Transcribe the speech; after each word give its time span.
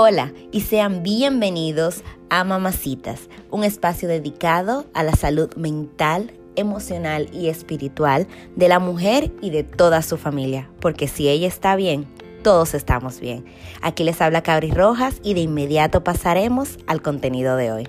Hola 0.00 0.32
y 0.52 0.60
sean 0.60 1.02
bienvenidos 1.02 2.04
a 2.30 2.44
Mamacitas, 2.44 3.28
un 3.50 3.64
espacio 3.64 4.06
dedicado 4.06 4.86
a 4.94 5.02
la 5.02 5.10
salud 5.10 5.52
mental, 5.56 6.30
emocional 6.54 7.28
y 7.32 7.48
espiritual 7.48 8.28
de 8.54 8.68
la 8.68 8.78
mujer 8.78 9.32
y 9.42 9.50
de 9.50 9.64
toda 9.64 10.02
su 10.02 10.16
familia, 10.16 10.70
porque 10.80 11.08
si 11.08 11.28
ella 11.28 11.48
está 11.48 11.74
bien, 11.74 12.06
todos 12.44 12.74
estamos 12.74 13.18
bien. 13.18 13.44
Aquí 13.82 14.04
les 14.04 14.20
habla 14.20 14.44
Cabri 14.44 14.70
Rojas 14.70 15.16
y 15.24 15.34
de 15.34 15.40
inmediato 15.40 16.04
pasaremos 16.04 16.78
al 16.86 17.02
contenido 17.02 17.56
de 17.56 17.72
hoy. 17.72 17.88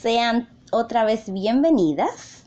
Sean 0.00 0.48
otra 0.72 1.04
vez 1.04 1.30
bienvenidas. 1.30 2.44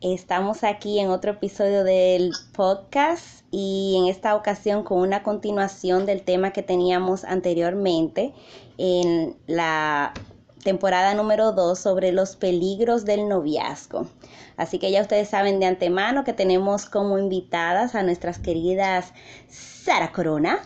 Estamos 0.00 0.64
aquí 0.64 0.98
en 0.98 1.10
otro 1.10 1.30
episodio 1.30 1.84
del 1.84 2.32
podcast 2.52 3.39
y 3.50 3.96
en 3.98 4.06
esta 4.06 4.34
ocasión 4.36 4.84
con 4.84 4.98
una 4.98 5.22
continuación 5.22 6.06
del 6.06 6.22
tema 6.22 6.52
que 6.52 6.62
teníamos 6.62 7.24
anteriormente 7.24 8.32
en 8.78 9.36
la 9.46 10.12
temporada 10.62 11.14
número 11.14 11.52
2 11.52 11.78
sobre 11.78 12.12
los 12.12 12.36
peligros 12.36 13.04
del 13.04 13.28
noviazgo. 13.28 14.06
Así 14.56 14.78
que 14.78 14.90
ya 14.90 15.02
ustedes 15.02 15.28
saben 15.28 15.58
de 15.58 15.66
antemano 15.66 16.22
que 16.24 16.32
tenemos 16.32 16.86
como 16.86 17.18
invitadas 17.18 17.94
a 17.94 18.02
nuestras 18.02 18.38
queridas 18.38 19.12
Sara 19.48 20.12
Corona. 20.12 20.60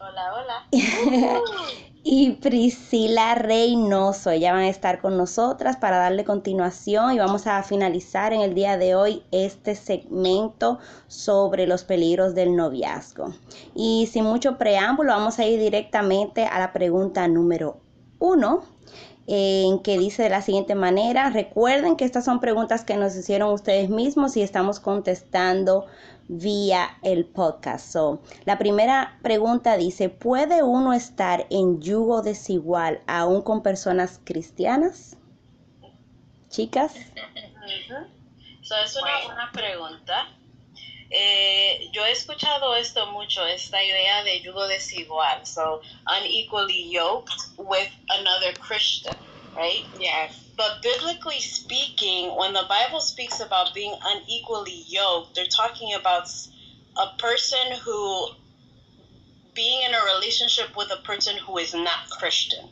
Hola, 0.00 0.34
hola. 0.34 0.68
y 2.06 2.32
Priscila 2.32 3.34
Reynoso. 3.34 4.30
Ella 4.30 4.52
van 4.52 4.64
a 4.64 4.68
estar 4.68 5.00
con 5.00 5.16
nosotras 5.16 5.78
para 5.78 5.96
darle 5.96 6.24
continuación 6.24 7.12
y 7.12 7.18
vamos 7.18 7.46
a 7.46 7.62
finalizar 7.62 8.34
en 8.34 8.42
el 8.42 8.54
día 8.54 8.76
de 8.76 8.94
hoy 8.94 9.22
este 9.32 9.74
segmento 9.74 10.78
sobre 11.08 11.66
los 11.66 11.82
peligros 11.82 12.34
del 12.34 12.54
noviazgo. 12.54 13.32
Y 13.74 14.06
sin 14.12 14.24
mucho 14.24 14.58
preámbulo, 14.58 15.12
vamos 15.12 15.38
a 15.38 15.46
ir 15.46 15.58
directamente 15.58 16.44
a 16.44 16.58
la 16.58 16.74
pregunta 16.74 17.26
número 17.26 17.78
uno 18.18 18.62
en 19.26 19.78
que 19.80 19.98
dice 19.98 20.24
de 20.24 20.28
la 20.28 20.42
siguiente 20.42 20.74
manera, 20.74 21.30
recuerden 21.30 21.96
que 21.96 22.04
estas 22.04 22.26
son 22.26 22.40
preguntas 22.40 22.84
que 22.84 22.96
nos 22.96 23.16
hicieron 23.16 23.52
ustedes 23.52 23.88
mismos 23.88 24.36
y 24.36 24.42
estamos 24.42 24.80
contestando 24.80 25.86
vía 26.28 26.98
el 27.02 27.24
podcast. 27.26 27.94
la 28.44 28.58
primera 28.58 29.18
pregunta 29.22 29.76
dice, 29.76 30.08
¿puede 30.08 30.62
uno 30.62 30.92
estar 30.92 31.46
en 31.50 31.80
yugo 31.80 32.22
desigual 32.22 33.02
aún 33.06 33.42
con 33.42 33.62
personas 33.62 34.20
cristianas? 34.24 35.16
Chicas. 36.48 36.94
Eso 38.62 38.76
es 38.82 38.96
una 38.96 39.24
buena 39.26 39.52
pregunta. 39.52 40.28
Eh, 41.10 41.90
yo 41.92 42.04
he 42.04 42.12
escuchado 42.12 42.74
esto 42.74 43.06
mucho, 43.12 43.46
esta 43.46 43.82
idea 43.82 44.24
de 44.24 44.40
yugo 44.40 44.66
desigual, 44.66 45.46
so 45.46 45.80
unequally 46.06 46.90
yoked 46.90 47.32
with 47.58 47.88
another 48.08 48.52
Christian, 48.58 49.14
right? 49.54 49.84
Yes. 50.00 50.43
But 50.56 50.82
biblically 50.82 51.40
speaking, 51.40 52.36
when 52.36 52.52
the 52.52 52.64
Bible 52.68 53.00
speaks 53.00 53.40
about 53.40 53.74
being 53.74 53.94
unequally 54.04 54.84
yoked, 54.86 55.34
they're 55.34 55.46
talking 55.46 55.94
about 55.94 56.28
a 56.96 57.16
person 57.18 57.72
who 57.84 58.28
being 59.54 59.82
in 59.82 59.94
a 59.94 60.14
relationship 60.14 60.76
with 60.76 60.90
a 60.92 61.02
person 61.02 61.36
who 61.38 61.58
is 61.58 61.74
not 61.74 62.10
Christian. 62.10 62.68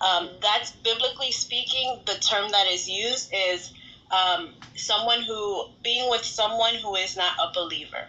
Um, 0.00 0.28
that's 0.40 0.70
biblically 0.70 1.32
speaking, 1.32 2.00
the 2.06 2.14
term 2.14 2.50
that 2.50 2.66
is 2.68 2.88
used 2.88 3.32
is 3.32 3.72
um, 4.10 4.54
someone 4.76 5.22
who 5.22 5.66
being 5.82 6.08
with 6.10 6.24
someone 6.24 6.74
who 6.74 6.94
is 6.94 7.16
not 7.16 7.32
a 7.40 7.52
believer. 7.52 8.06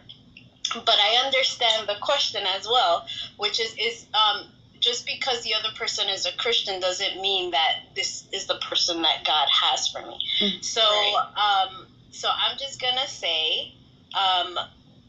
But 0.74 0.96
I 1.00 1.24
understand 1.26 1.88
the 1.88 1.96
question 2.00 2.44
as 2.46 2.68
well, 2.68 3.08
which 3.38 3.60
is 3.60 3.74
is 3.80 4.06
um, 4.14 4.46
just 4.80 5.06
because 5.06 5.44
the 5.44 5.54
other 5.54 5.70
person 5.76 6.10
is 6.10 6.26
a 6.26 6.32
Christian 6.34 6.80
doesn't 6.80 7.22
mean 7.22 7.52
that 7.52 7.82
this 7.96 8.26
is 8.32 8.46
the 8.46 8.56
person 8.56 9.02
that 9.02 9.24
God 9.26 9.48
has 9.52 9.88
for 9.88 10.02
me. 10.02 10.20
Mm-hmm. 10.42 10.62
So 10.62 10.82
um, 10.82 11.88
so 12.12 12.30
I'm 12.30 12.58
just 12.58 12.82
gonna 12.82 13.08
say 13.08 13.74
um, 14.18 14.58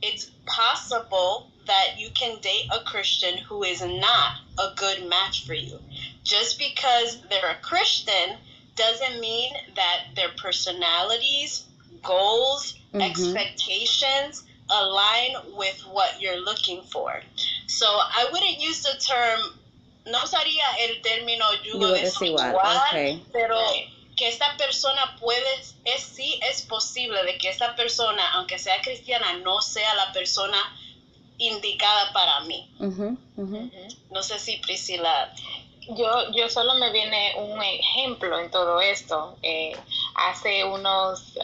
it's 0.03 0.31
possible 0.47 1.51
that 1.67 1.99
you 1.99 2.09
can 2.15 2.41
date 2.41 2.69
a 2.75 2.85
Christian 2.85 3.39
who 3.39 3.63
is 3.63 3.83
not 3.83 4.39
a 4.59 4.75
good 4.77 5.09
match 5.09 5.47
for 5.47 5.55
you. 5.55 5.79
Just 6.25 6.59
because 6.59 7.21
they're 7.29 7.51
a 7.51 7.63
Christian 7.63 8.37
doesn't 8.77 9.21
mean 9.21 9.53
that 9.77 10.07
their 10.17 10.31
personalities, 10.37 11.65
goals, 12.03 12.75
mm-hmm. 12.93 13.03
expectations 13.03 14.45
align 14.71 15.37
with 15.57 15.81
what 15.91 16.21
you're 16.21 16.41
looking 16.41 16.83
for. 16.83 17.21
So 17.67 17.87
I 17.87 18.29
wouldn't 18.33 18.61
use 18.61 18.83
the 18.83 18.99
term, 18.99 19.41
no 20.11 20.25
usaría 20.25 20.65
el 20.81 21.01
término 21.03 21.47
yugo 21.65 21.89
desigual, 21.89 22.57
okay. 22.89 23.25
pero 23.33 23.59
que 24.17 24.29
esta 24.29 24.57
persona 24.57 25.17
puede, 25.19 25.55
es 25.85 26.03
sí 26.03 26.39
es 26.43 26.63
posible 26.63 27.23
de 27.25 27.39
que 27.39 27.49
esta 27.49 27.75
persona, 27.75 28.33
aunque 28.35 28.59
sea 28.59 28.81
cristiana, 28.83 29.35
no 29.39 29.63
sea 29.63 29.95
la 29.95 30.13
persona 30.13 30.59
indicada 31.39 32.13
para 32.13 32.41
mí. 32.41 32.71
No 34.11 34.23
sé 34.23 34.39
si 34.39 34.57
Priscila 34.59 35.33
yo, 35.97 36.31
yo 36.33 36.49
solo 36.49 36.75
me 36.75 36.91
viene 36.93 37.35
un 37.37 37.63
ejemplo 37.63 38.39
en 38.39 38.51
todo 38.51 38.81
esto. 38.81 39.37
Eh, 39.43 39.77
hace 40.15 40.65
unos, 40.65 41.35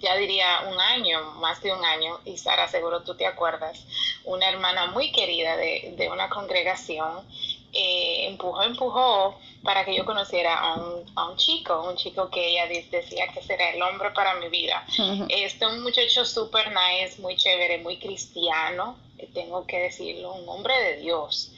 ya 0.00 0.16
diría 0.16 0.62
un 0.68 0.80
año, 0.80 1.32
más 1.34 1.62
de 1.62 1.72
un 1.72 1.84
año, 1.84 2.20
y 2.24 2.38
Sara, 2.38 2.68
seguro 2.68 3.02
tú 3.02 3.14
te 3.14 3.26
acuerdas, 3.26 3.84
una 4.24 4.48
hermana 4.48 4.86
muy 4.86 5.12
querida 5.12 5.56
de, 5.56 5.94
de 5.96 6.08
una 6.08 6.28
congregación 6.28 7.24
eh, 7.72 8.26
empujó, 8.28 8.62
empujó 8.62 9.38
para 9.62 9.84
que 9.84 9.96
yo 9.96 10.04
conociera 10.04 10.58
a 10.58 10.74
un, 10.74 11.04
a 11.14 11.28
un, 11.28 11.36
chico, 11.36 11.88
un 11.88 11.96
chico 11.96 12.28
que 12.30 12.50
ella 12.50 12.66
decía 12.66 13.28
que 13.32 13.42
será 13.42 13.70
el 13.70 13.82
hombre 13.82 14.10
para 14.10 14.34
mi 14.34 14.48
vida. 14.48 14.84
Este 15.28 15.66
un 15.66 15.82
muchacho 15.82 16.24
súper 16.24 16.68
nice, 16.68 17.20
muy 17.20 17.36
chévere, 17.36 17.78
muy 17.78 17.98
cristiano, 17.98 18.96
tengo 19.32 19.66
que 19.66 19.78
decirlo, 19.78 20.32
un 20.32 20.48
hombre 20.48 20.74
de 20.82 20.96
Dios 20.98 21.52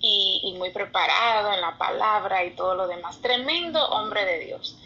y, 0.00 0.54
muy 0.58 0.70
preparado 0.70 1.52
en 1.52 1.60
la 1.60 1.76
palabra 1.76 2.44
y 2.44 2.50
todo 2.50 2.74
lo 2.74 2.86
demás. 2.86 3.20
Tremendo 3.20 3.84
hombre 3.88 4.24
de 4.24 4.38
Dios. 4.46 4.76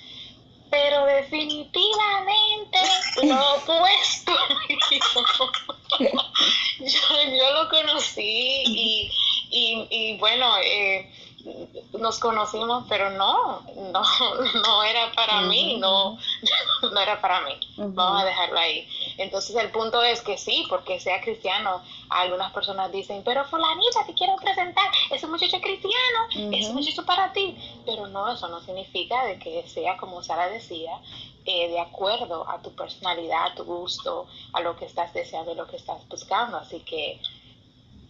Pero 0.70 1.04
definitivamente 1.04 2.78
lo 3.24 3.54
opuesto. 3.56 4.32
yo, 6.78 7.52
lo 7.52 7.68
conocí 7.68 8.62
y, 8.66 9.10
y, 9.50 10.16
bueno, 10.18 10.46
eh, 10.64 11.10
nos 11.98 12.18
conocimos, 12.18 12.84
pero 12.88 13.10
no, 13.10 13.60
no, 13.92 14.02
no 14.62 14.82
era 14.82 15.10
para 15.12 15.42
mí, 15.42 15.76
no, 15.78 16.18
no 16.92 17.00
era 17.00 17.20
para 17.20 17.40
mí. 17.42 17.52
Vamos 17.76 18.22
a 18.22 18.26
dejarlo 18.26 18.58
ahí. 18.58 18.86
Entonces 19.18 19.56
el 19.56 19.70
punto 19.70 20.02
es 20.02 20.20
que 20.20 20.38
sí, 20.38 20.66
porque 20.68 21.00
sea 21.00 21.20
cristiano, 21.20 21.82
algunas 22.10 22.52
personas 22.52 22.92
dicen, 22.92 23.22
pero 23.24 23.44
fulanita, 23.46 24.04
te 24.06 24.14
quiero 24.14 24.36
presentar, 24.36 24.90
ese 25.10 25.26
muchacho 25.26 25.56
es 25.56 25.62
cristiano, 25.62 26.52
ese 26.52 26.72
muchacho 26.72 27.04
para 27.04 27.32
ti. 27.32 27.56
Pero 27.86 28.06
no, 28.06 28.30
eso 28.32 28.48
no 28.48 28.60
significa 28.60 29.24
de 29.24 29.38
que 29.38 29.66
sea, 29.66 29.96
como 29.96 30.22
Sara 30.22 30.48
decía, 30.48 30.92
eh, 31.46 31.68
de 31.68 31.80
acuerdo 31.80 32.48
a 32.48 32.60
tu 32.60 32.74
personalidad, 32.74 33.46
a 33.46 33.54
tu 33.54 33.64
gusto, 33.64 34.26
a 34.52 34.60
lo 34.60 34.76
que 34.76 34.84
estás 34.84 35.12
deseando, 35.14 35.54
lo 35.54 35.66
que 35.66 35.76
estás 35.76 36.06
buscando. 36.08 36.58
Así 36.58 36.80
que 36.80 37.20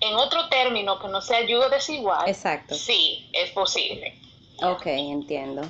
en 0.00 0.14
otro 0.14 0.48
término 0.48 0.98
que 0.98 1.08
no 1.08 1.20
sea 1.20 1.38
ayuda 1.38 1.68
desigual, 1.68 2.28
Exacto. 2.28 2.74
sí, 2.74 3.28
es 3.32 3.50
posible. 3.50 4.18
Ok, 4.62 4.86
entiendo. 4.86 5.62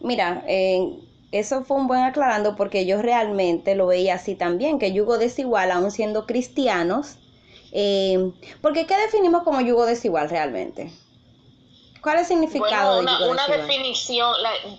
Mira, 0.00 0.44
eso 1.32 1.64
fue 1.64 1.76
un 1.76 1.86
buen 1.86 2.02
aclarando 2.02 2.56
porque 2.56 2.86
yo 2.86 3.02
realmente 3.02 3.74
lo 3.74 3.86
veía 3.86 4.14
así 4.14 4.34
también, 4.34 4.78
que 4.78 4.92
yugo 4.92 5.18
desigual, 5.18 5.70
aún 5.70 5.90
siendo 5.90 6.26
cristianos, 6.26 7.16
eh, 7.72 8.30
porque 8.62 8.86
¿qué 8.86 8.96
definimos 8.96 9.42
como 9.42 9.60
yugo 9.60 9.84
desigual 9.84 10.30
realmente? 10.30 10.90
¿Cuál 12.02 12.16
es 12.16 12.22
el 12.22 12.28
significado 12.28 13.00
una, 13.00 13.12
de 13.12 13.18
yugo 13.18 13.30
una 13.32 13.46
definición, 13.48 14.34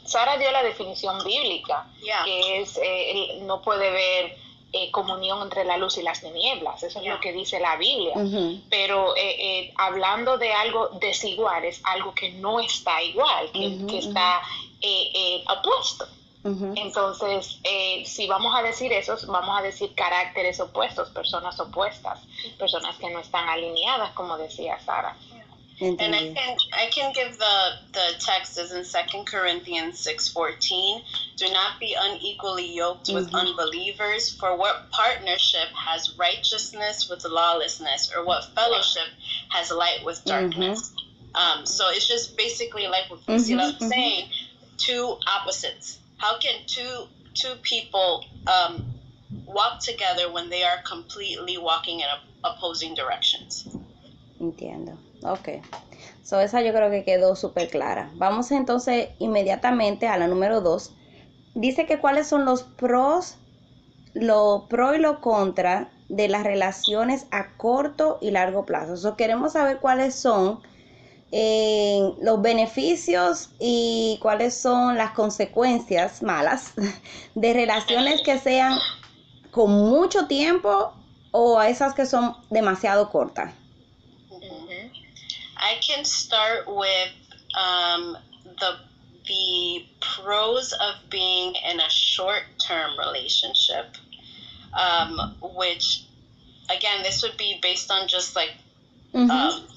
Sara 0.06 0.38
dio 0.38 0.52
la 0.52 0.64
definición 0.64 1.24
bíblica, 1.24 1.86
que 2.26 2.62
es, 2.62 2.80
eh, 2.82 3.40
no 3.42 3.62
puede 3.62 3.92
ver 3.92 4.38
eh, 4.72 4.92
comunión 4.92 5.42
entre 5.42 5.66
la 5.66 5.78
luz 5.78 5.98
y 5.98 6.04
las 6.04 6.22
tinieblas, 6.22 6.84
eso 6.84 7.00
es 7.00 7.06
lo 7.08 7.20
que 7.20 7.34
dice 7.34 7.60
la 7.60 7.76
Biblia. 7.76 8.14
Pero 8.70 9.16
eh, 9.16 9.36
eh, 9.40 9.74
hablando 9.76 10.38
de 10.38 10.54
algo 10.54 10.90
desigual, 11.02 11.66
es 11.66 11.82
algo 11.84 12.14
que 12.14 12.34
no 12.34 12.60
está 12.60 13.02
igual, 13.02 13.52
que, 13.52 13.98
está 13.98 14.42
opuesto. 15.48 16.08
Entonces, 16.76 17.60
si 18.06 18.28
vamos 18.28 18.56
a 18.56 18.62
decir 18.62 18.94
eso, 18.94 19.16
vamos 19.28 19.58
a 19.58 19.64
decir 19.64 19.94
caracteres 19.96 20.60
opuestos, 20.60 21.10
personas 21.10 21.60
opuestas, 21.60 22.20
personas 22.60 22.96
que 22.98 23.10
no 23.10 23.20
están 23.20 23.50
alineadas, 23.50 24.12
como 24.12 24.38
decía 24.38 24.80
Sara. 24.80 25.18
And 25.82 26.14
I 26.14 26.34
can 26.34 26.58
I 26.74 26.88
can 26.88 27.14
give 27.14 27.38
the 27.38 27.72
the 27.94 28.14
text 28.20 28.58
as 28.58 28.72
in 28.72 28.84
Second 28.84 29.26
Corinthians 29.26 29.98
six 30.00 30.28
fourteen. 30.28 31.02
Do 31.38 31.46
not 31.52 31.80
be 31.80 31.96
unequally 31.98 32.74
yoked 32.76 33.10
with 33.14 33.30
Mhm. 33.32 33.48
unbelievers. 33.48 34.30
For 34.36 34.58
what 34.58 34.90
partnership 34.92 35.70
has 35.74 36.12
righteousness 36.18 37.08
with 37.10 37.24
lawlessness, 37.24 38.12
or 38.14 38.26
what 38.26 38.44
fellowship 38.56 39.08
has 39.50 39.72
light 39.72 40.04
with 40.04 40.24
darkness? 40.26 40.92
Um, 41.34 41.66
so 41.66 41.90
it's 41.90 42.08
just 42.08 42.36
basically 42.36 42.88
like 42.88 43.10
what 43.10 43.26
Priscilla 43.26 43.64
Mhm, 43.64 43.80
was 43.80 43.90
mhm. 43.90 43.90
saying, 43.90 44.30
two 44.78 45.18
opposites. 45.28 46.00
How 46.18 46.38
can 46.40 46.56
two 46.68 47.08
two 47.36 47.56
people 47.62 48.26
um, 48.48 48.84
walk 49.46 49.80
together 49.80 50.30
when 50.32 50.50
they 50.50 50.64
are 50.64 50.82
completely 50.82 51.58
walking 51.58 52.02
in 52.02 52.08
op- 52.08 52.56
opposing 52.56 52.96
directions? 52.96 53.66
Entiendo. 54.42 54.98
Ok. 55.24 55.50
So, 56.24 56.40
esa 56.40 56.62
yo 56.62 56.74
creo 56.74 56.90
que 56.92 57.04
quedó 57.04 57.36
súper 57.36 57.70
clara. 57.70 58.12
Vamos 58.16 58.52
entonces 58.52 59.10
inmediatamente 59.20 60.08
a 60.08 60.18
la 60.18 60.28
número 60.28 60.62
dos. 60.62 60.94
Dice 61.56 61.86
que 61.86 62.00
cuáles 62.00 62.28
son 62.28 62.46
los 62.46 62.64
pros, 62.64 63.38
lo 64.14 64.68
pro 64.70 64.96
y 64.96 65.00
lo 65.00 65.22
contra 65.22 65.92
de 66.08 66.28
las 66.28 66.44
relaciones 66.44 67.28
a 67.32 67.56
corto 67.58 68.18
y 68.22 68.32
largo 68.32 68.66
plazo. 68.66 68.98
So, 68.98 69.16
queremos 69.16 69.54
saber 69.54 69.80
cuáles 69.80 70.16
son 70.16 70.62
eh, 71.32 72.14
los 72.22 72.42
beneficios 72.42 73.50
y 73.60 74.18
cuáles 74.22 74.56
son 74.56 74.98
las 74.98 75.12
consecuencias 75.12 76.24
malas 76.24 76.74
de 77.36 77.54
relaciones 77.54 78.22
que 78.24 78.40
sean 78.40 78.78
con 79.52 79.72
mucho 79.72 80.28
tiempo 80.28 80.94
o 81.32 81.60
a 81.60 81.70
esas 81.70 81.94
que 81.94 82.06
son 82.06 82.36
demasiado 82.50 83.10
cortas. 83.12 83.59
I 85.60 85.76
can 85.82 86.06
start 86.06 86.68
with 86.68 87.12
um, 87.56 88.18
the 88.60 88.78
the 89.28 89.86
pros 90.02 90.72
of 90.74 90.96
being 91.10 91.54
in 91.70 91.80
a 91.80 91.90
short 91.90 92.44
term 92.66 92.98
relationship, 92.98 93.86
um, 94.74 95.36
which 95.42 96.04
again 96.70 97.04
this 97.04 97.22
would 97.22 97.38
be 97.38 97.60
based 97.62 97.92
on 97.92 98.08
just 98.08 98.36
like 98.36 98.52
Ujú. 99.14 99.30
um, 99.30 99.68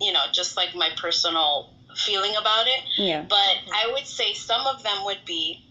you 0.00 0.12
know 0.12 0.22
just 0.32 0.56
like 0.56 0.74
my 0.74 0.90
personal 0.96 1.70
feeling 1.96 2.36
about 2.36 2.66
it. 2.66 2.80
Yeah. 2.96 3.22
But 3.22 3.56
I 3.74 3.90
would 3.92 4.06
say 4.06 4.32
some 4.34 4.66
of 4.66 4.82
them 4.82 5.04
would 5.04 5.24
be 5.24 5.64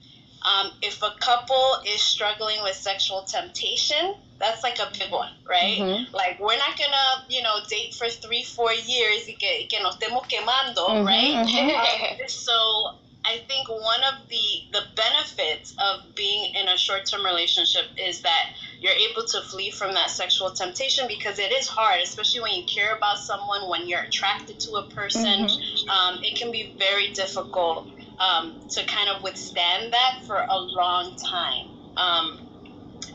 um, 0.44 0.72
if 0.81 1.01
a 1.01 1.12
couple 1.19 1.78
is 1.88 2.01
struggling 2.01 2.62
with 2.63 2.75
sexual 2.75 3.24
temptation, 3.24 4.16
that's 4.40 4.62
like 4.63 4.80
a 4.80 4.90
big 4.98 5.12
one, 5.12 5.31
right? 5.50 5.78
Mhm. 5.80 6.13
Like 6.13 6.40
we're 6.40 6.57
not 6.57 6.78
gonna, 6.78 7.25
you 7.30 7.42
know, 7.42 7.60
date 7.69 7.94
for 7.95 8.10
three, 8.10 8.44
four 8.44 8.74
years 8.74 9.25
y 9.28 9.36
que, 9.40 9.68
que 9.68 9.80
nos 9.81 9.95
estemos 9.98 10.28
quemando, 10.28 10.90
Mhm, 10.90 11.06
right? 11.06 11.48
mhm. 11.48 11.69
Um, 11.69 12.18
so 12.28 12.95
I 13.25 13.38
think 13.48 13.69
one 13.69 14.04
of 14.04 14.28
the 14.28 14.63
the 14.74 14.84
benefits 14.95 15.74
of 15.80 16.13
being 16.13 16.54
in 16.56 16.68
a 16.68 16.78
short 16.78 17.06
term 17.06 17.24
relationship 17.25 17.86
is 17.98 18.19
that 18.24 18.50
you're 18.81 18.92
able 19.10 19.24
to 19.25 19.39
flee 19.44 19.72
from 19.72 19.94
that 19.94 20.10
sexual 20.10 20.51
temptation 20.51 21.07
because 21.07 21.39
it 21.39 21.54
is 21.54 21.66
hard, 21.69 22.01
especially 22.01 22.42
when 22.42 22.54
you 22.54 22.66
care 22.66 22.94
about 22.98 23.18
someone, 23.18 23.69
when 23.69 23.88
you're 23.88 24.01
attracted 24.01 24.60
to 24.60 24.72
a 24.74 24.84
person. 24.89 25.48
Um, 25.88 26.19
it 26.22 26.38
can 26.38 26.51
be 26.51 26.75
very 26.78 27.12
difficult 27.13 27.88
um, 28.19 28.60
to 28.69 28.83
kind 28.86 29.10
of 29.10 29.24
withstand 29.24 29.94
that 29.94 30.24
for 30.25 30.38
a 30.38 30.57
long 30.57 31.15
time. 31.15 31.68
Um, 31.98 32.39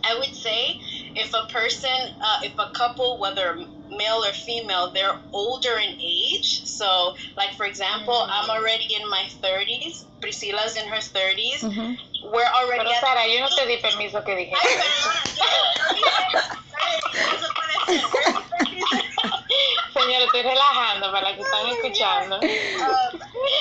I 0.04 0.14
would 0.18 0.34
say 0.34 0.80
if 1.16 1.34
a 1.34 1.46
person, 1.52 1.90
uh, 2.20 2.40
if 2.42 2.52
a 2.58 2.70
couple, 2.72 3.18
whether 3.18 3.56
male 3.90 4.22
or 4.24 4.32
female, 4.32 4.90
they're 4.92 5.18
older 5.32 5.76
in 5.78 5.98
age. 6.00 6.64
So, 6.64 7.14
like 7.36 7.52
for 7.54 7.66
example, 7.66 8.14
Mm. 8.14 8.28
I'm 8.30 8.50
already 8.50 8.94
in 8.94 9.08
my 9.10 9.24
30s. 9.42 10.04
Priscilla's 10.20 10.76
in 10.76 10.86
her 10.88 10.98
30s. 11.00 11.60
Ujú. 11.62 11.96
We're 12.32 12.44
already 12.44 12.84
Pero 12.84 12.90
at 12.90 13.00
Sara, 13.00 13.26
yo 13.26 13.40
no 13.40 13.48
te 13.48 13.66
di 13.66 13.76
permiso 13.78 14.24
que 14.24 14.32
Ay, 14.34 14.46
dijera 14.46 14.58
eso. 19.58 19.92
perdona, 19.92 19.92
yo- 19.92 19.92
no 19.92 19.92
se 19.92 19.92
puede 19.92 20.08
hacer. 20.08 20.08
Señor, 20.08 20.22
estoy 20.22 20.42
relajando 20.42 21.12
para 21.12 21.34
que 21.34 21.42
están 21.42 21.66
escuchando. 21.68 22.36
um, 22.36 23.20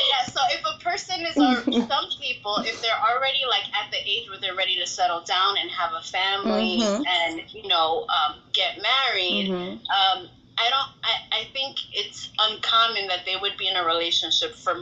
yeah, 0.09 0.25
so 0.31 0.39
if 0.51 0.61
a 0.65 0.77
person 0.83 1.25
is, 1.25 1.37
or 1.37 1.63
some 1.87 2.07
people, 2.19 2.55
if 2.65 2.81
they're 2.81 3.01
already 3.15 3.43
like 3.49 3.65
at 3.73 3.91
the 3.91 3.97
age 3.97 4.29
where 4.29 4.39
they're 4.39 4.55
ready 4.55 4.75
to 4.77 4.85
settle 4.87 5.21
down 5.21 5.57
and 5.57 5.69
have 5.71 5.93
a 5.93 6.01
family 6.01 6.79
Mhm. 6.79 7.03
and 7.07 7.41
you 7.53 7.67
know 7.67 8.05
um, 8.09 8.41
get 8.53 8.77
married, 8.81 9.49
Mhm. 9.49 9.79
um, 9.89 10.29
I 10.59 10.69
don't. 10.71 10.89
I, 11.03 11.41
I 11.41 11.43
think 11.53 11.77
it's 11.93 12.29
uncommon 12.39 13.07
that 13.09 13.25
they 13.25 13.35
would 13.35 13.57
be 13.57 13.67
in 13.67 13.75
a 13.75 13.83
relationship 13.85 14.55
for 14.55 14.73
m- 14.73 14.81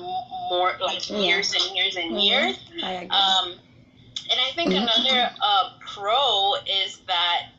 more 0.49 0.77
like 0.79 1.09
Yeah. 1.09 1.17
years 1.17 1.53
and 1.53 1.75
years 1.75 1.95
and 1.97 2.11
Mhm. 2.15 2.23
years. 2.23 2.57
I 2.81 2.91
agree. 2.93 3.09
Um, 3.09 3.59
and 4.31 4.39
I 4.39 4.51
think 4.55 4.73
another 4.73 5.31
uh, 5.41 5.69
pro 5.85 6.55
is 6.65 6.97
that, 7.07 7.49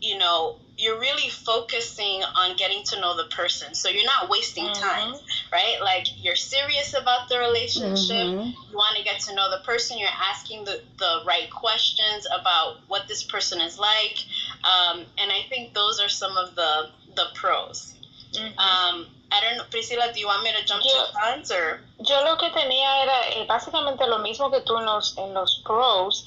you 0.00 0.16
know, 0.18 0.56
you're 0.76 0.98
really 0.98 1.28
focusing 1.30 2.22
on 2.34 2.56
getting 2.56 2.82
to 2.84 3.00
know 3.00 3.16
the 3.16 3.24
person. 3.30 3.74
So 3.74 3.88
you're 3.88 4.04
not 4.04 4.28
wasting 4.28 4.66
time, 4.74 5.14
right? 5.52 5.76
Like 5.80 6.06
you're 6.16 6.34
serious 6.36 6.94
about 6.94 7.28
the 7.28 7.38
relationship. 7.38 8.26
Mhm. 8.26 8.54
You 8.70 8.76
want 8.76 8.96
to 8.96 9.04
get 9.04 9.20
to 9.22 9.34
know 9.34 9.50
the 9.50 9.62
person. 9.64 9.98
You're 9.98 10.08
asking 10.30 10.64
the, 10.64 10.82
the 10.98 11.22
right 11.26 11.48
questions 11.50 12.26
about 12.26 12.78
what 12.88 13.06
this 13.06 13.22
person 13.22 13.60
is 13.60 13.78
like. 13.78 14.18
Um, 14.64 15.06
and 15.18 15.30
I 15.30 15.42
think 15.48 15.74
those 15.74 16.00
are 16.00 16.08
some 16.08 16.36
of 16.36 16.54
the, 16.56 16.90
the 17.14 17.26
pros. 17.34 17.94
Ujú. 18.32 18.58
Um, 18.58 19.06
I 19.30 19.40
don't 19.40 19.56
know, 19.58 19.64
Priscilla, 19.70 20.12
do 20.12 20.18
you 20.20 20.26
want 20.26 20.42
me 20.44 20.50
to 20.52 20.64
jump 20.64 20.82
Yeah. 20.84 20.92
to 21.06 21.12
cons 21.12 21.50
or? 21.52 21.80
Yo 22.04 22.22
lo 22.24 22.36
que 22.36 22.50
tenía 22.50 23.02
era 23.02 23.28
eh, 23.30 23.46
básicamente 23.48 24.06
lo 24.08 24.18
mismo 24.18 24.50
que 24.50 24.60
tú 24.60 24.76
en 24.78 24.84
los, 24.86 25.16
en 25.18 25.32
los 25.34 25.60
pros, 25.64 26.24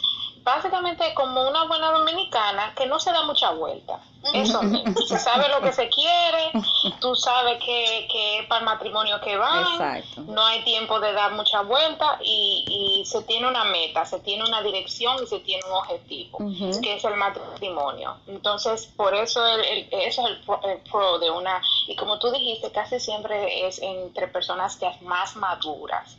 básicamente 0.47 1.13
como 1.13 1.45
una 1.47 1.65
buena 1.65 1.91
dominicana 1.91 2.73
que 2.75 2.85
no 2.85 2.99
se 2.99 3.11
da 3.11 3.23
mucha 3.23 3.51
vuelta. 3.51 3.99
Eso 4.33 4.61
mismo. 4.63 4.94
Se 5.07 5.19
sabe 5.19 5.47
lo 5.49 5.61
que 5.61 5.71
se 5.71 5.88
quiere, 5.89 6.51
tú 6.99 7.15
sabes 7.15 7.59
que, 7.63 8.07
que 8.11 8.39
es 8.39 8.47
para 8.47 8.59
el 8.59 8.65
matrimonio 8.65 9.21
que 9.21 9.38
van, 9.38 9.63
Exacto. 9.73 10.21
no 10.27 10.44
hay 10.45 10.63
tiempo 10.63 10.99
de 10.99 11.13
dar 11.13 11.31
mucha 11.33 11.61
vuelta 11.61 12.17
y, 12.21 12.65
y 12.67 13.05
se 13.05 13.21
tiene 13.23 13.47
una 13.47 13.63
meta, 13.65 14.05
se 14.05 14.19
tiene 14.19 14.44
una 14.44 14.61
dirección 14.61 15.23
y 15.23 15.27
se 15.27 15.39
tiene 15.39 15.63
un 15.65 15.73
objetivo, 15.73 16.39
que 16.81 16.95
es 16.95 17.05
el 17.05 17.15
matrimonio. 17.15 18.17
Entonces, 18.27 18.88
por 18.97 19.13
eso 19.13 19.45
el, 19.47 19.61
el- 19.63 19.88
eso 19.91 20.21
es 20.23 20.27
el 20.29 20.41
pro, 20.41 20.59
el 20.63 20.79
pro 20.89 21.19
de 21.19 21.29
una, 21.31 21.61
y 21.88 21.95
como 21.95 22.17
tú 22.19 22.29
dijiste, 22.31 22.71
casi 22.71 22.99
siempre 22.99 23.67
es 23.67 23.79
entre 23.81 24.27
personas 24.27 24.77
ya 24.79 24.94
más 25.01 25.35
maduras 25.38 26.17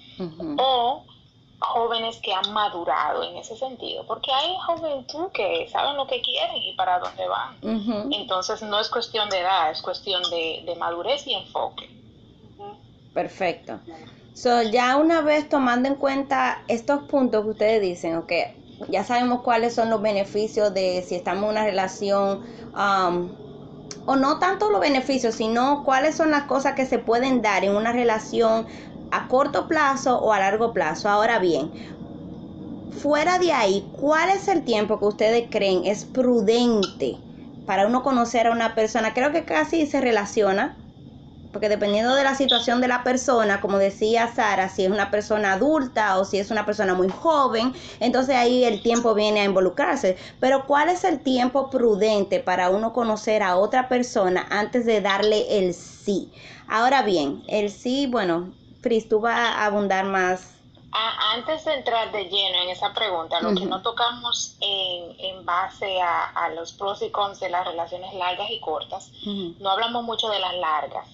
o 0.59 1.05
jóvenes 1.61 2.21
que 2.23 2.33
han 2.33 2.53
madurado 2.53 3.25
en 3.25 3.37
ese 3.37 3.57
sentido, 3.57 4.07
porque 4.07 4.33
hay 4.33 4.55
juventud 4.67 5.31
que 5.33 5.69
saben 5.71 5.97
lo 5.97 6.07
que 6.07 6.21
quieren 6.23 6.57
y 6.57 6.75
para 6.75 6.99
dónde 6.99 7.27
van. 7.27 8.13
Entonces 8.13 8.63
no 8.63 8.79
es 8.81 8.89
cuestión 8.89 9.29
de 9.29 9.41
edad, 9.41 9.71
es 9.71 9.83
cuestión 9.83 10.23
de, 10.31 10.63
de 10.65 10.77
madurez 10.77 11.27
y 11.27 11.35
enfoque. 11.35 11.91
Perfecto. 13.13 13.81
So, 14.35 14.63
ya 14.63 14.97
una 14.97 15.21
vez 15.21 15.49
tomando 15.49 15.89
en 15.89 15.97
cuenta 15.97 16.63
estos 16.69 17.03
puntos 17.05 17.43
que 17.43 17.51
ustedes 17.51 17.83
dicen, 17.83 18.17
ok, 18.17 18.33
ya 18.89 19.03
sabemos 19.03 19.43
cuáles 19.43 19.75
son 19.75 19.91
los 19.91 20.01
beneficios 20.01 20.73
de 20.73 21.03
si 21.03 21.17
estamos 21.17 21.45
en 21.45 21.51
una 21.51 21.65
relación, 21.65 22.45
um, 22.73 23.33
o 24.07 24.15
no 24.15 24.39
tanto 24.39 24.71
los 24.71 24.81
beneficios, 24.81 25.35
sino 25.35 25.83
cuáles 25.85 26.17
son 26.17 26.31
las 26.31 26.45
cosas 26.45 26.75
que 26.75 26.87
se 26.87 27.01
pueden 27.01 27.43
dar 27.43 27.65
en 27.65 27.75
una 27.75 27.91
relación 27.91 28.69
a 29.11 29.29
corto 29.29 29.69
plazo 29.69 30.19
o 30.21 30.33
a 30.33 30.39
largo 30.41 30.73
plazo. 30.73 31.09
Ahora 31.09 31.39
bien, 31.39 31.73
fuera 32.91 33.39
de 33.39 33.53
ahí, 33.53 33.89
¿cuál 33.93 34.31
es 34.31 34.49
el 34.49 34.65
tiempo 34.65 34.99
que 34.99 35.07
ustedes 35.07 35.49
creen 35.51 35.85
es 35.85 36.05
prudente 36.05 37.19
para 37.65 37.87
uno 37.87 38.03
conocer 38.03 38.47
a 38.47 38.53
una 38.53 38.75
persona? 38.75 39.15
Creo 39.15 39.33
que 39.33 39.45
casi 39.45 39.87
se 39.87 40.01
relaciona 40.01 40.77
porque 41.53 41.69
dependiendo 41.71 42.15
de 42.15 42.25
la 42.25 42.35
situación 42.35 42.81
de 42.81 42.89
la 42.89 43.05
persona, 43.05 43.61
como 43.61 43.79
decía 43.79 44.29
Sara, 44.29 44.69
si 44.69 44.85
es 44.85 44.91
una 44.91 45.11
persona 45.11 45.55
adulta 45.55 46.19
o 46.19 46.25
si 46.25 46.39
es 46.39 46.51
una 46.51 46.67
persona 46.67 46.95
muy 46.95 47.09
joven, 47.09 47.75
entonces 48.01 48.37
ahí 48.37 48.65
el 48.65 48.83
tiempo 48.83 49.15
viene 49.15 49.41
a 49.41 49.45
involucrarse. 49.45 50.19
Pero 50.41 50.67
¿cuál 50.67 50.91
es 50.91 51.05
el 51.05 51.21
tiempo 51.21 51.71
prudente 51.71 52.41
para 52.41 52.71
uno 52.71 52.93
conocer 52.93 53.43
a 53.43 53.57
otra 53.57 53.89
persona 53.89 54.47
antes 54.51 54.87
de 54.87 55.01
darle 55.01 55.59
el 55.59 55.75
sí? 55.75 56.33
Ahora 56.67 57.03
bien, 57.03 57.43
el 57.49 57.71
sí, 57.71 58.07
bueno, 58.07 58.55
Pris, 58.89 59.07
tú 59.07 59.21
vas 59.21 59.37
a 59.39 59.67
abundar 59.67 60.07
más. 60.07 60.55
A- 60.93 61.35
antes 61.35 61.63
de 61.67 61.75
entrar 61.75 62.11
de 62.11 62.25
lleno 62.25 62.63
en 62.63 62.71
esa 62.71 62.95
pregunta, 62.95 63.39
lo 63.43 63.55
que 63.55 63.67
no 63.67 63.83
tocamos 63.83 64.57
en, 64.61 65.15
en 65.21 65.45
base 65.45 66.01
a, 66.01 66.25
a 66.31 66.49
los 66.51 66.73
pros 66.73 67.03
y 67.03 67.11
cons 67.11 67.39
de 67.39 67.51
las 67.51 67.67
relaciones 67.67 68.15
largas 68.15 68.51
y 68.51 68.59
cortas, 68.61 69.11
no 69.61 69.69
hablamos 69.71 70.05
mucho 70.05 70.31
de 70.31 70.39
las 70.39 70.55
largas. 70.55 71.07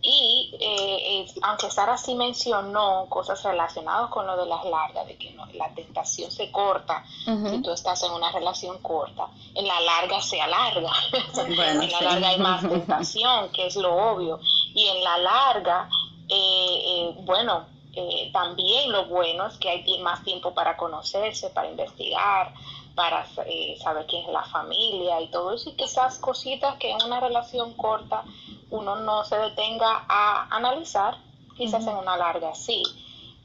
Y 0.00 0.56
eh, 0.60 1.24
es- 1.24 1.34
aunque 1.42 1.70
Sara 1.70 1.98
sí 1.98 2.14
mencionó 2.14 3.04
cosas 3.10 3.42
relacionadas 3.42 4.08
con 4.10 4.26
lo 4.26 4.36
de 4.38 4.46
las 4.46 4.64
largas, 4.64 5.06
de 5.06 5.18
que 5.18 5.32
no- 5.32 5.44
la 5.52 5.68
tentación 5.74 6.30
se 6.30 6.50
corta 6.50 7.04
si 7.26 7.30
ujú. 7.30 7.62
tú 7.62 7.70
estás 7.72 8.02
en 8.04 8.12
una 8.12 8.32
relación 8.32 8.78
corta, 8.80 9.26
en 9.54 9.66
la 9.66 9.78
larga 9.80 10.22
se 10.22 10.40
alarga. 10.40 10.90
Bueno, 11.34 11.82
en 11.82 11.90
la 11.92 11.98
sí. 11.98 12.04
larga 12.04 12.28
hay 12.30 12.38
más 12.38 12.66
tentación, 12.66 13.50
que 13.52 13.66
es 13.66 13.76
lo 13.76 13.94
obvio. 14.12 14.40
Y 14.74 14.86
en 14.86 15.04
la 15.04 15.18
larga, 15.18 15.90
eh, 16.28 16.82
eh, 16.86 17.14
bueno, 17.24 17.66
Eh, 18.00 18.30
también 18.32 18.92
lo 18.92 19.06
bueno 19.06 19.46
es 19.46 19.58
que 19.58 19.68
hay 19.70 19.98
más 20.02 20.22
tiempo 20.22 20.52
para 20.52 20.76
conocerse, 20.76 21.50
para 21.50 21.68
investigar, 21.68 22.52
para 22.94 23.26
eh, 23.46 23.76
saber 23.82 24.06
quién 24.06 24.22
es 24.24 24.32
la 24.32 24.44
familia 24.44 25.20
y 25.20 25.30
todo 25.30 25.52
eso, 25.54 25.70
y 25.70 25.74
quizás 25.74 26.18
cositas 26.18 26.76
que 26.78 26.90
en 26.92 27.02
una 27.02 27.18
relación 27.18 27.72
corta 27.74 28.22
uno 28.70 28.96
no 28.96 29.24
se 29.24 29.36
detenga 29.38 30.04
a 30.06 30.46
analizar, 30.54 31.16
quizás 31.56 31.84
en 31.88 31.96
una 31.96 32.16
larga 32.16 32.54
sí. 32.54 32.82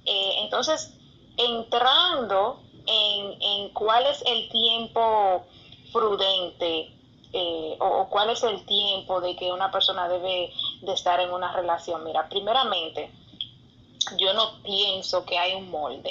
Entonces, 0.06 0.94
entrando 1.38 2.60
en, 2.86 3.42
en, 3.42 3.70
cuál 3.70 4.06
es 4.06 4.22
el 4.28 4.50
tiempo 4.50 5.46
prudente 5.92 6.94
eh, 7.36 7.76
o, 7.80 8.08
cuál 8.10 8.30
es 8.30 8.44
el 8.44 8.64
tiempo 8.66 9.20
de 9.20 9.36
que 9.36 9.52
una 9.52 9.72
persona 9.72 10.08
debe 10.08 10.54
de 10.86 10.94
estar 10.94 11.20
en 11.20 11.32
una 11.32 11.52
relación. 11.54 12.04
Mira, 12.04 12.28
primeramente, 12.30 13.12
yo 14.18 14.34
no 14.34 14.62
pienso 14.64 15.26
que 15.26 15.38
hay 15.38 15.56
un 15.56 15.72
molde 15.72 16.10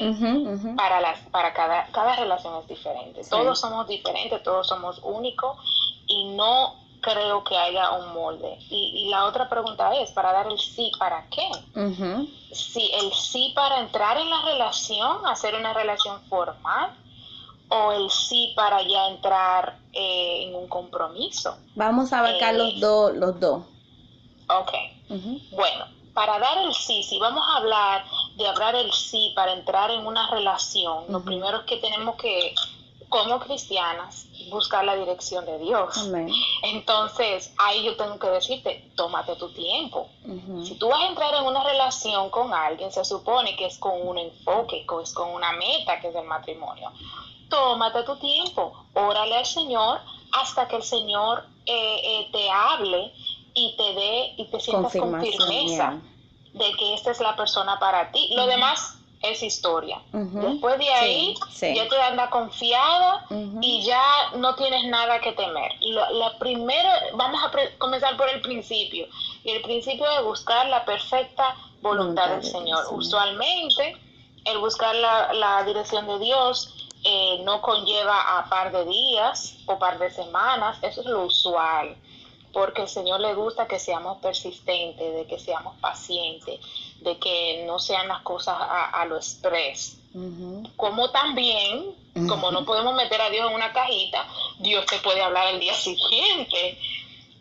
para 0.77 1.01
las 1.01 1.19
para 1.31 1.53
cada 1.53 1.87
cada 1.93 2.17
relación 2.17 2.55
es 2.61 2.67
diferente. 2.67 3.23
Todos 3.29 3.61
somos 3.61 3.87
diferentes, 3.87 4.43
todos 4.43 4.67
somos 4.67 5.01
únicos 5.03 5.59
y 6.07 6.25
no 6.35 6.83
creo 7.03 7.45
que 7.45 7.57
haya 7.57 7.91
un 7.93 8.15
molde. 8.15 8.59
Y, 8.71 9.09
la 9.11 9.27
otra 9.27 9.49
pregunta 9.49 9.93
es, 10.01 10.13
para 10.13 10.33
dar 10.33 10.47
el 10.47 10.59
sí, 10.59 10.91
¿para 10.99 11.27
qué? 11.29 11.49
Si 12.53 12.93
el 12.95 13.13
sí 13.13 13.53
para 13.55 13.81
entrar 13.81 14.17
en 14.17 14.31
la 14.31 14.41
relación, 14.43 15.27
hacer 15.27 15.55
una 15.57 15.75
relación 15.75 16.21
formal, 16.29 16.97
o 17.69 17.93
el 17.93 18.11
sí 18.11 18.53
para 18.55 18.83
ya 18.83 19.09
entrar 19.09 19.79
eh, 19.93 20.45
en 20.47 20.55
un 20.55 20.69
compromiso. 20.69 21.57
Vamos 21.75 22.13
a 22.13 22.21
abarcar 22.21 22.55
los 22.55 22.75
eh, 22.75 22.81
dos, 22.81 23.15
los 23.15 23.41
dos. 23.41 23.63
Ok. 24.61 24.73
Bueno, 25.53 25.87
para 26.15 26.39
dar 26.39 26.59
el 26.59 26.75
sí, 26.75 27.03
si 27.03 27.19
vamos 27.19 27.45
a 27.49 27.57
hablar 27.57 28.05
de 28.37 28.47
hablar 28.47 28.75
el 28.75 28.93
sí 28.93 29.33
para 29.35 29.53
entrar 29.53 29.91
en 29.91 30.07
una 30.07 30.31
relación, 30.31 31.05
lo 31.09 31.23
primero 31.23 31.59
es 31.59 31.65
que 31.65 31.77
tenemos 31.77 32.17
que, 32.17 32.55
como 33.09 33.39
cristianas, 33.41 34.27
buscar 34.51 34.85
la 34.85 34.95
dirección 34.97 35.45
de 35.47 35.59
Dios. 35.59 36.11
Entonces, 36.63 37.53
ahí 37.59 37.85
yo 37.85 37.97
tengo 37.97 38.19
que 38.19 38.29
decirte, 38.29 38.91
tómate 38.97 39.37
tu 39.37 39.53
tiempo. 39.53 40.09
Si 40.65 40.75
tú 40.79 40.89
vas 40.89 41.01
a 41.01 41.07
entrar 41.09 41.35
en 41.35 41.45
una 41.45 41.63
relación 41.63 42.31
con 42.31 42.53
alguien, 42.53 42.93
se 42.93 43.05
supone 43.05 43.57
que 43.57 43.67
es 43.67 43.79
con 43.79 44.07
un 44.07 44.19
enfoque, 44.19 44.87
que 44.87 45.03
es 45.03 45.13
con 45.13 45.31
una 45.31 45.53
meta, 45.53 46.01
que 46.01 46.09
es 46.09 46.15
el 46.15 46.25
matrimonio. 46.25 46.91
Tómate 47.49 48.03
tu 48.05 48.17
tiempo, 48.17 48.73
órale 48.95 49.37
al 49.37 49.47
Señor 49.47 50.01
hasta 50.33 50.67
que 50.67 50.77
el 50.77 50.83
Señor 50.83 51.45
eh, 51.67 52.01
eh, 52.03 52.29
te 52.33 52.51
hable 52.51 53.13
y 53.55 53.77
te 53.77 53.95
dé 53.95 54.35
y 54.37 54.45
te 54.47 54.61
sientas 54.61 54.93
con 54.93 55.21
firmeza 55.21 56.01
de 56.53 56.73
que 56.79 56.95
esta 56.95 57.11
es 57.11 57.21
la 57.21 57.37
persona 57.37 57.79
para 57.79 58.11
ti. 58.13 58.31
Lo 58.35 58.47
demás 58.47 58.99
es 59.23 59.43
historia. 59.43 60.03
Después 60.13 60.79
de 60.79 60.93
ahí 60.93 61.35
ya 61.61 61.89
te 61.89 62.01
anda 62.01 62.29
confiada 62.29 63.25
y 63.61 63.83
ya 63.85 64.03
no 64.37 64.55
tienes 64.57 64.85
nada 64.87 65.21
que 65.21 65.33
temer. 65.33 65.73
La, 65.81 66.37
primera, 66.39 66.93
vamos 67.15 67.41
a 67.45 67.51
comenzar 67.79 68.17
por 68.17 68.29
el 68.29 68.41
principio. 68.41 69.07
Y 69.45 69.51
el 69.51 69.63
principio 69.63 70.09
de 70.11 70.23
buscar 70.23 70.69
la 70.69 70.85
perfecta 70.85 71.57
voluntad, 71.81 72.31
del 72.31 72.45
Señor. 72.45 72.85
Usualmente 72.91 73.97
el 74.45 74.59
buscar 74.59 74.95
la, 74.97 75.33
la 75.35 75.63
dirección 75.65 76.07
de 76.07 76.19
Dios 76.19 76.91
eh, 77.05 77.41
no 77.45 77.61
conlleva 77.63 78.39
a 78.39 78.49
par 78.49 78.73
de 78.73 78.85
días 78.85 79.57
o 79.67 79.79
par 79.79 79.99
de 79.99 80.11
semanas, 80.11 80.79
eso 80.83 81.01
es 81.01 81.07
lo 81.07 81.25
usual 81.25 81.97
porque 82.53 82.83
el 82.83 82.89
Señor 82.89 83.21
le 83.21 83.35
gusta 83.35 83.67
que 83.67 83.79
seamos 83.79 84.19
persistentes, 84.19 85.15
de 85.15 85.27
que 85.27 85.39
seamos 85.39 85.77
pacientes, 85.81 86.61
de 87.01 87.19
que 87.19 87.65
no 87.67 87.79
sean 87.79 88.09
las 88.09 88.23
cosas 88.23 88.57
a, 88.59 89.05
lo 89.07 89.17
express. 89.17 89.99
Como 90.77 91.11
también, 91.11 91.95
como 92.29 92.51
no 92.51 92.65
podemos 92.65 92.95
meter 92.95 93.21
a 93.21 93.31
Dios 93.31 93.49
en 93.49 93.55
una 93.55 93.73
cajita, 93.73 94.27
Dios 94.59 94.85
te 94.87 94.99
puede 94.99 95.23
hablar 95.23 95.55
el 95.55 95.61
día 95.61 95.75
siguiente. 95.75 96.79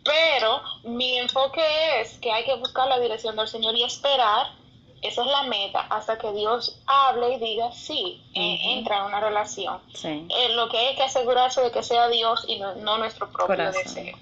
Pero 0.04 0.62
mi 0.82 1.18
enfoque 1.18 1.62
es 2.00 2.18
que 2.18 2.32
hay 2.32 2.44
que 2.44 2.56
buscar 2.56 2.88
la 2.88 2.98
dirección 2.98 3.36
del 3.36 3.46
Señor 3.46 3.76
y 3.76 3.84
esperar, 3.84 4.48
esa 5.00 5.22
es 5.22 5.28
la 5.28 5.44
meta, 5.44 5.80
hasta 5.90 6.18
que 6.18 6.32
Dios 6.32 6.80
hable 6.86 7.34
y 7.34 7.38
diga, 7.38 7.72
sí, 7.72 8.20
eh, 8.34 8.58
entra 8.62 8.98
en 8.98 9.04
una 9.04 9.20
relación. 9.20 9.80
Eh, 10.04 10.48
lo 10.54 10.68
que 10.68 10.78
hay 10.78 10.96
que 10.96 11.02
asegurarse 11.02 11.60
de 11.60 11.70
que 11.70 11.82
sea 11.82 12.08
Dios 12.08 12.44
y 12.48 12.58
no, 12.58 12.98
nuestro 12.98 13.30
propio 13.30 13.70
deseo. 13.72 14.16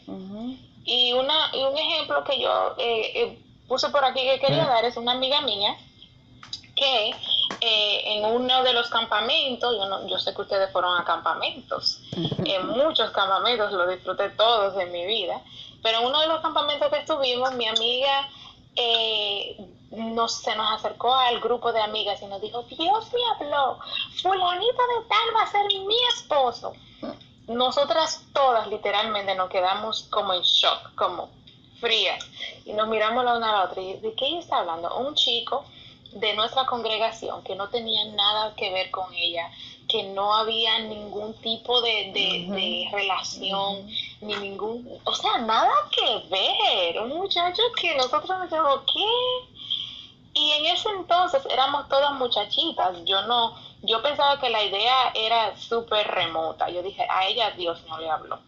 Y, 0.84 1.12
una, 1.12 1.50
y 1.52 1.62
un 1.62 1.76
ejemplo 1.76 2.24
que 2.24 2.40
yo 2.40 2.74
eh, 2.78 3.12
eh, 3.14 3.38
puse 3.68 3.88
por 3.90 4.04
aquí 4.04 4.20
que 4.22 4.40
quería 4.40 4.66
dar 4.66 4.84
es 4.84 4.96
una 4.96 5.12
amiga 5.12 5.40
mía 5.42 5.76
que 6.74 7.10
eh, 7.60 8.02
en 8.06 8.24
uno 8.24 8.62
de 8.62 8.72
los 8.72 8.88
campamentos, 8.88 9.76
yo, 9.76 10.08
yo 10.08 10.18
sé 10.18 10.34
que 10.34 10.42
ustedes 10.42 10.72
fueron 10.72 10.96
a 10.96 11.04
campamentos, 11.04 12.00
en 12.12 12.66
muchos 12.68 13.10
campamentos, 13.10 13.72
lo 13.72 13.86
disfruté 13.86 14.30
todos 14.30 14.78
en 14.78 14.90
mi 14.90 15.04
vida, 15.04 15.42
pero 15.82 15.98
en 15.98 16.06
uno 16.06 16.20
de 16.20 16.28
los 16.28 16.40
campamentos 16.40 16.88
que 16.88 16.98
estuvimos, 17.00 17.52
mi 17.54 17.66
amiga 17.66 18.28
nos, 19.90 20.36
se 20.36 20.56
nos 20.56 20.72
acercó 20.72 21.14
al 21.14 21.40
grupo 21.40 21.72
de 21.72 21.82
amigas 21.82 22.22
y 22.22 22.26
nos 22.26 22.40
dijo, 22.40 22.62
Dios 22.62 23.12
me 23.12 23.46
habló, 23.46 23.78
fulanito 24.22 24.82
de 24.96 25.08
tal 25.08 25.36
va 25.36 25.42
a 25.42 25.50
ser 25.50 25.66
mi 25.66 25.96
esposo 26.14 26.72
nosotras 27.50 28.24
todas 28.32 28.68
literalmente 28.68 29.34
nos 29.34 29.50
quedamos 29.50 30.04
como 30.04 30.32
en 30.34 30.42
shock, 30.42 30.94
como 30.94 31.30
frías, 31.80 32.24
y 32.64 32.72
nos 32.72 32.88
miramos 32.88 33.24
la 33.24 33.36
una 33.36 33.50
a 33.50 33.52
la 33.52 33.64
otra. 33.64 33.82
¿Y 33.82 33.94
de 33.94 34.14
qué 34.14 34.26
ella 34.26 34.38
está 34.38 34.58
hablando? 34.58 34.96
Un 34.98 35.14
chico 35.14 35.64
de 36.12 36.34
nuestra 36.34 36.66
congregación 36.66 37.42
que 37.42 37.54
no 37.54 37.68
tenía 37.68 38.04
nada 38.12 38.54
que 38.54 38.70
ver 38.72 38.90
con 38.90 39.12
ella, 39.14 39.50
que 39.88 40.04
no 40.04 40.34
había 40.34 40.78
ningún 40.80 41.34
tipo 41.34 41.80
de, 41.80 42.88
relación, 42.92 43.88
ni 44.20 44.34
ningún, 44.36 44.88
o 45.04 45.14
sea, 45.14 45.38
nada 45.38 45.72
que 45.90 46.28
ver, 46.28 47.00
un 47.00 47.08
muchacho 47.10 47.62
que 47.80 47.96
nosotros 47.96 48.28
nos 48.28 48.50
dijimos, 48.50 48.80
¿qué? 48.92 49.60
Y 50.34 50.52
en 50.52 50.66
ese 50.66 50.88
entonces 50.90 51.42
éramos 51.50 51.88
todas 51.88 52.12
muchachitas, 52.12 52.96
yo 53.04 53.22
no, 53.22 53.56
yo 53.82 54.02
pensaba 54.02 54.38
que 54.38 54.50
la 54.50 54.62
idea 54.62 55.10
era 55.14 55.56
súper 55.56 56.06
remota. 56.06 56.68
Yo 56.68 56.82
dije, 56.82 57.06
a 57.08 57.26
ella 57.26 57.50
Dios 57.52 57.82
no 57.88 57.98
le 57.98 58.10
habló. 58.10 58.38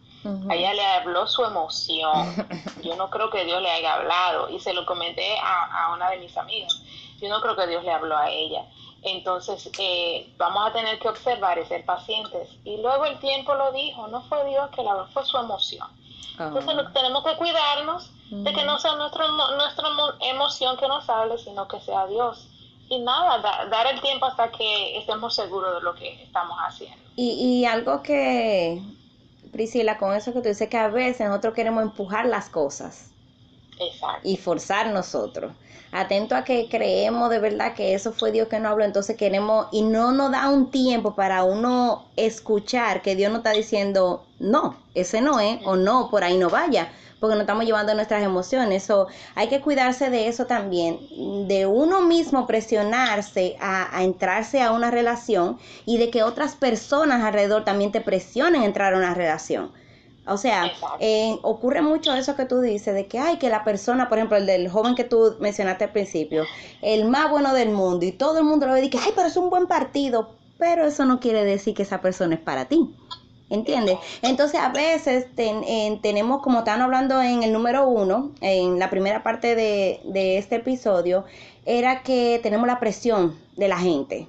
A 0.49 0.55
ella 0.55 0.73
le 0.73 0.85
habló 0.85 1.27
su 1.27 1.43
emoción. 1.43 2.47
Yo 2.81 2.95
no 2.95 3.09
creo 3.09 3.29
que 3.29 3.43
Dios 3.43 3.61
le 3.61 3.69
haya 3.69 3.95
hablado. 3.95 4.49
Y 4.49 4.59
se 4.59 4.73
lo 4.73 4.85
comenté 4.85 5.37
a, 5.37 5.91
una 5.93 6.09
de 6.11 6.19
mis 6.19 6.37
amigas. 6.37 6.81
Yo 7.19 7.27
no 7.27 7.41
creo 7.41 7.57
que 7.57 7.67
Dios 7.67 7.83
le 7.83 7.91
habló 7.91 8.15
a 8.15 8.29
ella. 8.29 8.65
Entonces, 9.01 9.69
eh, 9.79 10.33
vamos 10.37 10.65
a 10.65 10.71
tener 10.71 10.97
que 10.99 11.09
observar 11.09 11.57
y 11.57 11.65
ser 11.65 11.83
pacientes. 11.83 12.49
Y 12.63 12.77
luego 12.77 13.03
el 13.05 13.19
tiempo 13.19 13.53
lo 13.53 13.73
dijo, 13.73 14.07
no 14.07 14.21
fue 14.23 14.45
Dios 14.45 14.69
que 14.69 14.81
le 14.81 14.89
habló, 14.89 15.07
fue 15.07 15.25
su 15.25 15.37
emoción. 15.37 15.89
Entonces, 16.39 16.73
ah. 16.77 16.91
tenemos 16.93 17.23
que 17.25 17.35
cuidarnos 17.35 18.09
de 18.29 18.53
que 18.53 18.63
no 18.63 18.79
sea 18.79 18.95
nuestro, 18.95 19.27
nuestra 19.27 19.89
emoción 20.21 20.77
que 20.77 20.87
nos 20.87 21.07
hable, 21.09 21.37
sino 21.37 21.67
que 21.67 21.81
sea 21.81 22.07
Dios 22.07 22.47
y 22.93 22.99
nada, 22.99 23.67
dar 23.69 23.87
el 23.87 24.01
tiempo 24.01 24.25
hasta 24.25 24.51
que 24.51 24.97
estemos 24.97 25.35
seguros 25.35 25.75
de 25.75 25.81
lo 25.81 25.95
que 25.95 26.23
estamos 26.23 26.57
haciendo. 26.59 26.97
Y, 27.15 27.31
y 27.31 27.65
algo 27.65 28.01
que, 28.01 28.81
Priscila, 29.51 29.97
con 29.97 30.13
eso 30.13 30.33
que 30.33 30.41
tú 30.41 30.49
dices 30.49 30.69
que 30.69 30.77
a 30.77 30.87
veces 30.87 31.27
nosotros 31.27 31.53
queremos 31.53 31.83
empujar 31.83 32.25
las 32.25 32.49
cosas. 32.49 33.11
Exacto. 33.79 34.27
Y 34.27 34.37
forzar 34.37 34.91
nosotros. 34.91 35.51
Atento 35.91 36.35
a 36.35 36.43
que 36.43 36.67
creemos 36.69 37.29
de 37.29 37.37
verdad 37.37 37.75
que 37.75 37.93
eso 37.93 38.13
fue 38.13 38.31
Dios 38.31 38.47
que 38.47 38.59
nos 38.59 38.71
habló, 38.71 38.83
entonces 38.83 39.15
queremos, 39.15 39.67
y 39.71 39.83
no 39.83 40.11
nos 40.11 40.31
da 40.31 40.49
un 40.49 40.71
tiempo 40.71 41.13
para 41.13 41.43
uno 41.43 42.05
escuchar 42.15 43.03
que 43.03 43.15
Dios 43.15 43.31
nos 43.31 43.39
está 43.39 43.51
diciendo, 43.51 44.25
no, 44.39 44.75
ese 44.95 45.21
no 45.21 45.39
es, 45.39 45.59
o 45.65 45.75
no, 45.75 46.09
por 46.09 46.23
ahí 46.23 46.37
no 46.37 46.49
vaya 46.49 46.91
porque 47.23 47.35
no 47.35 47.43
estamos 47.43 47.63
llevando 47.63 47.95
nuestras 47.95 48.21
emociones. 48.21 48.83
So, 48.83 49.07
hay 49.33 49.47
que 49.47 49.61
cuidarse 49.61 50.09
de 50.09 50.27
eso 50.27 50.45
también, 50.45 50.99
de 51.47 51.65
uno 51.65 52.01
mismo 52.01 52.45
presionarse 52.45 53.55
a, 53.61 54.03
entrarse 54.03 54.61
a 54.61 54.73
una 54.73 54.91
relación 54.91 55.57
y 55.85 55.99
de 55.99 56.09
que 56.09 56.21
otras 56.21 56.57
personas 56.57 57.23
alrededor 57.23 57.63
también 57.63 57.93
te 57.93 58.01
presionen 58.01 58.63
a 58.63 58.65
entrar 58.65 58.93
a 58.93 58.97
una 58.97 59.13
relación. 59.13 59.71
O 60.27 60.35
sea, 60.35 60.69
eh, 60.99 61.39
ocurre 61.43 61.81
mucho 61.81 62.13
eso 62.13 62.35
que 62.35 62.43
tú 62.43 62.59
dices, 62.59 62.93
de 62.93 63.07
que 63.07 63.19
hay 63.19 63.37
que 63.37 63.47
la 63.49 63.63
persona, 63.63 64.09
por 64.09 64.17
ejemplo, 64.17 64.35
el 64.35 64.45
del 64.45 64.69
joven 64.69 64.93
que 64.93 65.05
tú 65.05 65.37
mencionaste 65.39 65.85
al 65.85 65.91
principio, 65.93 66.43
el 66.81 67.05
más 67.05 67.31
bueno 67.31 67.53
del 67.53 67.69
mundo, 67.69 68.05
y 68.05 68.11
todo 68.11 68.39
el 68.39 68.43
mundo 68.43 68.67
lo 68.67 68.73
ve 68.73 68.79
y 68.79 68.89
dice, 68.89 68.99
ay, 69.01 69.13
pero 69.15 69.29
es 69.29 69.37
un 69.37 69.49
buen 69.49 69.67
partido, 69.67 70.35
pero 70.57 70.87
eso 70.87 71.05
no 71.05 71.21
quiere 71.21 71.45
decir 71.45 71.73
que 71.73 71.83
esa 71.83 72.01
persona 72.01 72.35
es 72.35 72.41
para 72.41 72.65
ti. 72.65 72.93
¿Entiendes? 73.49 73.99
Entonces 74.21 74.59
a 74.59 74.69
veces 74.69 75.27
tenemos, 75.35 76.41
como 76.41 76.59
están 76.59 76.81
hablando 76.81 77.21
en 77.21 77.43
el 77.43 77.53
número 77.53 77.87
uno, 77.87 78.31
en 78.41 78.79
la 78.79 78.89
primera 78.89 79.21
parte 79.21 79.55
de, 79.55 79.99
de 80.05 80.37
este 80.37 80.55
episodio, 80.55 81.25
era 81.65 82.01
que 82.03 82.39
tenemos 82.41 82.67
la 82.67 82.79
presión 82.79 83.37
de 83.55 83.67
la 83.67 83.77
gente. 83.77 84.27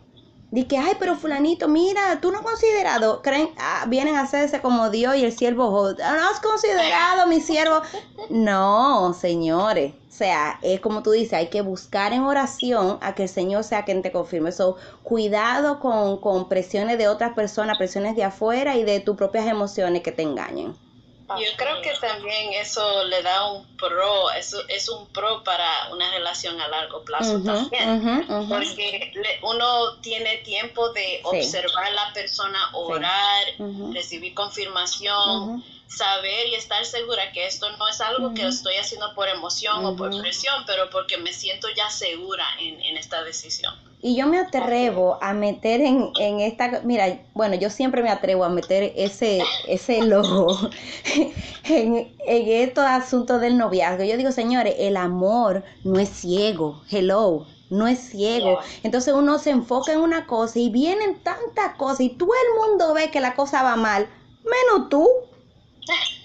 Di 0.55 0.67
que, 0.67 0.79
ay, 0.79 0.95
pero 1.01 1.17
fulanito, 1.17 1.67
mira, 1.67 2.21
tú 2.21 2.31
no 2.31 2.39
has 2.39 2.45
considerado, 2.45 3.23
creen, 3.23 3.51
ah, 3.59 3.87
vienen 3.89 4.15
a 4.15 4.21
hacerse 4.21 4.61
como 4.61 4.89
Dios 4.89 5.17
y 5.17 5.25
el 5.25 5.33
siervo, 5.33 5.93
no 5.99 6.29
has 6.31 6.39
considerado 6.39 7.27
mi 7.27 7.41
siervo. 7.41 7.83
No, 8.31 9.13
señores. 9.15 9.95
O 10.09 10.13
sea, 10.13 10.61
es 10.63 10.79
como 10.79 11.03
tú 11.03 11.11
dices, 11.11 11.33
hay 11.33 11.49
que 11.49 11.61
buscar 11.61 12.13
en 12.13 12.23
oración 12.23 12.99
a 13.01 13.17
que 13.17 13.25
el 13.25 13.29
Señor 13.29 13.65
sea 13.65 13.85
quien 13.85 14.01
te 14.03 14.13
confirme. 14.13 14.51
Eso, 14.51 14.77
cuidado 15.03 15.81
con, 15.81 16.21
con 16.21 16.49
presiones 16.49 16.99
de 16.99 17.09
otras 17.09 17.33
personas, 17.33 17.77
presiones 17.77 18.15
de 18.15 18.23
afuera 18.23 18.77
y 18.77 18.85
de 18.85 19.01
tus 19.01 19.17
propias 19.17 19.49
emociones 19.49 20.03
que 20.03 20.13
te 20.13 20.23
engañen. 20.23 20.77
Yo 21.29 21.57
creo 21.57 21.81
que 21.81 21.93
también 22.01 22.53
eso 22.53 23.05
le 23.05 23.23
da 23.23 23.51
un 23.51 23.67
pro, 23.77 24.31
eso 24.33 24.59
es 24.69 24.89
un 24.91 25.07
pro 25.09 25.43
para 25.43 25.89
una 25.91 26.11
relación 26.11 26.61
a 26.61 26.69
largo 26.69 27.03
plazo 27.03 27.41
también, 27.43 28.27
porque 28.49 29.13
uno 29.43 29.97
tiene 30.03 30.39
tiempo 30.39 30.91
de 30.91 31.21
observar 31.25 31.87
a 31.87 31.91
la 31.93 32.13
persona, 32.13 32.59
orar, 32.75 33.45
recibir 33.93 34.35
confirmación, 34.35 35.65
saber 35.89 36.49
y 36.49 36.57
estar 36.57 36.85
segura 36.85 37.33
que 37.33 37.47
esto 37.47 37.71
no 37.79 37.89
es 37.89 38.01
algo 38.03 38.35
que 38.35 38.47
estoy 38.47 38.77
haciendo 38.77 39.15
por 39.15 39.29
emoción 39.29 39.85
o 39.85 39.97
por 39.97 40.21
presión, 40.21 40.65
pero 40.67 40.91
porque 40.91 41.17
me 41.17 41.33
siento 41.33 41.69
ya 41.71 41.89
segura 41.89 42.47
en, 42.61 42.83
en 42.83 42.99
esta 42.99 43.23
decisión. 43.25 43.75
Y 44.07 44.17
yo 44.17 44.27
me 44.27 44.39
atrevo 44.39 45.17
a 45.23 45.33
meter 45.33 45.81
en, 45.81 46.11
en, 46.21 46.41
esta, 46.41 46.83
mira, 46.85 47.23
bueno, 47.33 47.55
yo 47.55 47.71
siempre 47.71 48.03
me 48.03 48.11
atrevo 48.11 48.45
a 48.45 48.51
meter 48.51 48.93
ese, 48.97 49.43
ese 49.67 50.03
logo 50.03 50.55
en, 51.65 52.15
en 52.27 52.49
estos 52.49 52.85
asuntos 52.85 53.41
del 53.41 53.57
noviazgo. 53.57 54.05
Yo 54.05 54.19
digo, 54.19 54.31
señores, 54.31 54.75
el 54.79 54.99
amor 54.99 55.65
no 55.85 55.99
es 55.99 56.11
ciego, 56.11 56.83
hello, 56.91 57.47
no 57.71 57.87
es 57.87 57.99
ciego. 57.99 58.59
Entonces 58.83 59.15
uno 59.15 59.39
se 59.39 59.49
enfoca 59.49 59.95
en 59.95 60.01
una 60.01 60.27
cosa 60.27 60.59
y 60.59 60.69
vienen 60.69 61.23
tantas 61.23 61.75
cosas 61.77 62.03
y 62.03 62.11
todo 62.11 62.29
el 62.29 62.61
mundo 62.61 62.93
ve 62.93 63.11
que 63.11 63.21
la 63.21 63.35
cosa 63.35 63.63
va 63.63 63.77
mal, 63.77 64.07
menos 64.45 64.91
tú. 64.91 65.09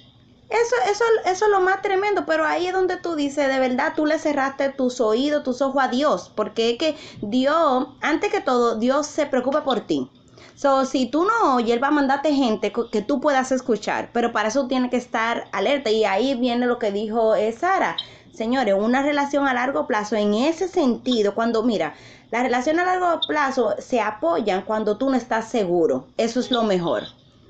Eso, 0.50 0.76
eso, 0.90 1.04
eso 1.26 1.46
es 1.46 1.52
lo 1.52 1.62
más 1.62 1.84
tremendo, 1.84 2.26
pero 2.26 2.44
ahí 2.44 2.66
es 2.66 2.74
donde 2.74 2.98
tú 2.98 3.16
dices, 3.16 3.48
de 3.48 3.60
verdad, 3.60 3.94
tú 3.96 4.08
le 4.08 4.18
cerraste 4.18 4.70
tus 4.70 5.00
oídos, 5.00 5.44
tus 5.44 5.62
ojos 5.62 5.84
a 5.84 5.90
Dios, 5.90 6.32
porque 6.36 6.72
es 6.72 6.78
que 6.80 6.98
Dios, 7.22 7.88
antes 8.02 8.32
que 8.32 8.42
todo, 8.42 8.76
Dios 8.76 9.06
se 9.06 9.28
preocupa 9.28 9.64
por 9.64 9.82
ti. 9.82 10.10
So, 10.56 10.86
si 10.86 11.06
tú 11.06 11.24
no 11.24 11.56
oyes, 11.56 11.72
Él 11.72 11.84
va 11.84 11.90
a 11.90 11.92
mandarte 11.92 12.34
gente 12.34 12.74
que 12.92 13.02
tú 13.04 13.22
puedas 13.22 13.52
escuchar, 13.52 14.10
pero 14.12 14.32
para 14.34 14.50
eso 14.50 14.68
tiene 14.68 14.90
que 14.90 14.98
estar 14.98 15.48
alerta. 15.52 15.92
Y 15.92 16.04
ahí 16.04 16.36
viene 16.36 16.66
lo 16.66 16.80
que 16.80 16.92
dijo 16.92 17.36
eh, 17.36 17.52
Sara. 17.54 17.96
Señores, 18.34 18.74
una 18.78 19.04
relación 19.04 19.48
a 19.48 19.54
largo 19.54 19.88
plazo, 19.88 20.16
en 20.16 20.34
ese 20.34 20.68
sentido, 20.68 21.36
cuando, 21.36 21.64
mira, 21.64 21.94
las 22.32 22.44
relaciones 22.44 22.86
a 22.86 22.98
largo 22.98 23.22
plazo 23.28 23.76
se 23.78 24.02
apoyan 24.02 24.64
cuando 24.64 24.98
tú 24.98 25.10
no 25.10 25.16
estás 25.16 25.50
seguro. 25.50 26.08
Eso 26.18 26.40
es 26.40 26.52
lo 26.52 26.64
mejor 26.64 27.04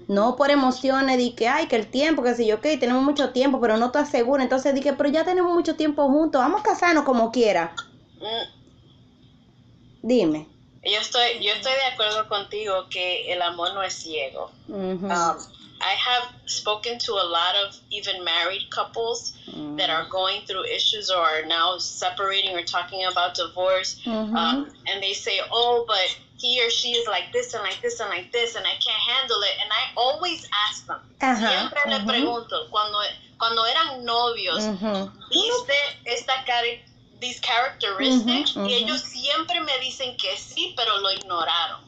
no 0.09 0.35
por 0.35 0.49
emociones 0.49 1.17
de 1.17 1.35
que, 1.35 1.47
ay, 1.47 1.67
que 1.67 1.75
el 1.75 1.85
tiempo, 1.85 2.23
que 2.23 2.33
si 2.33 2.47
yo, 2.47 2.55
ok, 2.55 2.63
tenemos 2.79 3.03
mucho 3.03 3.29
tiempo, 3.29 3.61
pero 3.61 3.77
no 3.77 3.85
estás 3.85 4.09
seguro. 4.09 4.41
Entonces 4.41 4.73
dije, 4.73 4.93
pero 4.93 5.07
ya 5.07 5.23
tenemos 5.23 5.53
mucho 5.53 5.75
tiempo 5.75 6.07
juntos, 6.07 6.41
vamos 6.41 6.61
a 6.61 6.63
casarnos 6.63 7.03
como 7.03 7.31
quiera. 7.31 7.75
Mm. 8.17 8.57
Dime. 10.01 10.47
Yo 10.83 10.99
estoy, 10.99 11.43
yo 11.43 11.53
estoy 11.53 11.73
de 11.73 11.93
acuerdo 11.93 12.27
contigo 12.27 12.87
que 12.89 13.31
el 13.31 13.39
amor 13.43 13.75
no 13.75 13.83
es 13.83 13.93
ciego. 13.93 14.51
um, 14.67 15.07
I 15.81 15.93
have 15.93 16.33
spoken 16.47 16.97
to 17.05 17.13
a 17.13 17.25
lot 17.29 17.55
of 17.63 17.77
even 17.91 18.23
married 18.23 18.67
couples 18.71 19.37
mm. 19.47 19.77
that 19.77 19.91
are 19.91 20.07
going 20.09 20.41
through 20.47 20.65
issues 20.65 21.11
or 21.11 21.21
are 21.21 21.45
now 21.45 21.77
separating 21.77 22.55
or 22.55 22.63
talking 22.63 23.05
about 23.05 23.35
divorce. 23.35 24.01
Um, 24.07 24.71
and 24.87 25.03
they 25.03 25.13
say, 25.13 25.39
oh, 25.51 25.85
but 25.87 26.17
he 26.39 26.65
or 26.65 26.69
she 26.69 26.91
is 26.91 27.07
like 27.07 27.31
this 27.33 27.53
and 27.53 27.63
like 27.63 27.81
this 27.81 27.99
and 27.99 28.09
like 28.09 28.31
this 28.31 28.55
and 28.55 28.65
I 28.65 28.75
can't 28.79 29.03
handle 29.11 29.41
it. 29.41 29.55
And 29.61 29.69
I 29.71 29.91
always 29.95 30.47
ask 30.67 30.87
them, 30.87 30.99
siempre 31.19 31.79
le 31.85 31.99
pregunto, 32.05 32.69
cuando, 32.71 32.99
cuando 33.37 33.63
eran 33.65 34.05
novios, 34.05 34.63
uh-huh. 34.63 35.09
¿viste 35.29 35.75
esta 36.05 36.43
cara? 36.45 36.79
These 37.19 37.41
characteristics, 37.41 38.55
y 38.55 38.75
ellos 38.75 39.01
siempre 39.01 39.59
me 39.59 39.77
dicen 39.79 40.15
que 40.15 40.37
sí, 40.37 40.73
pero 40.77 40.99
lo 40.99 41.11
ignoraron. 41.11 41.81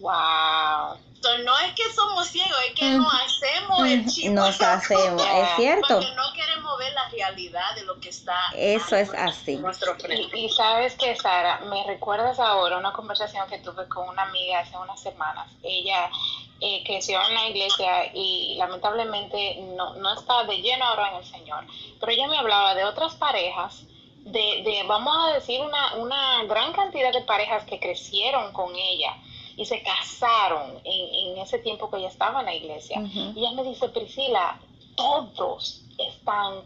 Wow 0.00 0.98
no 1.44 1.58
es 1.58 1.72
que 1.74 1.92
somos 1.92 2.26
ciegos, 2.28 2.56
es 2.68 2.74
que 2.74 2.90
no 2.90 3.08
hacemos 3.08 3.86
el 3.86 4.06
chip. 4.06 4.32
Nos 4.32 4.60
hacemos, 4.60 5.22
es 5.22 5.56
cierto. 5.56 5.86
Porque 5.88 6.14
no 6.14 6.32
queremos 6.34 6.78
ver 6.78 6.92
la 6.92 7.08
realidad 7.08 7.74
de 7.74 7.84
lo 7.84 7.98
que 8.00 8.08
está. 8.10 8.38
Eso 8.54 8.96
es 8.96 9.12
así. 9.14 9.56
Nuestro 9.56 9.96
y, 10.08 10.44
y, 10.44 10.48
sabes 10.50 10.94
que, 10.94 11.16
Sara, 11.16 11.60
me 11.70 11.84
recuerdas 11.84 12.38
ahora 12.38 12.78
una 12.78 12.92
conversación 12.92 13.48
que 13.48 13.58
tuve 13.58 13.88
con 13.88 14.08
una 14.08 14.22
amiga 14.22 14.60
hace 14.60 14.76
unas 14.76 15.00
semanas. 15.00 15.48
Ella 15.62 16.10
eh, 16.60 16.82
creció 16.84 17.20
en 17.28 17.34
la 17.34 17.48
iglesia 17.48 18.12
y 18.14 18.56
lamentablemente 18.58 19.56
no, 19.76 19.94
no 19.94 20.12
está 20.14 20.44
de 20.44 20.58
lleno 20.58 20.84
ahora 20.84 21.10
en 21.10 21.16
el 21.16 21.24
Señor. 21.24 21.64
Pero 22.00 22.12
ella 22.12 22.28
me 22.28 22.38
hablaba 22.38 22.74
de 22.74 22.84
otras 22.84 23.14
parejas. 23.14 23.84
De, 24.18 24.62
de, 24.64 24.84
vamos 24.86 25.14
a 25.18 25.34
decir, 25.34 25.60
una, 25.60 25.96
una 25.96 26.44
gran 26.44 26.72
cantidad 26.72 27.12
de 27.12 27.20
parejas 27.22 27.64
que 27.64 27.78
crecieron 27.78 28.54
con 28.54 28.74
ella 28.74 29.14
y 29.56 29.64
se 29.64 29.82
casaron 29.82 30.80
en, 30.84 31.38
ese 31.38 31.58
tiempo 31.58 31.90
que 31.90 31.98
ella 31.98 32.08
estaba 32.08 32.40
en 32.40 32.46
la 32.46 32.54
iglesia. 32.54 33.00
Y 33.00 33.38
ella 33.38 33.52
me 33.52 33.62
dice, 33.64 33.88
Priscila, 33.88 34.58
todos 34.96 35.82
están 35.98 36.62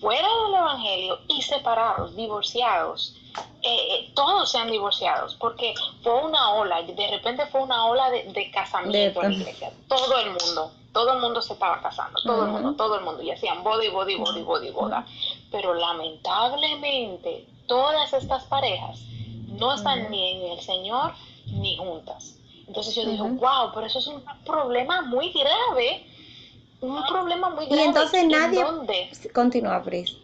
fuera 0.00 0.28
del 0.44 0.54
Evangelio 0.54 1.18
y 1.28 1.42
separados, 1.42 2.14
divorciados. 2.14 3.16
Eh, 3.62 3.68
eh, 3.68 4.10
todos 4.14 4.50
sean 4.50 4.70
divorciados, 4.70 5.34
porque 5.36 5.74
fue 6.02 6.24
una 6.24 6.50
ola, 6.54 6.82
de 6.82 7.08
repente 7.08 7.46
fue 7.46 7.62
una 7.62 7.86
ola 7.86 8.10
de, 8.10 8.50
casamiento 8.52 9.22
en 9.22 9.32
la 9.32 9.38
iglesia. 9.38 9.72
Todo 9.86 10.18
el 10.18 10.30
mundo, 10.30 10.72
todo 10.92 11.12
el 11.14 11.20
mundo 11.20 11.40
se 11.42 11.52
estaba 11.52 11.80
casando, 11.80 12.20
todo 12.22 12.44
el 12.44 12.50
mundo, 12.50 12.74
todo 12.74 12.98
el 12.98 13.04
mundo, 13.04 13.22
y 13.22 13.30
hacían 13.30 13.62
boda 13.62 13.84
y 13.84 13.90
boda 13.90 14.10
y 14.10 14.16
boda 14.16 14.38
y 14.38 14.42
boda 14.42 14.66
y 14.66 14.70
boda. 14.70 15.06
Pero 15.50 15.74
lamentablemente, 15.74 17.46
todas 17.66 18.12
estas 18.12 18.44
parejas 18.44 19.00
no 19.46 19.74
están 19.74 20.10
ni 20.10 20.32
en 20.32 20.52
el 20.52 20.60
Señor 20.60 21.12
ni 21.52 21.76
juntas. 21.76 22.36
Entonces 22.66 22.94
yo 22.94 23.06
digo, 23.06 23.24
wow, 23.24 23.72
pero 23.74 23.86
eso 23.86 23.98
es 23.98 24.06
un 24.06 24.22
problema 24.44 25.02
muy 25.02 25.32
grave. 25.32 26.06
Un 26.80 27.04
problema 27.06 27.50
muy 27.50 27.66
grave. 27.66 27.82
Y 27.82 27.84
entonces 27.86 28.26
nadie... 28.26 28.60
¿En 28.60 28.66
dónde? 28.66 29.10
Continúa, 29.34 29.82
Pris. 29.82 30.16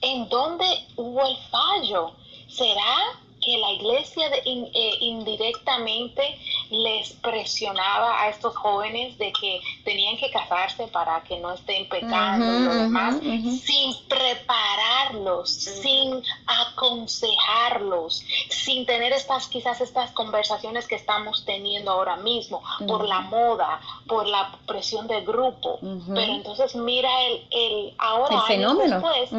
¿En 0.00 0.28
dónde 0.28 0.64
hubo 0.96 1.22
el 1.26 1.36
fallo? 1.50 2.12
¿Será 2.48 3.21
que 3.42 3.58
la 3.58 3.72
iglesia 3.72 4.28
eh, 4.44 4.96
indirectamente 5.00 6.38
les 6.70 7.12
presionaba 7.14 8.22
a 8.22 8.28
estos 8.28 8.56
jóvenes 8.56 9.18
de 9.18 9.32
que 9.32 9.60
tenían 9.84 10.16
que 10.16 10.30
casarse 10.30 10.86
para 10.88 11.22
que 11.24 11.38
no 11.38 11.52
estén 11.52 11.88
pecando 11.88 12.46
y 12.46 12.60
lo 12.60 12.74
demás, 12.74 13.16
sin 13.20 13.94
prepararlos, 14.08 15.50
sin 15.50 16.22
aconsejarlos, 16.46 18.24
sin 18.48 18.86
tener 18.86 19.12
estas 19.12 19.48
quizás 19.48 19.80
estas 19.80 20.12
conversaciones 20.12 20.86
que 20.86 20.94
estamos 20.94 21.44
teniendo 21.44 21.90
ahora 21.90 22.16
mismo 22.16 22.62
por 22.86 23.06
la 23.06 23.20
moda, 23.20 23.80
por 24.06 24.26
la 24.26 24.56
presión 24.66 25.06
del 25.08 25.24
grupo. 25.26 25.78
Pero 25.80 26.32
entonces 26.32 26.74
mira 26.76 27.10
el, 27.24 27.46
el 27.50 27.94
ahora 27.98 28.36
el 28.36 28.42
fenómeno. 28.42 29.00
después, 29.00 29.32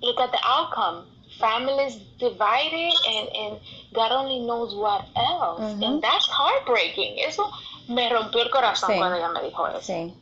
look 0.00 0.20
at 0.20 0.30
the 0.30 0.38
outcome 0.42 1.17
families 1.38 1.98
divided 2.18 2.92
and, 3.06 3.28
and 3.34 3.60
God 3.92 4.12
only 4.12 4.40
knows 4.40 4.74
what 4.74 5.06
else. 5.16 5.60
And 5.82 6.02
that's 6.02 6.26
heartbreaking. 6.26 7.18
Eso 7.18 7.50
me 7.88 8.08
rompió 8.10 8.42
el 8.42 8.50
corazón 8.50 8.96
cuando 8.96 9.16
ella 9.16 9.30
me 9.30 9.42
dijo 9.42 9.66
eso. 9.68 9.80
Sí. 9.82 10.14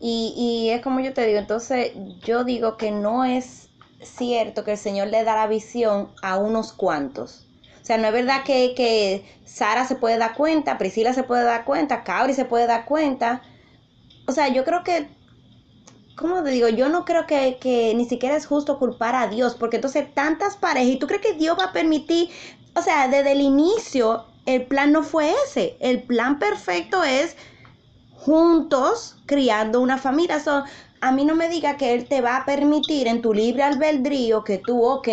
Y, 0.00 0.34
y 0.36 0.70
es 0.70 0.82
como 0.82 1.00
yo 1.00 1.12
te 1.12 1.26
digo, 1.26 1.38
entonces 1.38 1.92
yo 2.22 2.44
digo 2.44 2.76
que 2.76 2.90
no 2.90 3.24
es 3.24 3.68
cierto 4.00 4.64
que 4.64 4.72
el 4.72 4.78
Señor 4.78 5.08
le 5.08 5.24
da 5.24 5.34
la 5.34 5.46
visión 5.46 6.12
a 6.22 6.38
unos 6.38 6.72
cuantos. 6.72 7.44
O 7.82 7.84
sea, 7.84 7.98
no 7.98 8.06
es 8.08 8.12
verdad 8.12 8.44
que, 8.44 8.74
que 8.74 9.24
Sara 9.44 9.86
se 9.86 9.96
puede 9.96 10.18
dar 10.18 10.34
cuenta, 10.34 10.78
Priscila 10.78 11.14
se 11.14 11.22
puede 11.24 11.44
dar 11.44 11.64
cuenta, 11.64 12.04
Cabri 12.04 12.34
se 12.34 12.44
puede 12.44 12.66
dar 12.66 12.84
cuenta. 12.84 13.42
O 14.26 14.32
sea, 14.32 14.48
yo 14.48 14.64
creo 14.64 14.84
que 14.84 15.08
¿cómo 16.18 16.42
te 16.42 16.50
digo? 16.50 16.68
Yo 16.68 16.88
no 16.88 17.04
creo 17.04 17.26
que, 17.26 17.58
que, 17.60 17.94
ni 17.94 18.04
siquiera 18.04 18.36
es 18.36 18.46
justo 18.46 18.78
culpar 18.78 19.14
a 19.14 19.28
Dios, 19.28 19.54
porque 19.54 19.76
entonces 19.76 20.12
tantas 20.14 20.56
parejas, 20.56 20.88
¿y 20.90 20.98
tú 20.98 21.06
crees 21.06 21.22
que 21.22 21.34
Dios 21.34 21.56
va 21.58 21.66
a 21.66 21.72
permitir? 21.72 22.28
O 22.74 22.82
sea, 22.82 23.08
desde 23.08 23.32
el 23.32 23.40
inicio, 23.40 24.26
el 24.44 24.66
plan 24.66 24.92
no 24.92 25.02
fue 25.02 25.32
ese. 25.46 25.76
El 25.80 26.02
plan 26.02 26.38
perfecto 26.38 27.04
es 27.04 27.36
juntos 28.12 29.16
criando 29.26 29.80
una 29.80 29.98
familia. 29.98 30.40
So, 30.40 30.64
a 31.00 31.12
mí 31.12 31.24
no 31.24 31.34
me 31.34 31.48
diga 31.48 31.76
que 31.76 31.94
Él 31.94 32.06
te 32.06 32.20
va 32.20 32.36
a 32.38 32.44
permitir 32.44 33.06
en 33.06 33.22
tu 33.22 33.32
libre 33.32 33.62
albedrío 33.62 34.44
que 34.44 34.58
tú, 34.58 34.82
ok, 34.84 35.08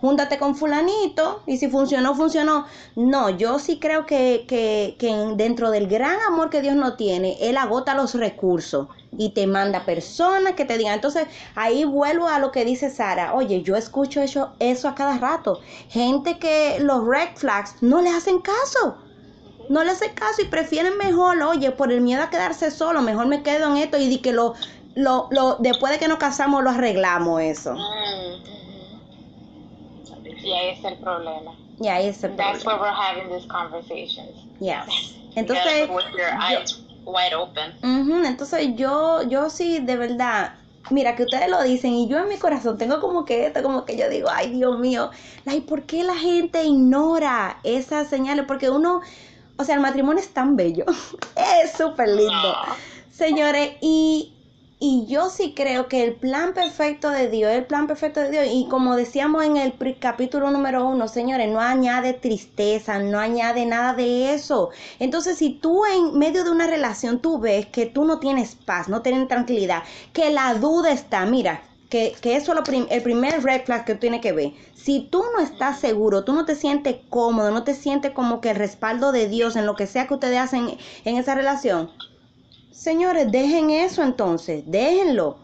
júntate 0.00 0.38
con 0.38 0.56
fulanito 0.56 1.42
y 1.46 1.58
si 1.58 1.68
funcionó, 1.68 2.14
funcionó. 2.14 2.66
No, 2.96 3.30
yo 3.30 3.58
sí 3.58 3.78
creo 3.78 4.06
que, 4.06 4.44
que, 4.48 4.96
que 4.98 5.14
dentro 5.36 5.70
del 5.70 5.86
gran 5.86 6.20
amor 6.28 6.50
que 6.50 6.62
Dios 6.62 6.74
no 6.74 6.96
tiene, 6.96 7.36
Él 7.40 7.56
agota 7.56 7.94
los 7.94 8.14
recursos 8.14 8.88
y 9.16 9.30
te 9.30 9.46
manda 9.46 9.84
personas 9.84 10.54
que 10.54 10.64
te 10.64 10.78
digan. 10.78 10.94
Entonces 10.94 11.26
ahí 11.54 11.84
vuelvo 11.84 12.28
a 12.28 12.38
lo 12.38 12.50
que 12.50 12.64
dice 12.64 12.90
Sara. 12.90 13.34
Oye, 13.34 13.62
yo 13.62 13.76
escucho 13.76 14.20
eso, 14.20 14.52
eso 14.58 14.88
a 14.88 14.94
cada 14.94 15.18
rato. 15.18 15.60
Gente 15.88 16.38
que 16.38 16.78
los 16.80 17.06
red 17.06 17.28
flags 17.36 17.76
no 17.80 18.00
le 18.02 18.10
hacen 18.10 18.40
caso. 18.40 18.96
no 19.68 19.84
le 19.84 19.92
hace 19.92 20.12
caso 20.14 20.42
y 20.42 20.46
prefieren 20.46 20.98
mejor, 20.98 21.40
oye, 21.42 21.70
por 21.70 21.92
el 21.92 22.00
miedo 22.00 22.22
a 22.24 22.30
quedarse 22.30 22.72
solo, 22.72 23.02
mejor 23.02 23.26
me 23.26 23.42
quedo 23.44 23.68
en 23.70 23.76
esto 23.76 23.98
y 23.98 24.08
di 24.08 24.18
que 24.18 24.32
lo, 24.32 24.54
lo, 24.94 25.28
lo 25.30 25.56
después 25.60 25.92
de 25.92 25.98
que 25.98 26.08
nos 26.08 26.18
casamos 26.18 26.62
lo 26.62 26.70
arreglamos 26.70 27.40
eso. 27.42 27.74
Mm, 27.74 28.50
Y 30.42 30.52
ahí 30.52 30.70
está 30.70 30.88
el 30.88 30.98
problema. 30.98 31.52
Y 31.78 31.88
ahí 31.88 32.06
está 32.08 32.26
el 32.28 32.36
That's 32.36 32.64
why 32.64 32.74
problema. 32.74 32.82
we're 32.82 33.20
having 33.22 33.28
these 33.36 33.46
conversations. 33.48 34.36
Yes. 34.60 35.14
Entonces, 35.36 35.88
with 35.90 36.04
your 36.12 36.28
yo- 36.30 36.58
eyes 36.60 36.82
wide 37.04 37.34
open. 37.34 37.72
Entonces 38.26 38.74
yo, 38.76 39.22
yo 39.22 39.48
sí, 39.50 39.78
de 39.80 39.96
verdad, 39.96 40.54
mira 40.90 41.14
que 41.16 41.22
ustedes 41.24 41.48
lo 41.48 41.62
dicen 41.62 41.92
y 41.94 42.08
yo 42.08 42.18
en 42.18 42.28
mi 42.28 42.36
corazón 42.36 42.76
tengo 42.78 43.00
como 43.00 43.24
que 43.24 43.46
esto, 43.46 43.62
como 43.62 43.84
que 43.84 43.96
yo 43.96 44.08
digo, 44.08 44.28
ay 44.30 44.50
Dios 44.50 44.78
mío, 44.78 45.10
like, 45.44 45.66
¿por 45.66 45.84
qué 45.86 46.02
la 46.04 46.14
gente 46.16 46.62
ignora 46.64 47.58
esas 47.64 48.08
señales? 48.08 48.44
Porque 48.46 48.70
uno, 48.70 49.00
o 49.56 49.64
sea, 49.64 49.74
el 49.76 49.80
matrimonio 49.80 50.20
es 50.22 50.32
tan 50.32 50.56
bello, 50.56 50.84
es 51.62 51.72
súper 51.72 52.08
lindo. 52.08 52.32
No. 52.32 52.56
Señores, 53.10 53.72
y, 53.80 54.34
y 54.82 55.04
yo 55.06 55.28
sí 55.28 55.52
creo 55.54 55.88
que 55.88 56.02
el 56.02 56.14
plan 56.14 56.54
perfecto 56.54 57.10
de 57.10 57.28
Dios, 57.28 57.52
el 57.52 57.66
plan 57.66 57.86
perfecto 57.86 58.20
de 58.20 58.30
Dios, 58.30 58.46
y 58.50 58.66
como 58.70 58.96
decíamos 58.96 59.44
en 59.44 59.58
el 59.58 59.74
capítulo 59.98 60.50
número 60.50 60.86
uno, 60.86 61.06
señores, 61.06 61.50
no 61.52 61.60
añade 61.60 62.14
tristeza, 62.14 62.98
no 62.98 63.18
añade 63.18 63.66
nada 63.66 63.92
de 63.92 64.32
eso. 64.32 64.70
Entonces, 64.98 65.36
si 65.36 65.50
tú 65.50 65.84
en 65.84 66.18
medio 66.18 66.44
de 66.44 66.50
una 66.50 66.66
relación 66.66 67.20
tú 67.20 67.38
ves 67.38 67.66
que 67.66 67.84
tú 67.84 68.06
no 68.06 68.20
tienes 68.20 68.54
paz, 68.54 68.88
no 68.88 69.02
tienes 69.02 69.28
tranquilidad, 69.28 69.82
que 70.14 70.30
la 70.30 70.54
duda 70.54 70.92
está, 70.92 71.26
mira, 71.26 71.62
que, 71.90 72.14
que 72.22 72.36
eso 72.36 72.54
es 72.54 72.70
lo 72.70 72.86
el 72.88 73.02
primer 73.02 73.42
red 73.42 73.64
flag 73.64 73.84
que 73.84 73.94
tú 73.94 74.00
tienes 74.00 74.22
que 74.22 74.32
ver. 74.32 74.52
Si 74.74 75.08
tú 75.10 75.22
no 75.36 75.42
estás 75.42 75.78
seguro, 75.78 76.24
tú 76.24 76.32
no 76.32 76.46
te 76.46 76.54
sientes 76.54 76.96
cómodo, 77.10 77.50
no 77.50 77.64
te 77.64 77.74
sientes 77.74 78.12
como 78.12 78.40
que 78.40 78.50
el 78.50 78.56
respaldo 78.56 79.12
de 79.12 79.28
Dios 79.28 79.56
en 79.56 79.66
lo 79.66 79.76
que 79.76 79.86
sea 79.86 80.06
que 80.06 80.14
ustedes 80.14 80.38
hacen 80.38 80.78
en 81.04 81.16
esa 81.16 81.34
relación, 81.34 81.90
Señores, 82.86 83.30
dejen 83.30 83.70
eso 83.70 84.02
entonces, 84.02 84.64
déjenlo. 84.66 85.38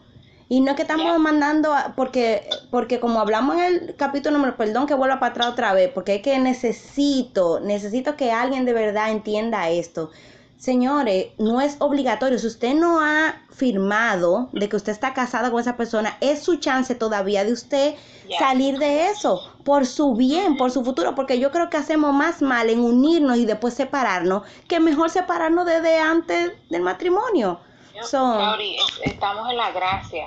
Y 0.49 0.61
no 0.61 0.71
es 0.71 0.77
que 0.77 0.83
estamos 0.83 1.19
mandando, 1.19 1.73
a- 1.75 1.95
porque, 1.97 2.49
porque 2.71 3.01
como 3.01 3.21
hablamos 3.21 3.57
en 3.57 3.63
el 3.91 3.97
capítulo 3.97 4.39
número, 4.39 4.57
perdón 4.57 4.87
que 4.87 4.95
vuelva 4.95 5.19
para 5.21 5.31
atrás 5.33 5.49
otra 5.49 5.73
vez, 5.75 5.91
porque 5.93 6.17
es 6.17 6.23
que 6.23 6.39
necesito, 6.39 7.61
necesito 7.61 8.17
que 8.17 8.33
alguien 8.33 8.65
de 8.65 8.73
verdad 8.73 9.11
entienda 9.11 9.69
esto. 9.71 10.11
Señores, 10.59 11.27
no 11.39 11.61
es 11.61 11.77
obligatorio. 11.81 12.39
Si 12.39 12.47
usted 12.47 12.75
no 12.75 13.01
ha 13.01 13.35
firmado 13.51 14.49
de 14.53 14.69
que 14.69 14.77
usted 14.77 14.93
está 14.93 15.13
casado 15.13 15.51
con 15.51 15.61
esa 15.61 15.77
persona, 15.77 16.17
es 16.21 16.43
su 16.43 16.57
chance 16.57 16.95
todavía 16.95 17.45
de 17.45 17.53
usted 17.53 17.95
salir 18.39 18.79
de 18.79 19.09
eso 19.09 19.41
por 19.65 19.85
su 19.87 20.15
bien, 20.15 20.57
por 20.57 20.71
su 20.71 20.83
futuro, 20.85 21.15
porque 21.15 21.39
yo 21.39 21.51
creo 21.53 21.69
que 21.69 21.77
hacemos 21.77 22.13
más 22.15 22.41
mal 22.43 22.71
en 22.71 22.81
unirnos 22.81 23.37
y 23.39 23.45
después 23.45 23.75
separarnos 23.75 24.43
que 24.67 24.81
mejor 24.81 25.11
separarnos 25.11 25.67
desde 25.67 25.99
antes 25.99 26.53
del 26.71 26.83
matrimonio. 26.83 27.61
So, 28.05 28.35
es- 28.77 29.01
estamos 29.13 29.49
en 29.51 29.57
la 29.57 29.71
gracia, 29.73 30.27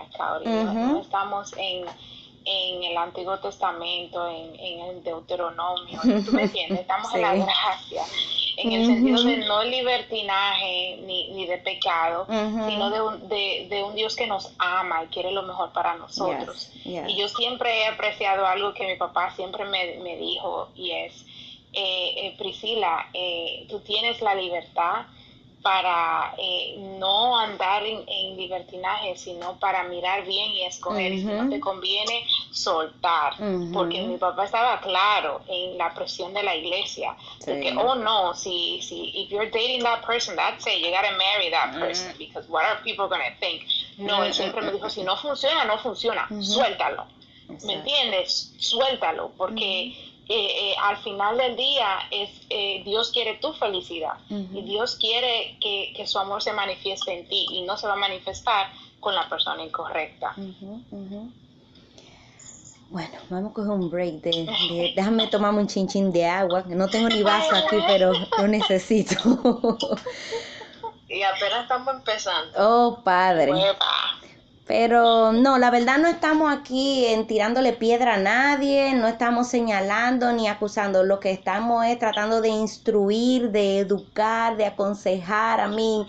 no- 0.65 0.73
no, 0.93 1.01
estamos 1.01 1.53
en, 1.57 1.85
en 2.49 2.83
el 2.83 2.97
Antiguo 2.97 3.37
Testamento, 3.39 4.27
en, 4.27 4.59
en 4.59 4.79
el 4.81 5.03
Deuteronomio. 5.03 5.99
¿Tú 6.25 6.31
me 6.31 6.43
entiendes? 6.43 6.81
Estamos 6.81 7.13
en 7.13 7.21
la 7.21 7.35
gracia. 7.35 8.03
En 8.57 8.71
el 8.73 8.85
sentido 8.87 9.23
de 9.23 9.37
no 9.37 9.63
libertinaje 9.63 10.97
ni, 11.03 11.31
ni 11.31 11.45
de 11.45 11.59
pecado, 11.59 12.25
sino 12.27 12.89
de 12.89 13.01
un, 13.01 13.29
de, 13.29 13.67
de 13.69 13.83
un 13.83 13.95
Dios 13.95 14.15
que 14.15 14.27
nos 14.27 14.51
ama 14.57 15.03
y 15.03 15.07
quiere 15.07 15.31
lo 15.31 15.43
mejor 15.43 15.71
para 15.71 15.95
nosotros. 15.95 16.71
Yes, 16.73 16.83
yes. 16.83 17.03
Y 17.07 17.15
yo 17.15 17.29
siempre 17.29 17.83
he 17.83 17.85
apreciado 17.85 18.45
algo 18.45 18.73
que 18.73 18.85
mi 18.85 18.95
papá 18.97 19.33
siempre 19.35 19.63
me, 19.65 19.99
me 19.99 20.17
dijo 20.17 20.69
y 20.75 20.91
es, 20.91 21.25
eh, 21.71 22.13
eh, 22.17 22.35
Priscila, 22.37 23.09
eh, 23.13 23.65
tú 23.69 23.79
tienes 23.79 24.21
la 24.21 24.35
libertad 24.35 25.05
para 25.61 26.33
eh, 26.37 26.75
no 26.99 27.37
andar 27.37 27.83
en, 27.85 28.03
en 28.07 28.37
libertinaje, 28.37 29.17
sino 29.17 29.59
para 29.59 29.83
mirar 29.83 30.25
bien 30.25 30.51
y 30.51 30.63
escoger. 30.63 31.11
Y 31.11 31.19
si 31.19 31.25
no 31.25 31.49
te 31.49 31.59
conviene, 31.59 32.25
soltar. 32.51 33.33
Porque 33.73 34.01
mi 34.03 34.17
papá 34.17 34.45
estaba 34.45 34.79
claro 34.79 35.41
en 35.47 35.77
la 35.77 35.93
presión 35.93 36.33
de 36.33 36.43
la 36.43 36.55
iglesia. 36.55 37.15
De 37.45 37.55
Sí. 37.55 37.61
que, 37.61 37.77
oh 37.77 37.95
no, 37.95 38.33
si, 38.33 38.81
si, 38.81 39.11
if 39.15 39.29
you're 39.29 39.49
dating 39.49 39.83
that 39.83 40.01
person, 40.05 40.35
that's 40.35 40.65
it, 40.67 40.79
you 40.79 40.91
gotta 40.91 41.15
marry 41.17 41.49
that 41.51 41.73
person. 41.79 42.13
Because 42.17 42.47
what 42.49 42.63
are 42.63 42.81
people 42.83 43.07
gonna 43.07 43.35
think? 43.39 43.63
No, 43.97 44.23
él 44.23 44.33
siempre 44.33 44.61
me 44.61 44.71
dijo, 44.71 44.89
si 44.89 45.03
no 45.03 45.17
funciona, 45.17 45.65
no 45.65 45.77
funciona, 45.77 46.27
suéltalo. 46.41 47.05
¿Me 47.49 47.55
Exacto. 47.55 47.73
entiendes? 47.79 48.53
Suéltalo, 48.59 49.31
porque 49.37 50.08
eh, 50.29 50.71
eh, 50.71 50.75
al 50.83 50.97
final 50.97 51.37
del 51.37 51.55
día 51.55 51.99
es 52.11 52.29
eh, 52.49 52.83
Dios 52.85 53.11
quiere 53.11 53.35
tu 53.35 53.51
felicidad 53.53 54.13
y 54.29 54.61
Dios 54.61 54.95
quiere 54.95 55.57
que, 55.59 55.91
que 55.95 56.05
su 56.07 56.19
amor 56.19 56.41
se 56.43 56.53
manifieste 56.53 57.11
en 57.17 57.27
ti 57.27 57.45
y 57.51 57.61
no 57.63 57.77
se 57.77 57.87
va 57.87 57.93
a 57.93 57.97
manifestar 57.97 58.67
con 58.99 59.15
la 59.15 59.27
persona 59.27 59.63
incorrecta. 59.63 60.33
Bueno, 62.91 63.17
vamos 63.29 63.51
a 63.51 63.53
coger 63.53 63.71
un 63.71 63.89
break 63.89 64.15
de, 64.21 64.31
de- 64.45 64.93
déjame 64.95 65.27
tomarme 65.27 65.59
un 65.61 65.67
chinchín 65.67 66.11
de 66.11 66.25
agua. 66.25 66.63
No 66.67 66.87
tengo 66.89 67.07
ni 67.09 67.21
vaso 67.23 67.55
aquí, 67.55 67.77
pero 67.87 68.13
lo 68.37 68.47
necesito. 68.47 69.15
Y 71.11 71.23
apenas 71.23 71.63
estamos 71.63 71.95
empezando. 71.95 72.51
Oh, 72.55 72.99
padre. 73.03 73.51
Pero 74.69 75.31
no, 75.31 75.57
la 75.57 75.71
verdad 75.71 75.97
no 75.97 76.07
estamos 76.07 76.53
aquí 76.55 77.03
en 77.07 77.25
tirándole 77.25 77.73
piedra 77.73 78.13
a 78.13 78.17
nadie, 78.17 78.93
no 78.93 79.07
estamos 79.07 79.47
señalando 79.47 80.31
ni 80.31 80.47
acusando, 80.47 81.03
lo 81.03 81.19
que 81.19 81.31
estamos 81.31 81.87
es 81.87 81.97
tratando 81.97 82.39
de 82.39 82.49
instruir, 82.49 83.49
de 83.49 83.79
educar, 83.79 84.57
de 84.57 84.67
aconsejar. 84.67 85.59
A 85.59 85.67
mí, 85.67 86.05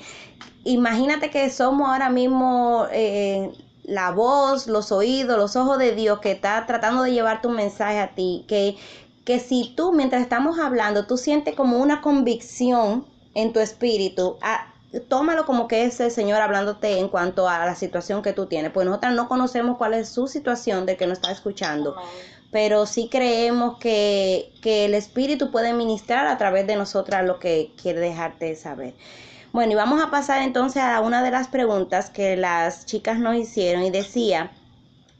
imagínate 0.64 1.30
que 1.30 1.48
somos 1.48 1.88
ahora 1.88 2.10
mismo 2.10 2.86
eh, 2.92 3.50
la 3.84 4.10
voz, 4.10 4.66
los 4.66 4.92
oídos, 4.92 5.38
los 5.38 5.56
ojos 5.56 5.78
de 5.78 5.94
Dios 5.94 6.18
que 6.18 6.32
está 6.32 6.66
tratando 6.66 7.04
de 7.04 7.12
llevar 7.12 7.40
tu 7.40 7.48
mensaje 7.48 7.98
a 7.98 8.14
ti, 8.14 8.44
que, 8.46 8.76
que 9.24 9.40
si 9.40 9.72
tú 9.74 9.92
mientras 9.92 10.20
estamos 10.20 10.58
hablando, 10.58 11.06
tú 11.06 11.16
sientes 11.16 11.54
como 11.54 11.78
una 11.78 12.02
convicción 12.02 13.06
en 13.32 13.54
tu 13.54 13.60
espíritu, 13.60 14.36
ah, 14.42 14.66
tómalo 15.08 15.46
como 15.46 15.68
que 15.68 15.84
es 15.84 16.00
el 16.00 16.10
Señor 16.10 16.40
hablándote 16.40 16.98
en 16.98 17.08
cuanto 17.08 17.48
a 17.48 17.64
la 17.64 17.74
situación 17.74 18.22
que 18.22 18.32
tú 18.32 18.46
tienes, 18.46 18.72
pues 18.72 18.86
nosotros 18.86 19.14
no 19.14 19.28
conocemos 19.28 19.76
cuál 19.76 19.94
es 19.94 20.08
su 20.08 20.26
situación 20.26 20.86
de 20.86 20.96
que 20.96 21.06
nos 21.06 21.18
está 21.18 21.30
escuchando, 21.30 21.94
pero 22.50 22.86
sí 22.86 23.08
creemos 23.10 23.78
que, 23.78 24.52
que 24.60 24.86
el 24.86 24.94
Espíritu 24.94 25.52
puede 25.52 25.72
ministrar 25.72 26.26
a 26.26 26.36
través 26.38 26.66
de 26.66 26.76
nosotras 26.76 27.24
lo 27.24 27.38
que 27.38 27.72
quiere 27.80 28.00
dejarte 28.00 28.56
saber. 28.56 28.94
Bueno, 29.52 29.72
y 29.72 29.74
vamos 29.76 30.02
a 30.02 30.10
pasar 30.10 30.42
entonces 30.42 30.82
a 30.82 31.00
una 31.00 31.22
de 31.22 31.30
las 31.30 31.48
preguntas 31.48 32.10
que 32.10 32.36
las 32.36 32.86
chicas 32.86 33.18
nos 33.18 33.36
hicieron 33.36 33.82
y 33.82 33.90
decía, 33.90 34.52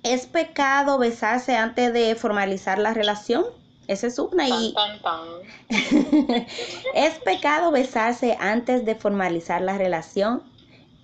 ¿es 0.02 0.26
pecado 0.26 0.98
besarse 0.98 1.56
antes 1.56 1.92
de 1.92 2.14
formalizar 2.14 2.78
la 2.78 2.94
relación? 2.94 3.44
Esa 3.90 4.06
es 4.06 4.20
una 4.20 4.48
y. 4.48 4.72
¿Es 6.94 7.18
pecado 7.24 7.72
besarse 7.72 8.36
antes 8.38 8.84
de 8.84 8.94
formalizar 8.94 9.60
la 9.62 9.76
relación? 9.78 10.44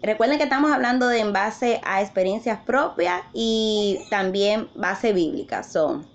Recuerden 0.02 0.38
que 0.38 0.44
estamos 0.44 0.70
hablando 0.70 1.08
de 1.08 1.18
en 1.18 1.32
base 1.32 1.80
a 1.84 2.00
experiencias 2.00 2.60
propias 2.60 3.22
y 3.32 3.98
también 4.08 4.68
base 4.76 5.12
bíblica. 5.12 5.64
Son, 5.64 6.06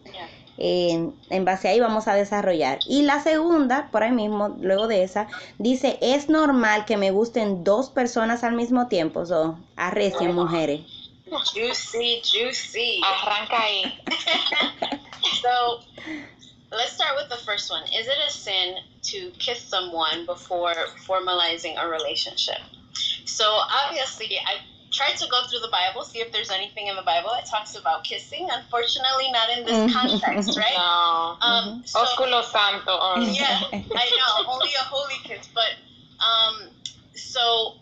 eh, 0.57 1.09
en 1.29 1.43
base 1.43 1.67
a 1.67 1.71
ahí 1.71 1.81
vamos 1.81 2.07
a 2.07 2.13
desarrollar. 2.13 2.79
Y 2.87 3.01
la 3.01 3.21
segunda, 3.21 3.89
por 3.91 4.03
ahí 4.03 4.13
mismo, 4.13 4.55
luego 4.61 4.87
de 4.87 5.03
esa, 5.03 5.27
dice, 5.57 5.97
¿es 5.99 6.29
normal 6.29 6.85
que 6.85 6.95
me 6.95 7.11
gusten 7.11 7.65
dos 7.65 7.89
personas 7.89 8.45
al 8.45 8.53
mismo 8.53 8.87
tiempo? 8.87 9.25
Son, 9.25 9.67
arrecien 9.75 10.33
mujeres. 10.33 10.79
Juicy, 11.53 12.21
juicy. 12.23 13.01
Arranca 13.03 13.61
ahí. 13.61 14.01
So 15.41 15.81
let's 16.71 16.93
start 16.93 17.15
with 17.15 17.29
the 17.29 17.43
first 17.45 17.69
one. 17.69 17.83
Is 17.83 18.07
it 18.07 18.17
a 18.27 18.31
sin 18.31 18.77
to 19.03 19.31
kiss 19.39 19.61
someone 19.61 20.25
before 20.25 20.73
formalizing 21.05 21.81
a 21.81 21.87
relationship? 21.87 22.59
So 23.25 23.45
obviously, 23.45 24.37
I 24.39 24.57
tried 24.91 25.15
to 25.17 25.27
go 25.29 25.41
through 25.47 25.59
the 25.59 25.69
Bible, 25.71 26.03
see 26.03 26.19
if 26.19 26.31
there's 26.31 26.51
anything 26.51 26.87
in 26.87 26.95
the 26.95 27.01
Bible 27.01 27.29
that 27.33 27.45
talks 27.45 27.75
about 27.75 28.03
kissing. 28.03 28.47
Unfortunately, 28.51 29.31
not 29.31 29.49
in 29.57 29.65
this 29.65 29.93
context, 29.93 30.57
right? 30.57 30.73
No. 30.75 31.37
Um, 31.41 31.81
so, 31.85 32.03
Ósculo 32.03 32.43
santo. 32.43 32.85
oh. 32.87 33.19
yeah, 33.19 33.59
I 33.71 33.79
know, 33.81 34.51
only 34.51 34.69
a 34.79 34.83
holy 34.83 35.15
kiss. 35.23 35.49
But 35.53 35.75
um, 36.23 36.69
so 37.15 37.75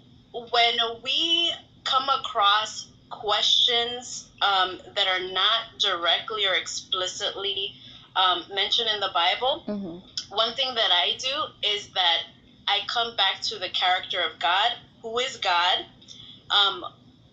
when 0.51 0.77
we 1.03 1.51
come 1.83 2.07
across 2.09 2.87
questions 3.09 4.27
um, 4.41 4.79
that 4.95 5.07
are 5.07 5.31
not 5.31 5.79
directly 5.79 6.45
or 6.47 6.53
explicitly 6.53 7.73
um, 8.15 8.43
mentioned 8.53 8.89
in 8.93 8.99
the 8.99 9.11
Bible, 9.13 9.63
Ujú, 9.67 10.01
one 10.31 10.53
thing 10.55 10.75
that 10.75 10.91
I 10.91 11.17
do 11.17 11.67
is 11.67 11.87
that 11.89 12.19
I 12.67 12.81
come 12.87 13.15
back 13.15 13.41
to 13.49 13.57
the 13.57 13.69
character 13.69 14.21
of 14.21 14.39
God, 14.39 14.73
who 15.01 15.17
is 15.19 15.37
God, 15.37 15.85
um, 16.49 16.85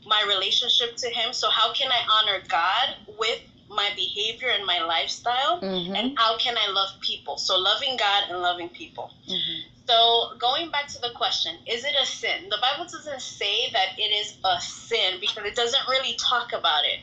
my 0.07 0.23
relationship 0.29 0.97
to 0.97 1.09
Him. 1.11 1.33
So, 1.33 1.51
how 1.51 1.73
can 1.73 1.91
I 1.91 2.01
honor 2.11 2.43
God 2.49 2.97
with 3.19 3.41
my 3.69 3.91
behavior 3.97 4.49
and 4.49 4.65
my 4.65 4.81
lifestyle? 4.83 5.61
ujú, 5.61 5.97
And 5.97 6.19
how 6.19 6.37
can 6.39 6.57
I 6.57 6.71
love 6.71 6.91
people? 7.01 7.37
So, 7.37 7.57
loving 7.59 7.97
God 7.97 8.31
and 8.31 8.41
loving 8.41 8.69
people. 8.71 9.11
ujú. 9.29 9.63
So, 9.89 10.37
going 10.39 10.71
back 10.71 10.89
to 10.89 11.01
the 11.01 11.11
question, 11.15 11.55
is 11.67 11.85
it 11.85 11.95
a 12.01 12.07
sin? 12.07 12.49
The 12.51 12.59
Bible 12.61 12.85
doesn't 12.91 13.21
say 13.21 13.71
that 13.73 13.99
it 13.99 14.11
is 14.11 14.35
a 14.45 14.61
sin 14.61 15.21
because 15.21 15.45
it 15.47 15.55
doesn't 15.55 15.87
really 15.89 16.15
talk 16.15 16.53
about 16.53 16.85
it. 16.85 17.01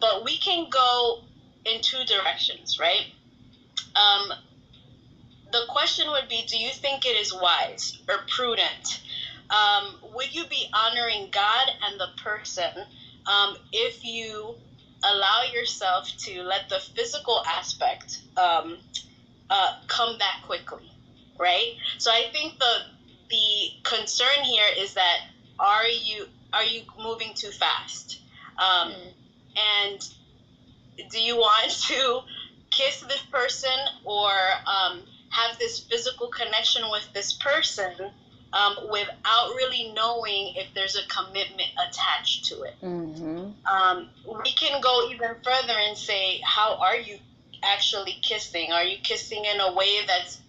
But 0.00 0.24
we 0.24 0.38
can 0.38 0.68
go 0.70 1.22
in 1.64 1.80
two 1.80 2.04
directions, 2.04 2.78
right? 2.78 3.06
Um, 3.94 4.32
the 5.52 5.62
question 5.68 6.10
would 6.10 6.28
be 6.28 6.44
Do 6.46 6.58
you 6.58 6.70
think 6.70 7.04
it 7.04 7.16
is 7.16 7.32
wise 7.32 7.98
or 8.08 8.18
prudent? 8.28 9.00
Um, 9.50 9.96
would 10.14 10.34
you 10.34 10.46
be 10.46 10.66
honoring 10.72 11.28
God 11.30 11.68
and 11.86 12.00
the 12.00 12.08
person 12.22 12.86
um, 13.26 13.56
if 13.70 14.04
you 14.04 14.54
allow 15.04 15.42
yourself 15.52 16.10
to 16.16 16.42
let 16.42 16.68
the 16.68 16.78
physical 16.78 17.42
aspect 17.46 18.20
um, 18.36 18.78
uh, 19.50 19.76
come 19.88 20.16
that 20.18 20.42
quickly? 20.46 20.92
right? 21.42 21.74
So 21.98 22.10
I 22.10 22.30
think 22.32 22.58
the 22.58 22.74
the 23.28 23.70
concern 23.82 24.44
here 24.44 24.68
is 24.78 24.94
that 24.94 25.18
are 25.58 25.86
you 25.86 26.26
are 26.52 26.64
you 26.64 26.82
moving 26.98 27.32
too 27.34 27.50
fast? 27.50 28.20
Um, 28.58 28.92
mm. 28.92 29.12
And 29.56 30.08
do 31.10 31.20
you 31.20 31.36
want 31.36 31.70
to 31.70 32.20
kiss 32.70 33.00
this 33.02 33.22
person 33.30 33.70
or 34.04 34.30
um, 34.66 35.02
have 35.30 35.58
this 35.58 35.80
physical 35.80 36.28
connection 36.28 36.82
with 36.90 37.08
this 37.12 37.32
person 37.34 38.10
um, 38.52 38.76
without 38.90 39.48
really 39.56 39.92
knowing 39.94 40.54
if 40.56 40.72
there's 40.74 40.96
a 40.96 41.06
commitment 41.08 41.68
attached 41.88 42.44
to 42.46 42.62
it? 42.62 42.74
Mm-hmm. 42.82 43.50
Um, 43.66 44.08
we 44.42 44.52
can 44.52 44.80
go 44.80 45.08
even 45.10 45.30
further 45.42 45.74
and 45.78 45.96
say, 45.96 46.40
how 46.44 46.76
are 46.76 46.96
you 46.96 47.18
actually 47.62 48.18
kissing? 48.22 48.72
Are 48.72 48.84
you 48.84 48.98
kissing 49.02 49.44
in 49.44 49.60
a 49.60 49.72
way 49.72 50.00
that's 50.06 50.40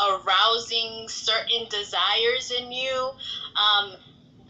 arousing 0.00 1.08
certain 1.08 1.66
desires 1.68 2.50
in 2.50 2.72
you, 2.72 3.10
um, 3.56 3.94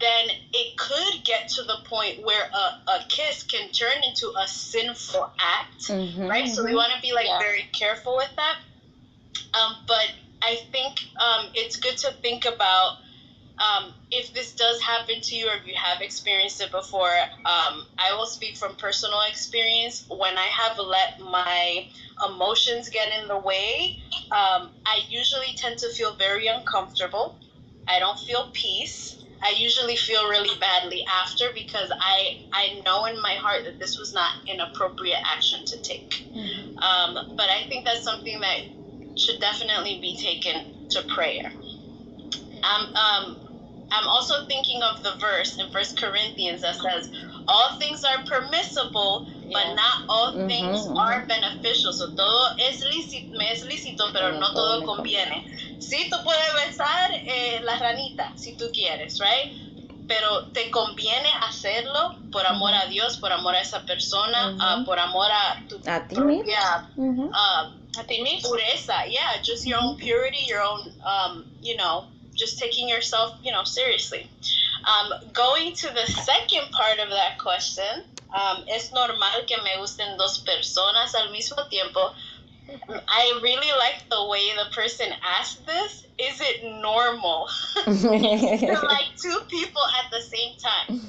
then 0.01 0.29
it 0.53 0.77
could 0.77 1.23
get 1.23 1.49
to 1.49 1.63
the 1.63 1.77
point 1.85 2.23
where 2.23 2.49
a, 2.53 2.91
a 2.91 3.05
kiss 3.07 3.43
can 3.43 3.69
turn 3.71 4.03
into 4.03 4.31
a 4.37 4.47
sinful 4.47 5.31
act, 5.39 5.81
mm-hmm, 5.83 6.27
right? 6.27 6.45
Mm-hmm. 6.45 6.53
So 6.53 6.63
we 6.63 6.69
mm-hmm. 6.69 6.77
want 6.77 6.93
to 6.93 7.01
be 7.01 7.13
like 7.13 7.27
yeah. 7.27 7.39
very 7.39 7.65
careful 7.71 8.15
with 8.17 8.31
that. 8.35 8.57
Um, 9.53 9.75
but 9.87 10.11
I 10.41 10.55
think 10.71 10.99
um, 11.17 11.47
it's 11.53 11.75
good 11.75 11.97
to 11.97 12.11
think 12.21 12.45
about 12.45 12.97
um, 13.61 13.93
if 14.09 14.33
this 14.33 14.53
does 14.53 14.81
happen 14.81 15.21
to 15.21 15.35
you 15.35 15.47
or 15.47 15.53
if 15.53 15.67
you 15.67 15.75
have 15.75 16.01
experienced 16.01 16.61
it 16.61 16.71
before, 16.71 17.13
um, 17.45 17.85
I 17.97 18.13
will 18.15 18.25
speak 18.25 18.57
from 18.57 18.75
personal 18.75 19.21
experience. 19.29 20.05
When 20.09 20.37
I 20.37 20.47
have 20.47 20.79
let 20.79 21.19
my 21.19 21.87
emotions 22.27 22.89
get 22.89 23.09
in 23.21 23.27
the 23.27 23.37
way, 23.37 24.01
um, 24.31 24.71
I 24.85 25.01
usually 25.09 25.53
tend 25.55 25.77
to 25.79 25.89
feel 25.89 26.15
very 26.15 26.47
uncomfortable. 26.47 27.37
I 27.87 27.99
don't 27.99 28.19
feel 28.19 28.49
peace. 28.53 29.20
I 29.43 29.55
usually 29.57 29.95
feel 29.95 30.29
really 30.29 30.55
badly 30.59 31.03
after 31.05 31.49
because 31.53 31.91
I 31.91 32.41
I 32.53 32.81
know 32.85 33.05
in 33.05 33.19
my 33.21 33.33
heart 33.35 33.63
that 33.65 33.79
this 33.79 33.97
was 33.97 34.13
not 34.13 34.33
an 34.47 34.59
appropriate 34.59 35.19
action 35.25 35.65
to 35.65 35.81
take. 35.81 36.11
Mm-hmm. 36.11 36.77
Um, 36.77 37.35
but 37.35 37.49
I 37.49 37.67
think 37.67 37.85
that's 37.85 38.03
something 38.03 38.39
that 38.39 38.59
should 39.17 39.39
definitely 39.39 39.99
be 39.99 40.15
taken 40.17 40.87
to 40.89 41.01
prayer. 41.03 41.51
Um, 42.63 42.95
um, 42.95 43.37
I'm 43.91 44.07
also 44.07 44.45
thinking 44.45 44.81
of 44.83 45.03
the 45.03 45.15
verse 45.19 45.57
in 45.57 45.69
First 45.71 45.97
Corinthians 45.99 46.61
that 46.61 46.75
says, 46.75 47.11
"All 47.47 47.79
things 47.79 48.05
are 48.05 48.23
permissible, 48.25 49.27
but 49.51 49.73
not 49.73 50.05
all 50.07 50.33
mm-hmm, 50.33 50.47
things 50.47 50.85
mm-hmm. 50.85 50.97
are 50.97 51.25
beneficial." 51.25 51.91
So 51.93 52.11
todo 52.11 52.55
es 52.59 52.85
lícito, 52.85 53.35
me 53.35 53.49
es 53.51 53.65
lícito, 53.65 54.13
pero 54.13 54.39
no 54.39 54.53
todo 54.53 54.85
conviene. 54.85 55.70
Sí, 55.81 56.09
tú 56.09 56.17
puedes 56.23 56.67
besar 56.67 57.11
eh, 57.13 57.59
la 57.63 57.77
ranita 57.77 58.31
si 58.37 58.55
tú 58.55 58.71
quieres, 58.71 59.19
right? 59.19 59.51
Pero 60.07 60.47
te 60.51 60.69
conviene 60.71 61.29
hacerlo 61.41 62.15
por 62.31 62.45
amor 62.45 62.73
a 62.73 62.85
Dios, 62.85 63.17
por 63.17 63.31
amor 63.31 63.55
a 63.55 63.61
esa 63.61 63.85
persona, 63.85 64.55
uh, 64.55 64.85
por 64.85 64.99
amor 64.99 65.31
a 65.31 65.63
tu 65.67 65.79
a 65.85 66.07
ti 66.07 66.15
propia 66.15 66.89
uh, 66.97 67.99
a 67.99 68.03
ti 68.07 68.23
pureza. 68.41 69.05
Yeah, 69.07 69.41
just 69.41 69.65
your 69.65 69.79
own 69.81 69.97
purity, 69.97 70.45
your 70.47 70.61
own, 70.61 70.93
um, 71.03 71.45
you 71.61 71.75
know 71.77 72.07
just 72.35 72.59
taking 72.59 72.89
yourself, 72.89 73.37
you 73.43 73.51
know, 73.51 73.63
seriously. 73.63 74.29
Um, 74.83 75.29
going 75.33 75.73
to 75.75 75.87
the 75.93 76.11
second 76.11 76.71
part 76.71 76.99
of 76.99 77.09
that 77.09 77.37
question, 77.37 78.03
um, 78.33 78.63
es 78.67 78.91
normal 78.91 79.45
que 79.45 79.57
me 79.61 79.77
gusten 79.77 80.17
dos 80.17 80.39
personas 80.39 81.13
al 81.15 81.29
mismo 81.31 81.69
tiempo. 81.69 82.13
I 83.07 83.39
really 83.41 83.71
like 83.77 84.09
the 84.09 84.25
way 84.27 84.49
the 84.55 84.73
person 84.73 85.07
asked 85.23 85.65
this. 85.65 86.05
Is 86.17 86.39
it 86.41 86.63
normal 86.81 87.49
to 87.83 87.91
like 88.83 89.17
two 89.17 89.39
people 89.49 89.81
at 90.03 90.11
the 90.11 90.21
same 90.21 90.57
time? 90.57 91.01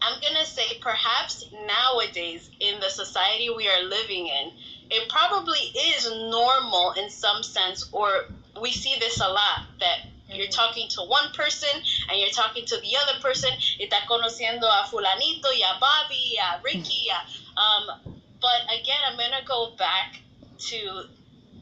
I'm 0.00 0.20
gonna 0.20 0.44
say 0.44 0.78
perhaps 0.80 1.44
nowadays 1.66 2.50
in 2.60 2.80
the 2.80 2.88
society 2.88 3.50
we 3.56 3.68
are 3.68 3.82
living 3.84 4.26
in, 4.26 4.52
it 4.90 5.08
probably 5.08 5.58
is 5.58 6.10
normal 6.30 6.92
in 6.92 7.08
some 7.10 7.42
sense, 7.42 7.88
or 7.92 8.26
we 8.60 8.70
see 8.70 8.96
this 8.98 9.20
a 9.20 9.28
lot 9.28 9.66
that 9.80 10.06
you're 10.28 10.48
talking 10.48 10.88
to 10.88 11.02
one 11.02 11.30
person 11.34 11.70
and 12.10 12.18
you're 12.20 12.30
talking 12.30 12.64
to 12.66 12.76
the 12.76 12.96
other 12.96 13.20
person. 13.20 13.50
Está 13.78 14.04
conociendo 14.08 14.64
a 14.64 14.86
fulanito 14.88 15.50
y 15.50 15.62
a 15.62 15.78
Bobby, 15.78 16.36
a 16.40 16.60
Ricky. 16.64 17.08
A, 17.08 17.60
um, 17.60 18.16
but 18.40 18.62
again, 18.80 18.98
I'm 19.06 19.16
gonna 19.16 19.44
go 19.46 19.72
back 19.78 20.22
to 20.68 21.04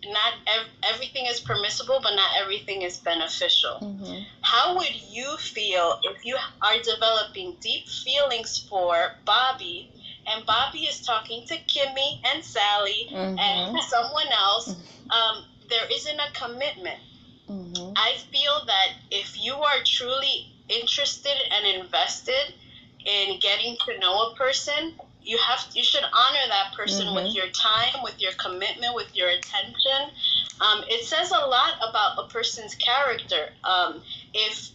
not 0.06 0.32
ev- 0.46 0.92
everything 0.94 1.26
is 1.26 1.40
permissible, 1.40 2.00
but 2.02 2.14
not 2.14 2.30
everything 2.40 2.82
is 2.82 2.98
beneficial. 2.98 3.78
Mm-hmm. 3.82 4.22
How 4.40 4.76
would 4.76 4.94
you 5.10 5.36
feel 5.36 6.00
if 6.04 6.24
you 6.24 6.36
are 6.62 6.78
developing 6.82 7.56
deep 7.60 7.86
feelings 7.86 8.66
for 8.68 9.12
Bobby? 9.24 9.90
And 10.26 10.46
Bobby 10.46 10.80
is 10.80 11.00
talking 11.00 11.46
to 11.48 11.56
Kimmy 11.56 12.20
and 12.24 12.44
Sally 12.44 13.08
mm-hmm. 13.10 13.38
and 13.38 13.82
someone 13.84 14.28
else. 14.32 14.76
Um, 15.10 15.44
there 15.68 15.86
isn't 15.90 16.18
a 16.18 16.32
commitment 16.34 17.00
Mm-hmm. 17.50 17.92
I 17.96 18.16
feel 18.30 18.64
that 18.66 18.92
if 19.10 19.42
you 19.42 19.54
are 19.54 19.82
truly 19.84 20.52
interested 20.68 21.36
and 21.50 21.82
invested 21.82 22.54
in 23.04 23.40
getting 23.40 23.76
to 23.86 23.98
know 23.98 24.30
a 24.30 24.34
person, 24.36 24.94
you 25.22 25.38
have 25.38 25.66
you 25.74 25.84
should 25.84 26.02
honor 26.02 26.46
that 26.48 26.74
person 26.76 27.06
mm-hmm. 27.06 27.16
with 27.16 27.34
your 27.34 27.48
time, 27.48 28.02
with 28.02 28.20
your 28.20 28.32
commitment, 28.32 28.94
with 28.94 29.14
your 29.14 29.28
attention. 29.28 30.10
Um, 30.60 30.84
it 30.88 31.04
says 31.04 31.30
a 31.30 31.46
lot 31.46 31.74
about 31.88 32.18
a 32.18 32.28
person's 32.28 32.74
character. 32.74 33.50
Um, 33.64 34.02
if 34.34 34.70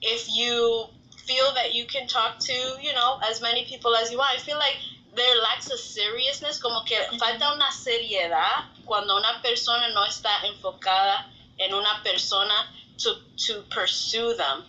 if 0.00 0.28
you 0.30 0.84
feel 1.16 1.54
that 1.54 1.74
you 1.74 1.86
can 1.86 2.08
talk 2.08 2.38
to 2.40 2.52
you 2.80 2.92
know 2.92 3.18
as 3.24 3.40
many 3.40 3.64
people 3.64 3.94
as 3.94 4.10
you 4.10 4.18
want, 4.18 4.38
I 4.38 4.42
feel 4.42 4.58
like 4.58 4.76
there 5.14 5.42
lacks 5.42 5.70
a 5.70 5.76
seriousness, 5.76 6.58
como 6.58 6.84
que 6.84 6.96
falta 7.18 7.52
una 7.54 7.70
seriedad 7.70 8.64
cuando 8.86 9.16
una 9.16 9.40
persona 9.42 9.92
no 9.92 10.04
está 10.04 10.30
enfocada 10.44 11.26
en 11.58 11.74
una 11.74 12.00
persona 12.02 12.54
to, 12.98 13.14
to 13.36 13.62
pursue 13.70 14.34
them. 14.34 14.64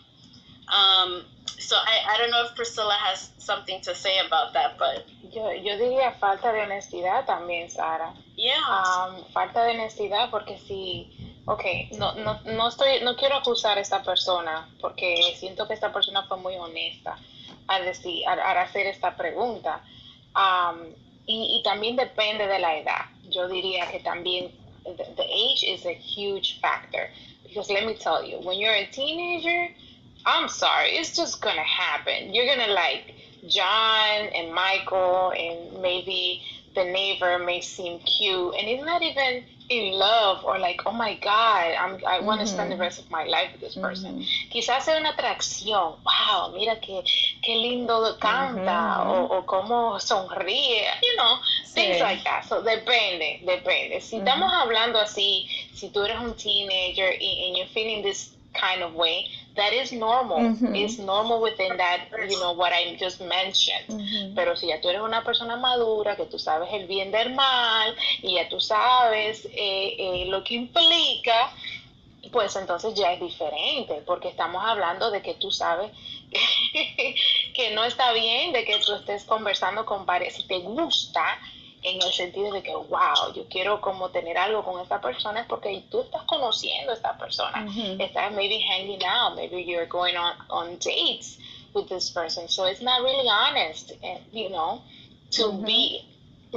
Um, 0.67 1.23
so 1.45 1.75
I, 1.75 2.13
I 2.13 2.17
don't 2.17 2.31
know 2.31 2.45
if 2.45 2.55
Priscilla 2.55 2.93
has 2.93 3.31
something 3.37 3.81
to 3.81 3.95
say 3.95 4.19
about 4.19 4.53
that, 4.53 4.77
but... 4.77 5.05
Yo, 5.31 5.51
yo 5.51 5.77
diría 5.77 6.13
falta 6.19 6.51
de 6.51 6.61
honestidad 6.61 7.25
también, 7.25 7.69
Sara. 7.69 8.13
Yeah. 8.35 8.59
Um, 8.59 9.23
falta 9.33 9.63
de 9.65 9.71
honestidad 9.71 10.29
porque 10.29 10.59
si... 10.67 11.11
Ok, 11.45 11.65
no, 11.97 12.13
no, 12.13 12.39
no, 12.45 12.67
estoy, 12.69 13.01
no 13.01 13.17
quiero 13.17 13.35
acusar 13.35 13.77
a 13.77 13.81
esta 13.81 14.01
persona 14.01 14.69
porque 14.79 15.35
siento 15.37 15.67
que 15.67 15.73
esta 15.73 15.91
persona 15.91 16.23
fue 16.23 16.37
muy 16.37 16.55
honesta 16.55 17.17
al, 17.67 17.83
decir, 17.83 18.25
al, 18.27 18.39
al 18.39 18.57
hacer 18.59 18.87
esta 18.87 19.15
pregunta. 19.17 19.83
Um, 20.35 20.93
y, 21.25 21.57
y 21.59 21.63
también 21.63 21.95
depende 21.97 22.47
de 22.47 22.59
la 22.59 22.77
edad. 22.77 23.05
Yo 23.29 23.47
diría 23.47 23.89
que 23.91 23.99
también 23.99 24.51
the, 24.85 25.05
the 25.15 25.23
age 25.23 25.63
is 25.63 25.85
a 25.85 25.93
huge 25.93 26.59
factor 26.61 27.09
because 27.43 27.69
let 27.71 27.85
me 27.85 27.93
tell 27.93 28.23
you, 28.23 28.39
when 28.39 28.57
you're 28.57 28.73
a 28.73 28.85
teenager, 28.87 29.69
I'm 30.25 30.47
sorry, 30.47 30.91
it's 30.91 31.15
just 31.15 31.41
gonna 31.41 31.63
happen. 31.63 32.33
You're 32.33 32.45
gonna 32.45 32.73
like 32.73 33.13
John 33.47 34.27
and 34.33 34.53
Michael, 34.53 35.31
and 35.31 35.81
maybe 35.81 36.41
the 36.75 36.83
neighbor 36.85 37.39
may 37.39 37.61
seem 37.61 37.99
cute, 37.99 38.55
and 38.55 38.67
he's 38.67 38.83
not 38.83 39.01
even 39.01 39.43
in 39.69 39.93
love 39.93 40.43
or 40.43 40.59
like, 40.59 40.81
oh 40.85 40.91
my 40.91 41.15
God, 41.15 41.75
I'm, 41.79 42.05
I 42.05 42.19
want 42.19 42.41
to 42.41 42.45
mm-hmm. 42.45 42.53
spend 42.53 42.71
the 42.71 42.77
rest 42.77 42.99
of 42.99 43.09
my 43.09 43.23
life 43.23 43.51
with 43.53 43.61
this 43.61 43.75
person. 43.75 44.19
Mm-hmm. 44.19 44.51
Quizás 44.51 44.83
sea 44.83 44.97
una 44.97 45.13
atracción. 45.13 45.97
Wow, 46.03 46.53
mira 46.53 46.75
qué, 46.81 47.03
qué 47.43 47.55
lindo 47.55 48.17
canta 48.19 48.99
mm-hmm. 48.99 49.09
o, 49.09 49.37
o 49.37 49.43
cómo 49.43 49.99
sonríe. 50.01 50.87
You 51.01 51.15
know, 51.17 51.37
things 51.65 52.01
like 52.01 52.23
that. 52.23 52.45
So 52.45 52.61
depende, 52.61 53.45
depende. 53.45 54.01
Si 54.01 54.17
estamos 54.17 54.51
hablando 54.51 54.99
así, 54.99 55.47
si 55.73 55.89
tú 55.89 56.03
eres 56.03 56.19
un 56.19 56.35
teenager 56.35 57.11
y, 57.19 57.47
and 57.47 57.57
you're 57.57 57.67
feeling 57.73 58.03
this 58.03 58.31
kind 58.53 58.83
of 58.83 58.93
way, 58.93 59.27
that 59.55 59.73
is 59.73 59.91
normal. 59.91 60.39
Mm-hmm. 60.39 60.75
It's 60.75 60.97
normal 60.97 61.41
within 61.41 61.77
that, 61.77 62.09
you 62.27 62.39
know, 62.39 62.53
what 62.53 62.73
I 62.73 62.95
just 62.99 63.21
mentioned. 63.21 63.87
Mm-hmm. 63.87 64.35
Pero 64.35 64.55
si 64.55 64.67
ya 64.67 64.81
tú 64.81 64.89
eres 64.89 65.01
una 65.01 65.23
persona 65.23 65.57
madura, 65.57 66.15
que 66.15 66.25
tú 66.25 66.39
sabes 66.39 66.69
el 66.73 66.87
bien 66.87 67.11
del 67.11 67.33
mal 67.35 67.95
y 68.21 68.35
ya 68.35 68.49
tú 68.49 68.59
sabes 68.59 69.45
eh, 69.45 69.95
eh, 69.97 70.25
lo 70.27 70.43
que 70.43 70.55
implica, 70.55 71.51
pues 72.31 72.55
entonces 72.55 72.93
ya 72.95 73.13
es 73.13 73.19
diferente, 73.19 74.01
porque 74.05 74.29
estamos 74.29 74.63
hablando 74.65 75.11
de 75.11 75.21
que 75.21 75.35
tú 75.35 75.51
sabes 75.51 75.91
que, 77.53 77.71
no 77.71 77.83
está 77.83 78.11
bien 78.13 78.53
de 78.53 78.65
que 78.65 78.79
tú 78.79 78.93
estés 78.93 79.23
conversando 79.25 79.85
con 79.85 80.05
varias, 80.05 80.33
si 80.35 80.47
te 80.47 80.59
gusta, 80.59 81.23
en 81.83 82.01
el 82.01 82.13
sentido 82.13 82.51
de 82.51 82.61
que, 82.63 82.73
wow, 82.75 83.33
yo 83.35 83.43
quiero 83.49 83.79
como 83.81 84.09
tener 84.09 84.37
algo 84.37 84.63
con 84.63 84.79
esta 84.81 84.99
persona, 85.01 85.41
es 85.41 85.47
porque 85.47 85.83
tú 85.89 86.01
estás 86.01 86.23
conociendo 86.23 86.91
a 86.91 86.95
esta 86.95 87.17
persona, 87.17 87.65
estás 87.99 88.31
maybe 88.31 88.59
hanging 88.61 89.03
out, 89.05 89.35
maybe 89.35 89.61
you're 89.63 89.85
going 89.87 90.15
on, 90.15 90.33
on 90.49 90.77
dates 90.79 91.37
with 91.73 91.87
this 91.89 92.09
person, 92.09 92.47
so 92.47 92.65
it's 92.65 92.81
not 92.81 93.01
really 93.03 93.27
honest, 93.29 93.91
eh, 94.03 94.19
you 94.31 94.49
know, 94.49 94.81
to 95.31 95.51
be 95.51 96.05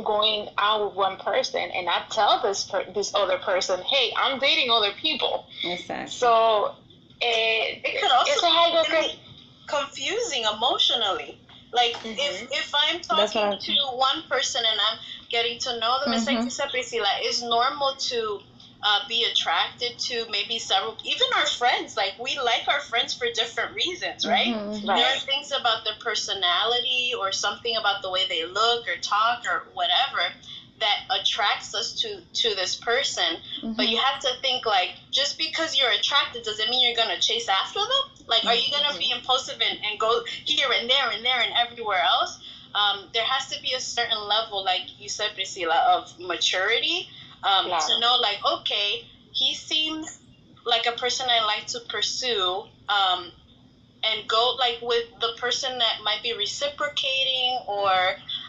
going 0.05 0.49
out 0.59 0.85
with 0.85 0.95
one 0.95 1.17
person 1.17 1.71
and 1.75 1.87
not 1.87 2.11
tell 2.11 2.41
this 2.43 2.65
per- 2.65 2.85
this 2.93 3.15
other 3.15 3.39
person, 3.39 3.83
hey, 3.83 4.13
I'm 4.17 4.39
dating 4.39 4.71
other 4.71 4.93
people. 4.93 5.47
Exactly. 5.65 6.11
So 6.11 6.75
eh, 7.23 7.81
It 7.83 8.01
could 8.01 8.11
also 8.11 8.31
eso 8.33 8.47
algo 8.47 8.83
be 8.83 8.89
que 8.91 8.93
really 8.99 9.19
confusing 9.67 10.45
emotionally. 10.45 11.39
Like 11.73 11.97
Mhm. 12.05 12.19
if 12.19 12.53
if 12.53 12.75
I'm 12.75 13.01
talking 13.01 13.43
I- 13.43 13.57
to 13.57 13.97
one 13.97 14.23
person 14.29 14.63
and 14.65 14.79
I'm 14.81 14.99
getting 15.31 15.59
to 15.61 15.79
know 15.79 16.01
them, 16.01 16.13
it's 16.13 16.27
like 16.27 16.37
Mhm. 16.39 16.45
you 16.45 16.51
said, 16.51 16.71
Priscilla, 16.71 17.09
it's 17.21 17.41
normal 17.43 17.95
to 17.97 18.41
uh, 18.83 19.01
be 19.09 19.25
attracted 19.25 19.99
to 19.99 20.27
maybe 20.31 20.59
several, 20.59 20.97
even 21.03 21.27
our 21.37 21.47
friends. 21.47 21.97
Like 21.97 22.15
we 22.21 22.39
like 22.39 22.69
our 22.69 22.81
friends 22.81 23.15
for 23.15 23.27
different 23.33 23.75
reasons, 23.75 24.25
right? 24.27 24.47
Mhm. 24.49 24.87
Right. 24.89 24.97
There 24.97 25.13
are 25.15 25.19
things 25.19 25.51
about 25.51 25.85
their 25.85 25.97
personality 25.99 27.13
or 27.19 27.33
something 27.33 27.77
about 27.77 28.03
the 28.03 28.11
way 28.11 28.27
they 28.29 28.45
look 28.45 28.87
or 28.87 28.97
talk 28.99 29.45
or 29.51 29.69
whatever 29.73 30.33
that 30.79 30.99
attracts 31.11 31.75
us 31.75 32.01
to 32.03 32.21
to 32.35 32.55
this 32.55 32.77
person. 32.77 33.43
But 33.77 33.89
you 33.89 33.97
have 33.97 34.21
to 34.21 34.31
think 34.43 34.67
like 34.67 34.91
just 35.11 35.39
because 35.39 35.77
you're 35.77 35.91
attracted 35.91 36.45
doesn't 36.45 36.69
mean 36.71 36.87
you're 36.87 36.97
gonna 36.97 37.19
chase 37.19 37.49
after 37.49 37.81
them. 37.81 38.27
Like, 38.29 38.45
are 38.45 38.55
you 38.55 38.71
gonna 38.71 38.97
be 38.99 39.11
impulsive 39.11 39.61
and, 39.61 39.79
and 39.85 39.99
go 39.99 40.23
here 40.45 40.69
and 40.71 40.89
there 40.89 41.11
and 41.11 41.25
there 41.25 41.41
and 41.41 41.53
everywhere 41.57 42.03
else? 42.03 42.39
Um, 42.77 43.09
there 43.15 43.25
has 43.25 43.49
to 43.51 43.61
be 43.63 43.73
a 43.73 43.81
certain 43.81 44.21
level, 44.29 44.63
like 44.63 45.01
you 45.01 45.09
said, 45.09 45.35
Priscilla, 45.35 45.79
of 45.97 46.13
maturity 46.21 47.09
um, 47.43 47.67
Claro. 47.67 47.81
to 47.89 48.01
know, 48.01 48.17
like, 48.21 48.39
okay, 48.61 49.03
he 49.33 49.55
seems 49.55 50.19
like 50.65 50.87
a 50.87 50.93
person 50.93 51.27
I 51.31 51.45
like 51.45 51.67
to 51.69 51.81
pursue. 51.89 52.65
Um, 52.89 53.33
and 54.05 54.29
go 54.29 54.57
like 54.59 54.79
with 54.83 55.05
the 55.21 55.33
person 55.39 55.79
that 55.79 55.97
might 56.05 56.23
be 56.23 56.33
reciprocating 56.35 57.59
or 57.67 57.91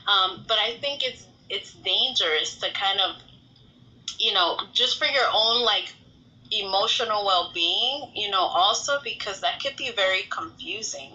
um, 0.08 0.44
but 0.48 0.58
i 0.60 0.78
think 0.82 1.04
it's 1.04 1.26
it's 1.50 1.74
dangerous 1.74 2.58
to 2.58 2.72
kind 2.74 3.00
of 3.00 3.16
you 4.20 4.34
know 4.34 4.58
just 4.74 5.00
for 5.00 5.06
your 5.06 5.26
own 5.34 5.63
like 5.63 5.94
emotional 6.52 7.26
well-being 7.26 8.12
you 8.13 8.30
know 8.30 8.42
also 8.42 9.00
because 9.04 9.42
that 9.42 9.60
could 9.62 9.76
be 9.78 9.92
very 9.92 10.24
confusing 10.30 11.12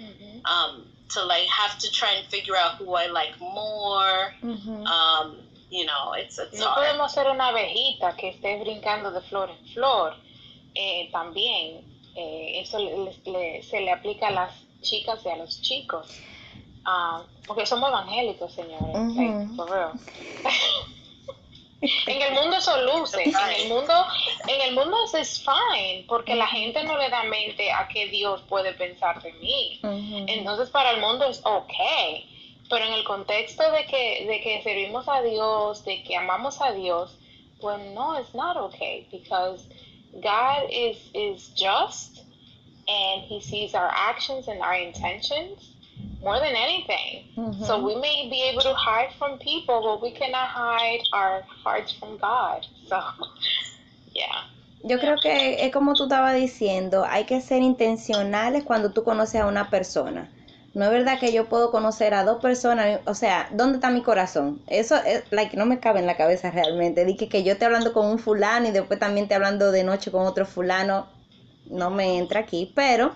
Ujú. 0.00 0.44
um, 0.44 0.86
to 1.12 1.24
like 1.24 1.46
have 1.48 1.78
to 1.78 1.90
try 1.90 2.12
and 2.16 2.26
figure 2.28 2.56
out 2.56 2.76
who 2.78 2.94
i 2.96 3.06
like 3.08 3.38
more 3.40 4.32
Mhm. 4.42 4.86
um, 4.86 5.36
you 5.70 5.84
know 5.84 6.12
it's 6.16 6.38
it's 6.38 6.58
No 6.58 6.66
hard 6.66 6.76
podemos 6.78 7.12
ser 7.12 7.28
una 7.30 7.48
abejita 7.48 8.16
que 8.16 8.28
esté 8.30 8.58
brincando 8.60 9.10
de 9.10 9.20
flor 9.22 9.50
en 9.50 9.66
flor. 9.74 10.14
Eh, 10.74 11.08
también 11.12 11.84
eh, 12.16 12.60
eso 12.60 12.78
le- 12.78 13.12
le- 13.26 13.62
se 13.62 13.80
le 13.80 13.90
aplica 13.92 14.28
a 14.28 14.30
las 14.30 14.52
chicas 14.82 15.20
y 15.24 15.28
a 15.30 15.36
los 15.36 15.60
chicos. 15.62 16.20
Ah, 16.84 17.22
porque 17.46 17.64
somos 17.66 17.88
evangélicos, 17.90 18.52
señores. 18.54 18.94
Ujú. 18.94 19.14
like, 19.16 19.56
for 19.56 19.68
real. 19.70 19.92
en 22.06 22.22
el 22.22 22.32
mundo 22.34 22.56
eso 22.56 22.76
luce. 22.82 23.22
En 23.24 23.62
el 23.62 23.68
mundo, 23.68 23.92
en 24.48 24.60
el 24.60 24.74
mundo 24.74 24.96
eso 25.04 25.18
es 25.18 25.44
fine. 25.44 26.04
Porque 26.08 26.34
la 26.34 26.46
gente 26.46 26.82
no 26.84 26.96
le 26.96 27.08
da 27.10 27.22
mente 27.24 27.70
a 27.70 27.88
qué 27.88 28.08
Dios 28.08 28.42
puede 28.48 28.72
pensar 28.72 29.22
de 29.22 29.32
mí. 29.34 29.80
Entonces 29.82 30.70
para 30.70 30.92
el 30.92 31.00
mundo 31.00 31.26
es 31.26 31.40
ok, 31.44 31.74
pero 32.68 32.84
en 32.84 32.92
el 32.94 33.04
contexto 33.04 33.70
de 33.70 33.84
que, 33.86 34.26
de 34.26 34.40
que 34.40 34.62
servimos 34.62 35.08
a 35.08 35.22
Dios, 35.22 35.84
de 35.84 36.02
que 36.02 36.16
amamos 36.16 36.60
a 36.60 36.72
Dios, 36.72 37.16
pues 37.60 37.78
no, 37.92 38.18
it's 38.18 38.34
not 38.34 38.56
okay 38.56 39.06
because 39.10 39.66
God 40.12 40.68
is, 40.70 40.98
is 41.14 41.50
just 41.54 42.20
and 42.86 43.22
he 43.22 43.40
sees 43.40 43.74
our 43.74 43.90
actions 43.90 44.48
and 44.48 44.60
our 44.60 44.74
intentions 44.74 45.73
more 46.22 46.40
than 46.40 46.54
anything. 46.56 47.28
So 47.66 47.84
we 47.84 47.94
may 47.96 48.28
be 48.30 48.42
able 48.50 48.62
to 48.62 48.74
hide 48.74 49.12
from 49.18 49.38
people, 49.38 49.82
but 49.82 50.02
we 50.02 50.10
cannot 50.10 50.48
hide 50.48 51.02
our 51.12 51.42
hearts 51.62 51.92
from 51.92 52.16
God. 52.18 52.66
So, 52.88 53.00
yeah. 54.14 54.48
Yo 54.86 54.98
creo 54.98 55.16
que 55.16 55.64
es 55.64 55.72
como 55.72 55.94
tú 55.94 56.04
estabas 56.04 56.34
diciendo, 56.34 57.06
hay 57.08 57.24
que 57.24 57.40
ser 57.40 57.62
intencionales 57.62 58.64
cuando 58.64 58.92
tú 58.92 59.02
conoces 59.02 59.40
a 59.40 59.46
una 59.46 59.70
persona. 59.70 60.30
No 60.74 60.84
es 60.86 60.90
verdad 60.90 61.18
que 61.18 61.32
yo 61.32 61.48
puedo 61.48 61.70
conocer 61.70 62.12
a 62.14 62.24
dos 62.24 62.42
personas, 62.42 63.00
o 63.06 63.14
sea, 63.14 63.48
¿dónde 63.52 63.76
está 63.76 63.90
mi 63.90 64.02
corazón? 64.02 64.60
Eso 64.66 64.96
es, 64.96 65.22
like, 65.30 65.56
no 65.56 65.66
me 65.66 65.78
cabe 65.78 66.00
en 66.00 66.06
la 66.06 66.16
cabeza 66.16 66.50
realmente. 66.50 67.04
Dije 67.04 67.28
que 67.28 67.44
yo 67.44 67.52
esté 67.52 67.64
hablando 67.64 67.92
con 67.92 68.06
un 68.06 68.18
fulano 68.18 68.68
y 68.68 68.72
después 68.72 68.98
también 68.98 69.28
te 69.28 69.34
hablando 69.34 69.70
de 69.70 69.84
noche 69.84 70.10
con 70.10 70.26
otro 70.26 70.44
fulano, 70.44 71.06
no 71.66 71.90
me 71.90 72.18
entra 72.18 72.40
aquí, 72.40 72.72
pero 72.74 73.14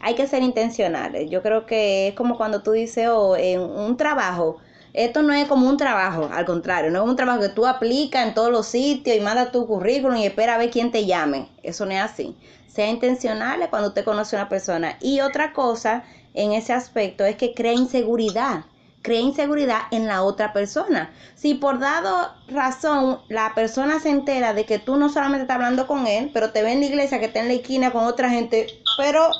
hay 0.00 0.14
que 0.14 0.26
ser 0.26 0.42
intencionales. 0.42 1.30
Yo 1.30 1.42
creo 1.42 1.66
que 1.66 2.08
es 2.08 2.14
como 2.14 2.36
cuando 2.36 2.62
tú 2.62 2.72
dices, 2.72 3.08
oh, 3.08 3.36
en 3.36 3.60
un 3.60 3.96
trabajo, 3.96 4.58
esto 4.92 5.22
no 5.22 5.32
es 5.32 5.46
como 5.46 5.68
un 5.68 5.76
trabajo, 5.76 6.28
al 6.32 6.44
contrario, 6.44 6.90
no 6.90 7.04
es 7.04 7.08
un 7.08 7.16
trabajo 7.16 7.40
que 7.40 7.48
tú 7.48 7.66
aplicas 7.66 8.26
en 8.26 8.34
todos 8.34 8.50
los 8.50 8.66
sitios 8.66 9.16
y 9.16 9.20
mandas 9.20 9.52
tu 9.52 9.66
currículum 9.66 10.16
y 10.16 10.26
espera 10.26 10.56
a 10.56 10.58
ver 10.58 10.70
quién 10.70 10.90
te 10.90 11.06
llame. 11.06 11.48
Eso 11.62 11.86
no 11.86 11.92
es 11.92 12.00
así. 12.00 12.36
Sea 12.66 12.88
intencional 12.88 13.68
cuando 13.70 13.88
usted 13.88 14.04
conoce 14.04 14.36
a 14.36 14.40
una 14.40 14.48
persona. 14.48 14.96
Y 15.00 15.20
otra 15.20 15.52
cosa 15.52 16.04
en 16.34 16.52
ese 16.52 16.72
aspecto 16.72 17.24
es 17.24 17.36
que 17.36 17.54
crea 17.54 17.72
inseguridad. 17.72 18.64
Crea 19.02 19.20
inseguridad 19.20 19.82
en 19.92 20.06
la 20.06 20.22
otra 20.22 20.52
persona. 20.52 21.10
Si 21.34 21.54
por 21.54 21.78
dado 21.78 22.32
razón 22.48 23.20
la 23.28 23.54
persona 23.54 23.98
se 23.98 24.10
entera 24.10 24.52
de 24.52 24.66
que 24.66 24.78
tú 24.78 24.96
no 24.96 25.08
solamente 25.08 25.42
estás 25.42 25.54
hablando 25.56 25.86
con 25.86 26.06
él, 26.06 26.30
pero 26.34 26.50
te 26.50 26.62
ve 26.62 26.72
en 26.72 26.80
la 26.80 26.86
iglesia 26.86 27.18
que 27.18 27.26
está 27.26 27.40
en 27.40 27.48
la 27.48 27.54
esquina 27.54 27.92
con 27.92 28.04
otra 28.04 28.28
gente, 28.28 28.66
pero 28.98 29.30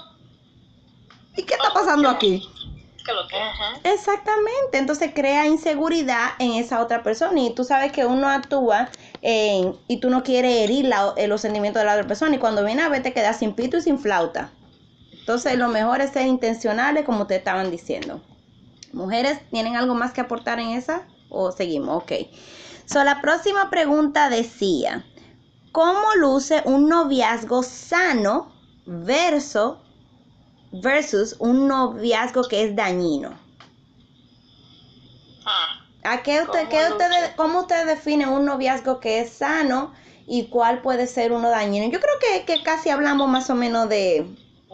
¿y 1.37 1.43
qué 1.43 1.55
está 1.55 1.73
pasando 1.75 2.09
aquí? 2.09 2.43
Exactamente, 3.85 4.79
entonces 4.79 5.13
crea 5.15 5.47
inseguridad 5.47 6.31
en 6.39 6.53
esa 6.53 6.81
otra 6.81 7.03
persona 7.03 7.41
y 7.41 7.55
tú 7.55 7.65
sabes 7.65 7.93
que 7.93 8.05
uno 8.07 8.29
actúa 8.29 8.89
en- 9.23 9.77
y 9.89 10.01
tú 10.01 10.11
no 10.11 10.23
quieres 10.23 10.57
herir 10.65 10.87
la- 10.87 11.15
eh, 11.17 11.27
los 11.29 11.41
sentimientos 11.41 11.81
de 11.81 11.87
la 11.87 11.95
otra 11.95 12.07
persona 12.07 12.37
y 12.37 12.39
cuando 12.39 12.65
viene 12.65 12.83
a 12.83 12.89
ver 12.89 13.03
te 13.03 13.13
quedas 13.13 13.39
sin 13.39 13.53
pito 13.55 13.77
y 13.77 13.83
sin 13.83 13.99
flauta. 13.99 14.51
Entonces 15.13 15.57
lo 15.59 15.69
mejor 15.69 16.01
es 16.01 16.11
ser 16.13 16.27
intencionales 16.27 17.05
como 17.05 17.27
te 17.27 17.37
estaban 17.37 17.71
diciendo. 17.71 18.21
Mujeres, 18.93 19.39
¿tienen 19.51 19.77
algo 19.77 19.95
más 19.95 20.13
que 20.13 20.21
aportar 20.21 20.59
en 20.59 20.71
esa? 20.71 21.03
¿O 21.29 21.53
seguimos? 21.53 22.03
Ok. 22.03 22.13
So, 22.87 23.05
la 23.05 23.21
próxima 23.21 23.71
pregunta 23.71 24.29
decía, 24.29 25.05
¿cómo 25.71 26.15
luce 26.17 26.63
un 26.65 26.89
noviazgo 26.89 27.63
sano 27.63 28.53
versus, 28.85 29.77
versus 30.73 31.37
un 31.39 31.69
noviazgo 31.69 32.43
que 32.45 32.65
es 32.65 32.75
dañino? 32.75 33.31
Ah, 35.45 35.87
¿A 36.03 36.23
qué 36.23 36.43
usted, 36.43 36.59
¿Cómo 36.59 36.71
qué 36.71 36.77
ustedes, 36.91 37.21
luce? 37.21 37.33
¿Cómo 37.37 37.61
usted 37.61 37.87
define 37.87 38.27
un 38.29 38.45
noviazgo 38.45 38.99
que 38.99 39.21
es 39.21 39.31
sano 39.31 39.93
y 40.27 40.49
cuál 40.49 40.83
puede 40.83 41.07
ser 41.07 41.31
uno 41.33 41.49
dañino? 41.49 41.87
Yo 41.91 42.01
creo 42.01 42.15
que, 42.19 42.45
que 42.45 42.63
casi 42.65 42.91
hablamos 42.91 43.29
más 43.29 43.51
o 43.51 43.55
menos 43.55 43.89
de, 43.89 44.27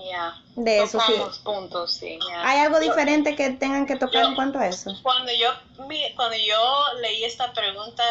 yeah 0.06 0.34
de 0.56 0.82
eso. 0.82 0.98
Sí. 1.00 1.12
puntos, 1.44 1.92
sí. 1.92 2.18
yeah. 2.28 2.48
¿Hay 2.48 2.60
algo 2.60 2.80
diferente 2.80 3.36
que 3.36 3.50
tengan 3.50 3.86
que 3.86 3.96
tocar 3.96 4.24
en 4.24 4.34
cuanto 4.34 4.58
a 4.58 4.66
eso? 4.66 4.90
Cuando 5.02 5.32
yo, 5.32 5.50
cuando 6.16 6.36
yo 6.36 6.84
leí 7.02 7.24
esta 7.24 7.52
pregunta, 7.52 8.02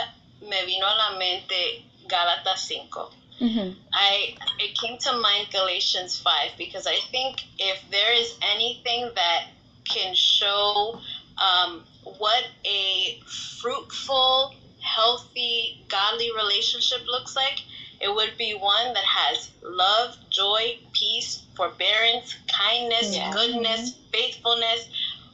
me 0.42 0.64
vino 0.66 0.86
a 0.86 0.96
la 0.96 1.10
mente 1.18 1.86
Gálatas 2.08 2.62
5. 2.62 3.12
Ujú. 3.42 3.76
I 3.92 4.38
it 4.60 4.80
came 4.80 4.98
to 5.00 5.12
mind 5.14 5.50
Galatians 5.52 6.22
5 6.24 6.58
because 6.58 6.88
I 6.88 7.00
think 7.12 7.44
if 7.58 7.82
there 7.90 8.14
is 8.14 8.38
anything 8.42 9.12
that 9.16 9.48
can 9.84 10.14
show 10.16 11.02
um, 11.38 11.84
what 12.04 12.46
a 12.64 13.20
fruitful, 13.26 14.54
healthy, 14.80 15.84
godly 15.90 16.32
relationship 16.32 17.06
looks 17.08 17.36
like, 17.36 17.60
it 18.00 18.14
would 18.14 18.38
be 18.38 18.54
one 18.54 18.94
that 18.94 19.04
has 19.04 19.50
love, 19.62 20.16
joy, 20.30 20.78
peace, 20.96 21.44
forbearance, 21.56 22.36
kindness, 22.48 23.16
Yeah. 23.16 23.32
goodness, 23.32 23.92
mm-hmm. 23.92 24.12
faithfulness. 24.12 24.88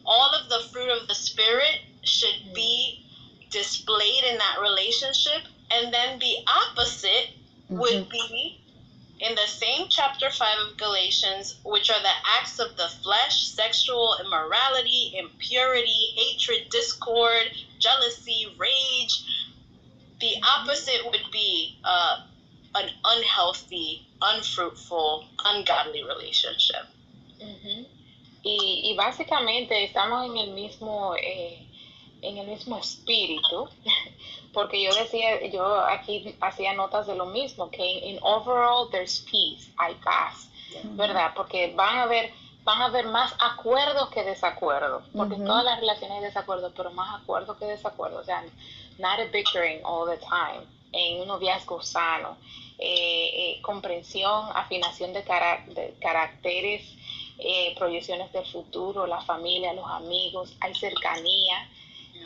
All 0.05 0.32
of 0.32 0.49
the 0.49 0.68
fruit 0.72 0.89
of 0.89 1.07
the 1.07 1.16
Spirit 1.16 1.82
should 2.03 2.30
mm-hmm. 2.30 2.53
be 2.53 3.05
displayed 3.49 4.24
in 4.24 4.38
that 4.38 4.59
relationship. 4.59 5.43
And 5.70 5.93
then 5.93 6.20
the 6.20 6.38
opposite 6.47 7.30
mm-hmm. 7.70 7.80
would 7.80 8.09
be 8.09 8.62
in 9.22 9.36
the 9.36 9.47
same 9.47 9.88
chapter 9.88 10.32
5 10.32 10.57
of 10.68 10.78
Galatians, 10.78 11.57
which 11.64 11.91
are 11.91 12.01
the 12.01 12.18
acts 12.39 12.57
of 12.59 12.76
the 12.76 12.89
flesh, 13.03 13.45
sexual 13.45 14.18
immorality, 14.26 15.14
impurity, 15.16 16.14
hatred, 16.16 16.70
discord, 16.72 17.51
jealousy, 17.78 18.47
rage. 18.57 19.24
The 20.20 20.36
opposite 20.43 21.05
would 21.05 21.26
be 21.32 21.78
uh, 21.84 22.22
an 22.74 22.89
unhealthy, 23.03 24.07
unfruitful, 24.22 25.26
ungodly 25.45 26.03
relationship. 26.03 26.88
y, 28.43 28.91
y, 28.91 28.95
básicamente 28.95 29.84
estamos 29.84 30.26
en 30.26 30.38
el 30.38 30.51
mismo 30.51 31.15
eh, 31.15 31.67
en 32.22 32.38
el 32.38 32.47
mismo 32.47 32.78
espíritu, 32.78 33.67
porque 34.53 34.84
yo 34.84 34.93
decía, 34.93 35.45
yo 35.47 35.82
aquí 35.86 36.36
hacía 36.39 36.74
notas 36.74 37.07
de 37.07 37.15
lo 37.15 37.26
mismo, 37.26 37.69
que 37.69 37.84
in 37.84 38.19
overall 38.22 38.89
there's 38.91 39.26
peace, 39.32 39.72
hay 39.78 39.95
paz, 39.95 40.49
¿verdad? 40.84 41.32
Porque 41.36 41.74
van 41.76 41.97
a 41.97 42.03
haber 42.03 42.32
van 42.63 42.80
a 42.80 42.86
haber 42.86 43.07
más 43.07 43.34
acuerdos 43.39 44.09
que 44.09 44.24
desacuerdos, 44.24 45.03
porque 45.15 45.36
en 45.36 45.45
todas 45.45 45.65
las 45.65 45.80
relaciones 45.80 46.17
hay 46.17 46.24
desacuerdos, 46.24 46.72
pero 46.76 46.91
más 46.91 47.19
acuerdos 47.19 47.57
que 47.57 47.65
desacuerdos, 47.65 48.22
o 48.22 48.26
sea, 48.26 48.43
not 48.99 49.19
a 49.19 49.26
bickering 49.32 49.82
all 49.84 50.05
the 50.05 50.17
time, 50.17 50.63
en 50.91 51.21
un 51.21 51.27
noviazgo 51.27 51.81
sano, 51.81 52.37
eh, 52.77 53.29
eh, 53.33 53.61
comprensión, 53.61 54.45
afinación 54.55 55.13
de, 55.13 55.21
de 55.21 55.95
caracteres, 56.01 56.83
eh, 57.37 57.73
proyecciones 57.77 58.31
del 58.31 58.45
futuro, 58.45 59.07
la 59.07 59.21
familia, 59.21 59.73
los 59.73 59.89
amigos, 59.89 60.55
hay 60.59 60.75
cercanía, 60.75 61.69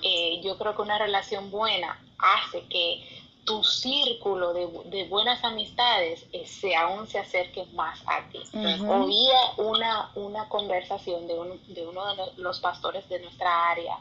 eh, 0.03 0.41
yo 0.43 0.57
creo 0.57 0.75
que 0.75 0.81
una 0.81 0.97
relación 0.97 1.49
buena 1.51 1.99
hace 2.17 2.63
que 2.67 3.07
tu 3.45 3.63
círculo 3.63 4.53
de, 4.53 5.05
buenas 5.07 5.43
amistades 5.43 6.25
eh, 6.33 6.45
se 6.45 6.75
aún 6.75 7.07
se 7.07 7.19
acerque 7.19 7.65
más 7.73 8.01
a 8.07 8.27
ti. 8.29 8.39
Oía 8.87 9.39
una, 9.57 10.11
una 10.15 10.49
conversación 10.49 11.27
de, 11.27 11.35
de 11.67 11.87
uno 11.87 12.15
de 12.15 12.23
los 12.37 12.59
pastores 12.59 13.07
de 13.07 13.19
nuestra 13.19 13.69
área, 13.69 13.97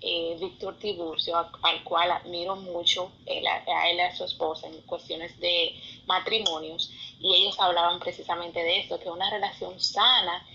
eh, 0.00 0.36
Víctor 0.40 0.76
Tiburcio, 0.78 1.36
al 1.62 1.84
cual 1.84 2.10
admiro 2.10 2.56
mucho, 2.56 3.10
a 3.26 3.90
él 3.90 3.96
y 3.96 4.00
a 4.00 4.14
su 4.14 4.24
esposa 4.24 4.66
en 4.66 4.80
cuestiones 4.82 5.38
de 5.40 5.74
matrimonios, 6.06 6.90
y 7.20 7.34
ellos 7.34 7.58
hablaban 7.58 7.98
precisamente 7.98 8.60
de 8.60 8.80
esto, 8.80 9.00
que 9.00 9.10
una 9.10 9.30
relación 9.30 9.78
sana 9.80 10.46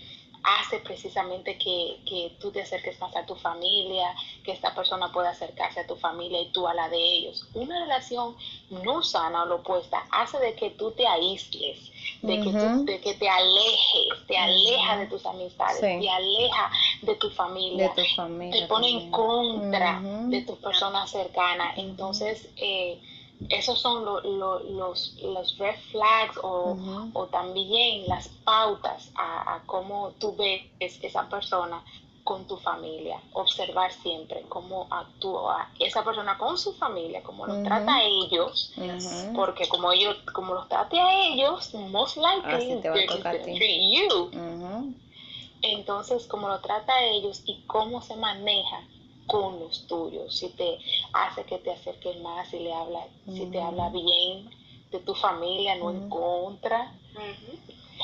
hace 0.44 0.78
precisamente 0.80 1.56
que, 1.56 1.98
que, 2.06 2.36
tú 2.38 2.50
te 2.52 2.62
acerques 2.62 3.00
más 3.00 3.16
a 3.16 3.24
tu 3.24 3.34
familia, 3.34 4.14
que 4.44 4.52
esta 4.52 4.74
persona 4.74 5.10
pueda 5.10 5.30
acercarse 5.30 5.80
a 5.80 5.86
tu 5.86 5.96
familia 5.96 6.40
y 6.42 6.52
tú 6.52 6.68
a 6.68 6.74
la 6.74 6.88
de 6.90 6.98
ellos. 6.98 7.48
Una 7.54 7.80
relación 7.80 8.36
no 8.70 9.02
sana 9.02 9.44
o 9.44 9.46
lo 9.46 9.56
opuesta 9.56 10.04
hace 10.10 10.38
de 10.38 10.54
que 10.54 10.70
tú 10.70 10.90
te 10.92 11.06
aísles, 11.06 11.90
de, 12.20 12.40
que, 12.40 12.50
tú, 12.50 12.84
de 12.84 13.00
que 13.00 13.14
te 13.14 13.28
alejes, 13.28 14.26
te 14.26 14.36
aleja 14.36 14.98
de 14.98 15.06
tus 15.06 15.24
amistades, 15.24 15.80
te 15.80 16.10
aleja 16.10 16.70
de 17.02 17.14
tu 17.16 17.30
familia, 17.30 17.92
de 17.94 18.02
tu 18.02 18.14
familia 18.14 18.60
te 18.60 18.66
pone 18.66 18.90
en 18.90 19.10
contra 19.10 20.00
de 20.02 20.42
tus 20.42 20.58
personas 20.58 21.10
cercanas. 21.10 21.78
Entonces, 21.78 22.48
eh, 22.56 23.00
esos 23.50 23.80
son 23.80 24.04
los, 24.04 24.24
los 25.22 25.58
red 25.58 25.76
flags 25.90 26.38
o, 26.42 26.76
o, 27.12 27.26
también 27.26 28.06
las 28.06 28.28
pautas 28.44 29.10
a, 29.16 29.60
cómo 29.66 30.12
tú 30.18 30.34
ves 30.36 30.62
esa 30.80 31.28
persona 31.28 31.82
con 32.22 32.46
tu 32.46 32.56
familia, 32.56 33.20
observar 33.34 33.92
siempre 33.92 34.46
cómo 34.48 34.86
actúa 34.90 35.68
esa 35.78 36.02
persona 36.02 36.38
con 36.38 36.56
su 36.56 36.72
familia, 36.72 37.22
cómo 37.22 37.46
los 37.46 37.62
trata 37.62 37.96
a 37.96 38.02
ellos, 38.02 38.72
porque 39.34 39.68
como 39.68 39.92
ellos, 39.92 40.16
como 40.32 40.54
los 40.54 40.66
trate 40.68 40.98
a 40.98 41.28
ellos, 41.28 41.74
most 41.90 42.16
likely 42.16 42.80
they're 42.80 43.06
going 43.06 43.22
to 43.22 43.42
treat 43.42 44.08
you. 44.08 44.94
Entonces, 45.60 46.26
cómo 46.26 46.48
lo 46.48 46.60
trata 46.60 46.92
a 46.94 47.04
ellos 47.04 47.42
y 47.46 47.62
cómo 47.66 48.02
se 48.02 48.16
maneja 48.16 48.80
con 49.26 49.60
los 49.60 49.86
tuyos, 49.86 50.36
si 50.36 50.48
te 50.50 50.78
hace 51.12 51.44
que 51.44 51.58
te 51.58 51.72
acerques 51.72 52.20
más, 52.20 52.48
si 52.48 52.58
le 52.58 52.72
habla, 52.72 53.06
si 53.26 53.46
te 53.46 53.60
habla 53.60 53.88
bien 53.90 54.50
de 54.90 55.00
tu 55.00 55.14
familia, 55.14 55.76
no 55.76 55.90
en 55.90 56.08
contra. 56.08 56.92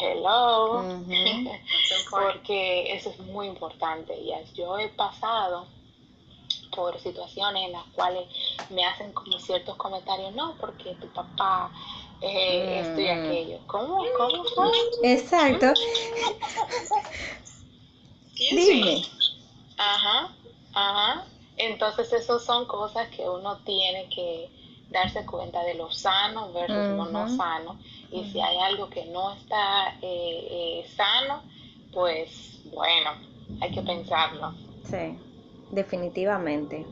Hello, 0.00 0.82
porque 2.10 2.94
eso 2.94 3.10
es 3.10 3.18
muy 3.20 3.46
importante. 3.48 4.18
Y 4.18 4.32
yo 4.54 4.78
he 4.78 4.88
pasado 4.88 5.66
por 6.74 6.98
situaciones 7.00 7.66
en 7.66 7.72
las 7.72 7.84
cuales 7.94 8.28
me 8.70 8.84
hacen 8.84 9.12
como 9.12 9.38
ciertos 9.38 9.76
comentarios, 9.76 10.34
no, 10.34 10.54
porque 10.58 10.94
tu 10.94 11.08
papá 11.08 11.70
eh, 12.22 12.80
esto 12.80 13.00
y 13.00 13.06
mm. 13.06 13.10
aquello. 13.10 13.58
¿Cómo? 13.66 14.04
¿Cómo 14.16 14.44
fue? 14.44 14.68
Exacto. 15.02 15.66
Dime. 18.34 19.02
Ajá. 19.76 20.34
Ajá. 20.72 21.24
Entonces, 21.56 22.12
esas 22.12 22.42
son 22.44 22.66
cosas 22.66 23.08
que 23.14 23.28
uno 23.28 23.58
tiene 23.64 24.08
que 24.14 24.48
darse 24.90 25.24
cuenta 25.24 25.62
de 25.64 25.74
lo 25.74 25.90
sano 25.90 26.52
versus 26.52 26.96
lo 26.96 27.06
no 27.06 27.28
sano. 27.28 27.78
Y 28.10 28.24
si 28.30 28.40
hay 28.40 28.58
algo 28.58 28.88
que 28.90 29.04
no 29.06 29.32
está 29.34 29.88
eh, 30.02 30.48
eh, 30.82 30.86
sano, 30.96 31.42
pues 31.92 32.60
bueno, 32.64 33.10
hay 33.60 33.70
que 33.72 33.82
pensarlo. 33.82 34.52
Sí, 34.84 35.18
definitivamente. 35.70 36.86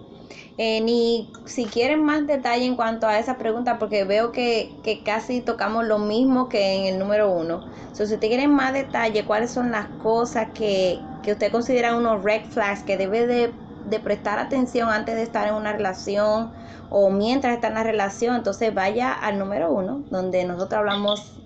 Eh, 0.58 0.80
ni 0.82 1.32
si 1.46 1.64
quieren 1.66 2.04
más 2.04 2.26
detalle 2.26 2.66
en 2.66 2.76
cuanto 2.76 3.06
a 3.06 3.18
esa 3.18 3.38
pregunta, 3.38 3.78
porque 3.78 4.04
veo 4.04 4.30
que, 4.32 4.78
que 4.82 5.02
casi 5.02 5.40
tocamos 5.40 5.84
lo 5.86 5.98
mismo 5.98 6.48
que 6.48 6.74
en 6.74 6.84
el 6.86 6.98
número 6.98 7.30
uno. 7.30 7.60
si 7.92 8.02
usted 8.02 8.20
quieren 8.20 8.52
más 8.52 8.74
detalle, 8.74 9.24
cuáles 9.24 9.50
son 9.50 9.70
las 9.70 9.88
cosas 9.96 10.48
que, 10.54 10.98
que 11.22 11.32
usted 11.32 11.50
considera 11.50 11.96
unos 11.96 12.22
red 12.22 12.42
flags 12.44 12.82
que 12.84 12.96
debe 12.98 13.26
de 13.26 13.54
de 13.88 14.00
prestar 14.00 14.38
atención 14.38 14.88
antes 14.88 15.14
de 15.16 15.22
estar 15.22 15.48
en 15.48 15.54
una 15.54 15.72
relación 15.72 16.52
o 16.90 17.10
mientras 17.10 17.54
está 17.54 17.68
en 17.68 17.74
la 17.74 17.82
relación, 17.82 18.36
entonces 18.36 18.74
vaya 18.74 19.12
al 19.12 19.38
número 19.38 19.70
uno, 19.70 20.04
donde 20.10 20.44
nosotros 20.44 20.78
hablamos 20.78 21.38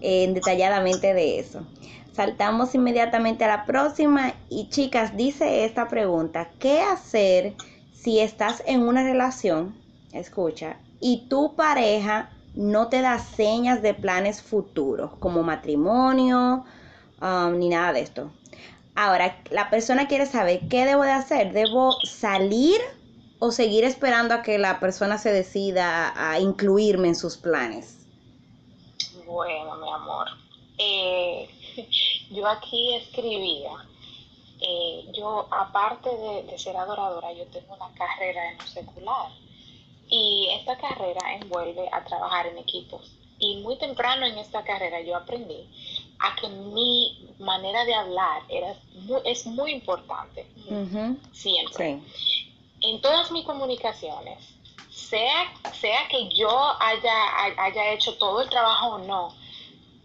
eh, 0.00 0.30
detalladamente 0.32 1.14
de 1.14 1.38
eso. 1.38 1.66
Saltamos 2.12 2.74
inmediatamente 2.74 3.44
a 3.44 3.48
la 3.48 3.64
próxima 3.64 4.34
y 4.48 4.68
chicas, 4.68 5.16
dice 5.16 5.64
esta 5.64 5.88
pregunta, 5.88 6.50
¿qué 6.58 6.80
hacer 6.80 7.54
si 7.94 8.20
estás 8.20 8.62
en 8.66 8.82
una 8.82 9.02
relación, 9.02 9.74
escucha, 10.12 10.76
y 11.00 11.26
tu 11.28 11.54
pareja 11.54 12.30
no 12.54 12.88
te 12.88 13.00
da 13.00 13.18
señas 13.18 13.80
de 13.80 13.94
planes 13.94 14.42
futuros, 14.42 15.12
como 15.18 15.42
matrimonio, 15.42 16.64
um, 17.20 17.58
ni 17.58 17.70
nada 17.70 17.94
de 17.94 18.00
esto? 18.00 18.30
Ahora, 18.94 19.40
la 19.50 19.70
persona 19.70 20.06
quiere 20.06 20.26
saber 20.26 20.60
qué 20.68 20.84
debo 20.84 21.02
de 21.02 21.12
hacer. 21.12 21.52
¿Debo 21.52 21.92
salir 22.04 22.80
o 23.38 23.50
seguir 23.50 23.84
esperando 23.84 24.34
a 24.34 24.42
que 24.42 24.58
la 24.58 24.80
persona 24.80 25.18
se 25.18 25.32
decida 25.32 26.12
a 26.14 26.38
incluirme 26.38 27.08
en 27.08 27.16
sus 27.16 27.36
planes? 27.36 28.06
Bueno, 29.26 29.76
mi 29.76 29.90
amor, 29.90 30.28
eh, 30.76 31.48
yo 32.30 32.46
aquí 32.46 32.94
escribía, 32.96 33.70
eh, 34.60 35.06
yo 35.12 35.48
aparte 35.50 36.10
de, 36.10 36.58
ser 36.58 36.76
adoradora, 36.76 37.32
yo 37.32 37.46
tengo 37.46 37.74
una 37.74 37.92
carrera 37.94 38.50
en 38.50 38.58
lo 38.58 38.66
secular 38.66 39.30
y 40.08 40.50
esta 40.60 40.76
carrera 40.76 41.34
envuelve 41.40 41.88
a 41.90 42.04
trabajar 42.04 42.46
en 42.46 42.58
equipos. 42.58 43.10
Y 43.38 43.62
muy 43.62 43.76
temprano 43.78 44.26
en 44.26 44.38
esta 44.38 44.62
carrera 44.62 45.00
yo 45.00 45.16
aprendí 45.16 45.66
a 46.22 46.36
que 46.36 46.48
mi 46.48 47.34
manera 47.40 47.84
de 47.84 47.94
hablar 47.94 48.42
era 48.48 48.76
es 49.24 49.44
muy 49.46 49.72
importante, 49.72 50.46
siempre. 51.32 52.00
En 52.80 53.00
todas 53.00 53.30
mis 53.32 53.44
comunicaciones, 53.44 54.38
sea, 54.88 55.52
sea 55.80 56.08
que 56.08 56.28
yo 56.30 56.48
haya, 56.80 57.54
haya 57.58 57.92
hecho 57.92 58.16
todo 58.18 58.40
el 58.40 58.48
trabajo 58.48 58.94
o 58.94 58.98
no, 58.98 59.34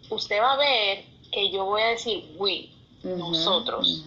usted 0.09 0.39
va 0.41 0.53
a 0.53 0.57
ver 0.57 1.05
que 1.31 1.51
yo 1.51 1.65
voy 1.65 1.81
a 1.81 1.87
decir 1.89 2.35
we, 2.37 2.69
nosotros. 3.03 4.03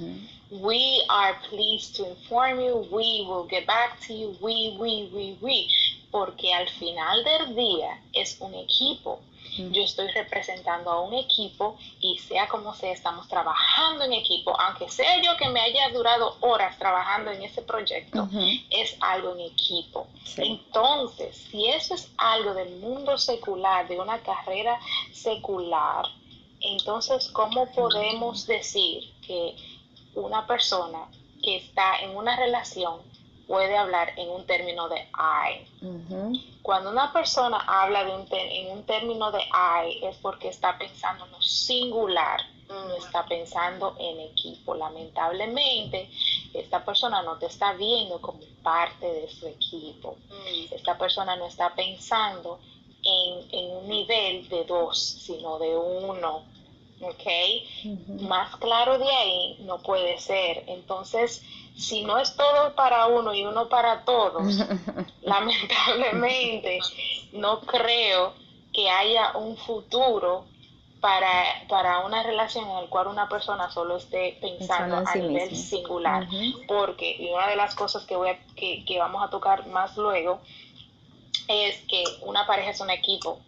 We 0.50 1.04
are 1.08 1.36
pleased 1.48 1.94
to 1.96 2.08
inform 2.08 2.60
you, 2.60 2.88
we 2.90 3.24
will 3.28 3.46
get 3.48 3.66
back 3.66 4.00
to 4.08 4.12
you, 4.12 4.36
we, 4.40 4.76
we, 4.80 5.08
we, 5.14 5.38
we. 5.40 5.68
Porque 6.10 6.52
al 6.52 6.68
final 6.70 7.22
del 7.22 7.54
día 7.54 8.02
es 8.12 8.36
un 8.40 8.52
equipo 8.54 9.20
yo 9.56 9.82
estoy 9.82 10.08
representando 10.08 10.90
a 10.90 11.00
un 11.00 11.14
equipo 11.14 11.76
y 12.00 12.18
sea 12.18 12.48
como 12.48 12.74
sea, 12.74 12.92
estamos 12.92 13.28
trabajando 13.28 14.04
en 14.04 14.12
equipo, 14.12 14.58
aunque 14.58 14.88
sea 14.88 15.20
yo 15.22 15.36
que 15.36 15.48
me 15.48 15.60
haya 15.60 15.90
durado 15.90 16.36
horas 16.40 16.78
trabajando 16.78 17.30
en 17.30 17.42
ese 17.42 17.62
proyecto, 17.62 18.28
es 18.70 18.96
algo 19.00 19.34
en 19.34 19.40
equipo. 19.40 20.06
Entonces, 20.36 21.36
si 21.50 21.66
eso 21.66 21.94
es 21.94 22.10
algo 22.16 22.54
del 22.54 22.76
mundo 22.76 23.18
secular, 23.18 23.88
de 23.88 23.98
una 23.98 24.18
carrera 24.20 24.78
secular, 25.12 26.06
entonces, 26.60 27.28
¿cómo 27.28 27.70
podemos 27.72 28.46
decir 28.46 29.10
que 29.26 29.56
una 30.14 30.46
persona 30.46 31.08
que 31.42 31.56
está 31.56 32.00
en 32.00 32.16
una 32.16 32.36
relación 32.36 33.09
puede 33.50 33.76
hablar 33.76 34.12
en 34.16 34.30
un 34.30 34.46
término 34.46 34.88
de 34.88 35.08
I. 35.18 35.66
Cuando 36.62 36.88
una 36.90 37.12
persona 37.12 37.58
habla 37.66 38.04
de 38.04 38.14
un 38.14 38.24
en 38.30 38.70
un 38.70 38.84
término 38.84 39.32
de 39.32 39.40
I 39.40 40.04
es 40.04 40.16
porque 40.18 40.46
está 40.46 40.78
pensando 40.78 41.24
en 41.24 41.32
lo 41.32 41.42
singular, 41.42 42.40
no 42.68 42.94
está 42.94 43.26
pensando 43.26 43.96
en 43.98 44.20
equipo. 44.20 44.76
Lamentablemente, 44.76 46.08
esta 46.54 46.84
persona 46.84 47.22
no 47.22 47.38
te 47.38 47.46
está 47.46 47.72
viendo 47.72 48.20
como 48.20 48.38
parte 48.62 49.04
de 49.04 49.28
su 49.28 49.48
equipo. 49.48 50.16
Esta 50.70 50.96
persona 50.96 51.34
no 51.34 51.46
está 51.46 51.74
pensando 51.74 52.60
en, 53.02 53.70
un 53.78 53.88
nivel 53.88 54.48
de 54.48 54.64
dos, 54.64 54.96
sino 55.26 55.58
de 55.58 55.76
uno. 55.76 56.44
¿Ok? 57.00 57.24
Más 58.28 58.54
claro 58.58 58.98
de 58.98 59.10
ahí 59.10 59.56
no 59.62 59.82
puede 59.82 60.20
ser. 60.20 60.62
Entonces, 60.68 61.42
si 61.76 62.02
no 62.02 62.18
es 62.18 62.36
todo 62.36 62.74
para 62.74 63.06
uno 63.06 63.32
y 63.34 63.44
uno 63.44 63.68
para 63.68 64.04
todos, 64.04 64.42
lamentablemente 65.22 66.78
no 67.32 67.60
creo 67.60 68.34
que 68.72 68.88
haya 68.88 69.36
un 69.36 69.56
futuro 69.56 70.44
para, 71.00 71.44
para 71.68 72.00
una 72.00 72.22
relación 72.22 72.68
en 72.68 72.74
la 72.82 72.86
cual 72.88 73.08
una 73.08 73.28
persona 73.28 73.70
solo 73.70 73.96
esté 73.96 74.38
pensando 74.40 75.02
a 75.04 75.14
nivel 75.14 75.56
singular. 75.56 76.28
Porque, 76.68 77.16
y 77.18 77.30
una 77.30 77.48
de 77.48 77.56
las 77.56 77.74
cosas 77.74 78.04
que, 78.04 78.16
voy 78.16 78.36
que, 78.54 78.84
que 78.84 78.98
vamos 78.98 79.22
a 79.22 79.30
tocar 79.30 79.66
más 79.66 79.96
luego, 79.96 80.40
es 81.48 81.80
que 81.88 82.04
una 82.22 82.46
pareja 82.46 82.70
es 82.70 82.80
un 82.80 82.90
equipo. 82.90 83.40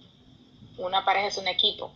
Una 0.78 1.04
pareja 1.04 1.28
es 1.28 1.36
un 1.36 1.46
equipo. 1.46 1.92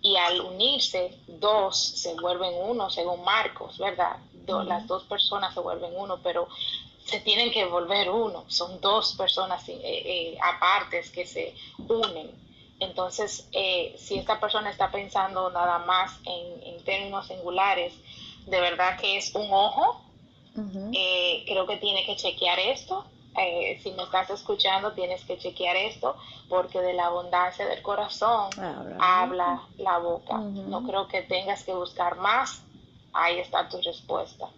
Y 0.00 0.16
al 0.16 0.40
unirse, 0.42 1.18
dos 1.26 1.76
se 1.76 2.14
vuelven 2.14 2.52
uno, 2.62 2.90
según 2.90 3.24
Marcos, 3.24 3.78
¿verdad? 3.78 4.18
Las 4.48 4.86
dos 4.86 5.04
personas 5.04 5.54
se 5.54 5.60
vuelven 5.60 5.92
uno, 5.96 6.18
pero 6.22 6.48
se 7.04 7.20
tienen 7.20 7.52
que 7.52 7.64
volver 7.64 8.10
uno. 8.10 8.44
Son 8.48 8.80
dos 8.80 9.14
personas 9.14 9.68
eh, 9.68 9.80
eh, 9.82 10.38
apartes 10.42 11.10
que 11.10 11.26
se 11.26 11.54
unen. 11.88 12.30
Entonces, 12.80 13.48
eh, 13.52 13.94
si 13.98 14.18
esta 14.18 14.38
persona 14.38 14.70
está 14.70 14.90
pensando 14.90 15.50
nada 15.50 15.80
más 15.80 16.18
en, 16.24 16.82
términos 16.84 17.26
singulares, 17.26 17.92
de 18.46 18.60
verdad 18.60 18.98
que 18.98 19.18
es 19.18 19.34
un 19.34 19.48
ojo. 19.50 20.02
creo 20.54 21.66
que 21.66 21.76
tiene 21.76 22.06
que 22.06 22.16
chequear 22.16 22.58
esto 22.58 23.04
eh, 23.38 23.78
si 23.82 23.92
me 23.92 24.02
estás 24.02 24.30
escuchando, 24.30 24.92
tienes 24.92 25.24
que 25.24 25.38
chequear 25.38 25.76
esto, 25.76 26.16
porque 26.48 26.80
de 26.80 26.92
la 26.92 27.06
abundancia 27.06 27.66
del 27.66 27.82
corazón 27.82 28.50
habla 28.98 29.62
la 29.76 29.98
boca. 29.98 30.38
No 30.38 30.84
creo 30.84 31.06
que 31.08 31.22
tengas 31.22 31.62
que 31.62 31.72
buscar 31.72 32.16
más. 32.16 32.62
Ahí 33.14 33.40
está 33.40 33.68
tu 33.70 33.78
respuesta. 33.78 34.50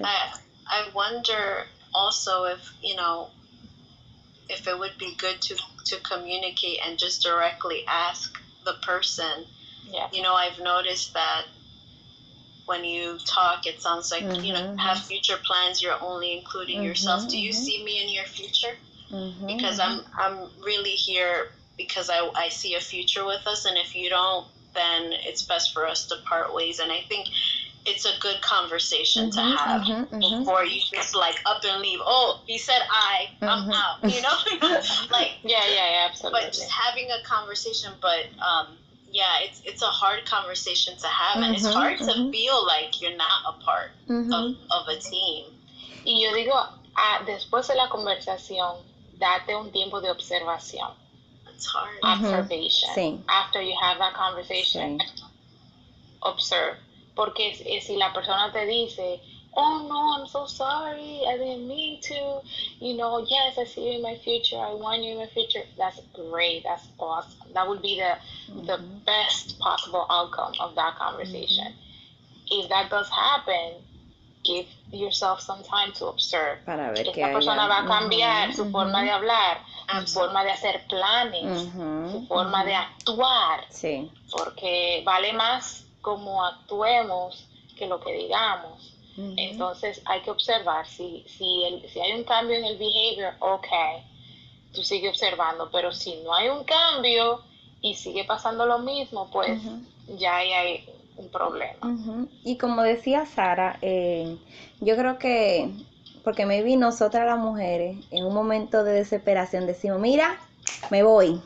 I, 0.00 0.34
I 0.66 0.88
wonder 0.94 1.66
also 1.94 2.44
if, 2.44 2.72
you 2.82 2.96
know, 2.96 3.30
if 4.48 4.66
it 4.66 4.78
would 4.78 4.96
be 4.98 5.14
good 5.16 5.40
to, 5.42 5.56
to 5.86 5.96
communicate 6.00 6.78
and 6.84 6.98
just 6.98 7.22
directly 7.22 7.84
ask 7.86 8.40
the 8.64 8.74
person. 8.82 9.44
Yeah. 9.90 10.08
You 10.12 10.22
know, 10.22 10.34
I've 10.34 10.58
noticed 10.58 11.14
that 11.14 11.44
when 12.68 12.84
you 12.84 13.18
talk, 13.24 13.66
it 13.66 13.80
sounds 13.80 14.12
like 14.12 14.22
mm-hmm. 14.22 14.44
you 14.44 14.52
know 14.52 14.60
mm-hmm. 14.60 14.76
have 14.76 14.98
future 14.98 15.38
plans. 15.44 15.82
You're 15.82 16.00
only 16.00 16.36
including 16.36 16.76
mm-hmm, 16.76 16.86
yourself. 16.86 17.28
Do 17.28 17.38
you 17.38 17.50
mm-hmm. 17.50 17.62
see 17.62 17.84
me 17.84 18.02
in 18.02 18.10
your 18.10 18.24
future? 18.24 18.76
Mm-hmm, 19.10 19.46
because 19.46 19.80
I'm 19.80 20.02
I'm 20.16 20.50
really 20.62 20.90
here 20.90 21.48
because 21.78 22.10
I 22.10 22.30
I 22.34 22.50
see 22.50 22.74
a 22.74 22.80
future 22.80 23.24
with 23.24 23.46
us, 23.46 23.64
and 23.64 23.78
if 23.78 23.96
you 23.96 24.10
don't, 24.10 24.46
then 24.78 25.12
it's 25.26 25.42
best 25.42 25.74
for 25.74 25.86
us 25.86 26.06
to 26.06 26.16
part 26.24 26.54
ways. 26.54 26.78
And 26.78 26.92
I 26.92 27.02
think 27.08 27.26
it's 27.84 28.04
a 28.04 28.18
good 28.20 28.40
conversation 28.42 29.30
to 29.30 29.40
mm-hmm, 29.40 29.56
have 29.56 29.82
mm-hmm, 29.82 30.14
mm-hmm. 30.14 30.40
before 30.40 30.64
you 30.64 30.80
just 30.92 31.14
like 31.14 31.40
up 31.46 31.62
and 31.64 31.82
leave. 31.82 32.00
Oh, 32.02 32.40
he 32.46 32.58
said 32.58 32.80
I, 32.90 33.28
I'm 33.42 33.70
out. 33.70 33.98
You 34.02 34.22
know, 34.22 34.36
like 35.10 35.32
yeah, 35.42 35.64
yeah, 35.68 35.90
yeah, 35.90 36.06
absolutely. 36.08 36.40
But 36.42 36.52
just 36.52 36.70
having 36.70 37.08
a 37.10 37.26
conversation, 37.26 37.92
but 38.00 38.26
um 38.42 38.76
yeah, 39.10 39.40
it's 39.42 39.62
it's 39.64 39.82
a 39.82 39.86
hard 39.86 40.26
conversation 40.26 40.96
to 40.98 41.06
have, 41.06 41.42
and 41.42 41.54
it's 41.54 41.66
hard 41.66 41.98
to 41.98 42.30
feel 42.30 42.66
like 42.66 43.00
you're 43.00 43.16
not 43.16 43.42
a 43.48 43.64
part 43.64 43.90
of, 44.08 44.56
of 44.70 44.88
a 44.88 45.00
team. 45.00 45.46
Y 46.04 46.20
yo 46.22 46.32
digo, 46.32 46.52
ah, 46.96 47.22
después 47.26 47.66
de 47.68 47.74
la 47.74 47.88
conversación, 47.88 48.76
date 49.18 49.54
un 49.54 49.72
tiempo 49.72 50.00
de 50.00 50.10
observación. 50.10 50.92
It's 51.58 51.66
hard. 51.66 51.98
Observation. 52.04 52.88
Sí. 52.94 53.20
After 53.28 53.60
you 53.60 53.74
have 53.82 53.98
that 53.98 54.14
conversation, 54.14 55.00
sí. 55.00 55.22
observe. 56.22 56.76
Porque 57.16 57.52
si 57.82 57.96
la 57.96 58.12
persona 58.12 58.52
te 58.52 58.64
dice, 58.64 59.20
oh 59.56 59.84
no, 59.88 60.20
I'm 60.22 60.28
so 60.28 60.46
sorry, 60.46 61.22
I 61.26 61.36
didn't 61.36 61.66
mean 61.66 62.00
to. 62.02 62.42
You 62.78 62.96
know, 62.96 63.26
yes, 63.28 63.58
I 63.58 63.64
see 63.64 63.90
you 63.90 63.96
in 63.96 64.02
my 64.02 64.16
future. 64.22 64.54
I 64.54 64.72
want 64.72 65.02
you 65.02 65.14
in 65.14 65.18
my 65.18 65.26
future. 65.26 65.64
That's 65.76 65.98
great. 66.14 66.62
That's 66.62 66.86
awesome. 66.96 67.52
That 67.54 67.68
would 67.68 67.82
be 67.82 67.96
the 67.96 68.18
mm-hmm. 68.52 68.66
the 68.66 68.78
best 69.04 69.58
possible 69.58 70.06
outcome 70.08 70.52
of 70.60 70.76
that 70.76 70.94
conversation. 70.94 71.72
Mm-hmm. 71.72 72.60
If 72.60 72.68
that 72.68 72.88
does 72.88 73.10
happen, 73.10 73.82
give 74.48 74.66
yourself 74.92 75.40
some 75.40 75.62
time 75.62 75.92
to 75.98 76.06
observe. 76.06 76.64
Para 76.64 76.90
ver 76.90 77.08
Esta 77.08 77.32
persona 77.32 77.64
haya. 77.64 77.68
va 77.68 77.78
a 77.78 78.00
cambiar 78.00 78.48
mm-hmm. 78.48 78.56
su 78.56 78.70
forma 78.70 79.02
de 79.02 79.10
hablar, 79.10 79.58
su 80.06 80.14
forma 80.14 80.44
de 80.44 80.50
hacer 80.50 80.86
planes, 80.88 81.70
su 82.12 82.26
forma 82.26 82.64
de 82.64 82.74
actuar. 82.74 83.64
Sí. 83.70 84.10
Porque 84.30 85.02
vale 85.04 85.32
más 85.32 85.84
como 86.00 86.44
actuemos 86.44 87.46
que 87.76 87.86
lo 87.86 88.00
que 88.00 88.12
digamos. 88.12 88.94
Entonces 89.36 90.00
hay 90.04 90.20
que 90.20 90.30
observar 90.30 90.86
si, 90.86 91.24
si, 91.26 91.64
el, 91.64 91.88
si 91.90 91.98
hay 91.98 92.12
un 92.12 92.22
cambio 92.22 92.56
en 92.56 92.64
el 92.64 92.78
behavior, 92.78 93.34
ok, 93.40 93.66
tú 94.72 94.84
sigue 94.84 95.08
observando, 95.08 95.68
pero 95.72 95.92
si 95.92 96.14
no 96.18 96.32
hay 96.32 96.48
un 96.48 96.62
cambio 96.62 97.42
y 97.80 97.94
sigue 97.94 98.22
pasando 98.24 98.64
lo 98.64 98.78
mismo, 98.78 99.28
pues 99.32 99.60
ya 100.18 100.36
hay, 100.36 100.88
un 101.18 101.30
problema. 101.30 101.92
Y 102.44 102.58
como 102.58 102.82
decía 102.82 103.26
Sara, 103.26 103.78
eh, 103.82 104.38
yo 104.80 104.96
creo 104.96 105.18
que, 105.18 105.70
porque 106.22 106.46
me 106.46 106.62
vi 106.62 106.76
nosotras 106.76 107.26
las 107.26 107.38
mujeres, 107.38 107.98
en 108.10 108.24
un 108.24 108.34
momento 108.34 108.84
de 108.84 108.92
desesperación 108.92 109.66
decimos, 109.66 110.00
mira, 110.00 110.38
me 110.90 111.02
voy. 111.02 111.42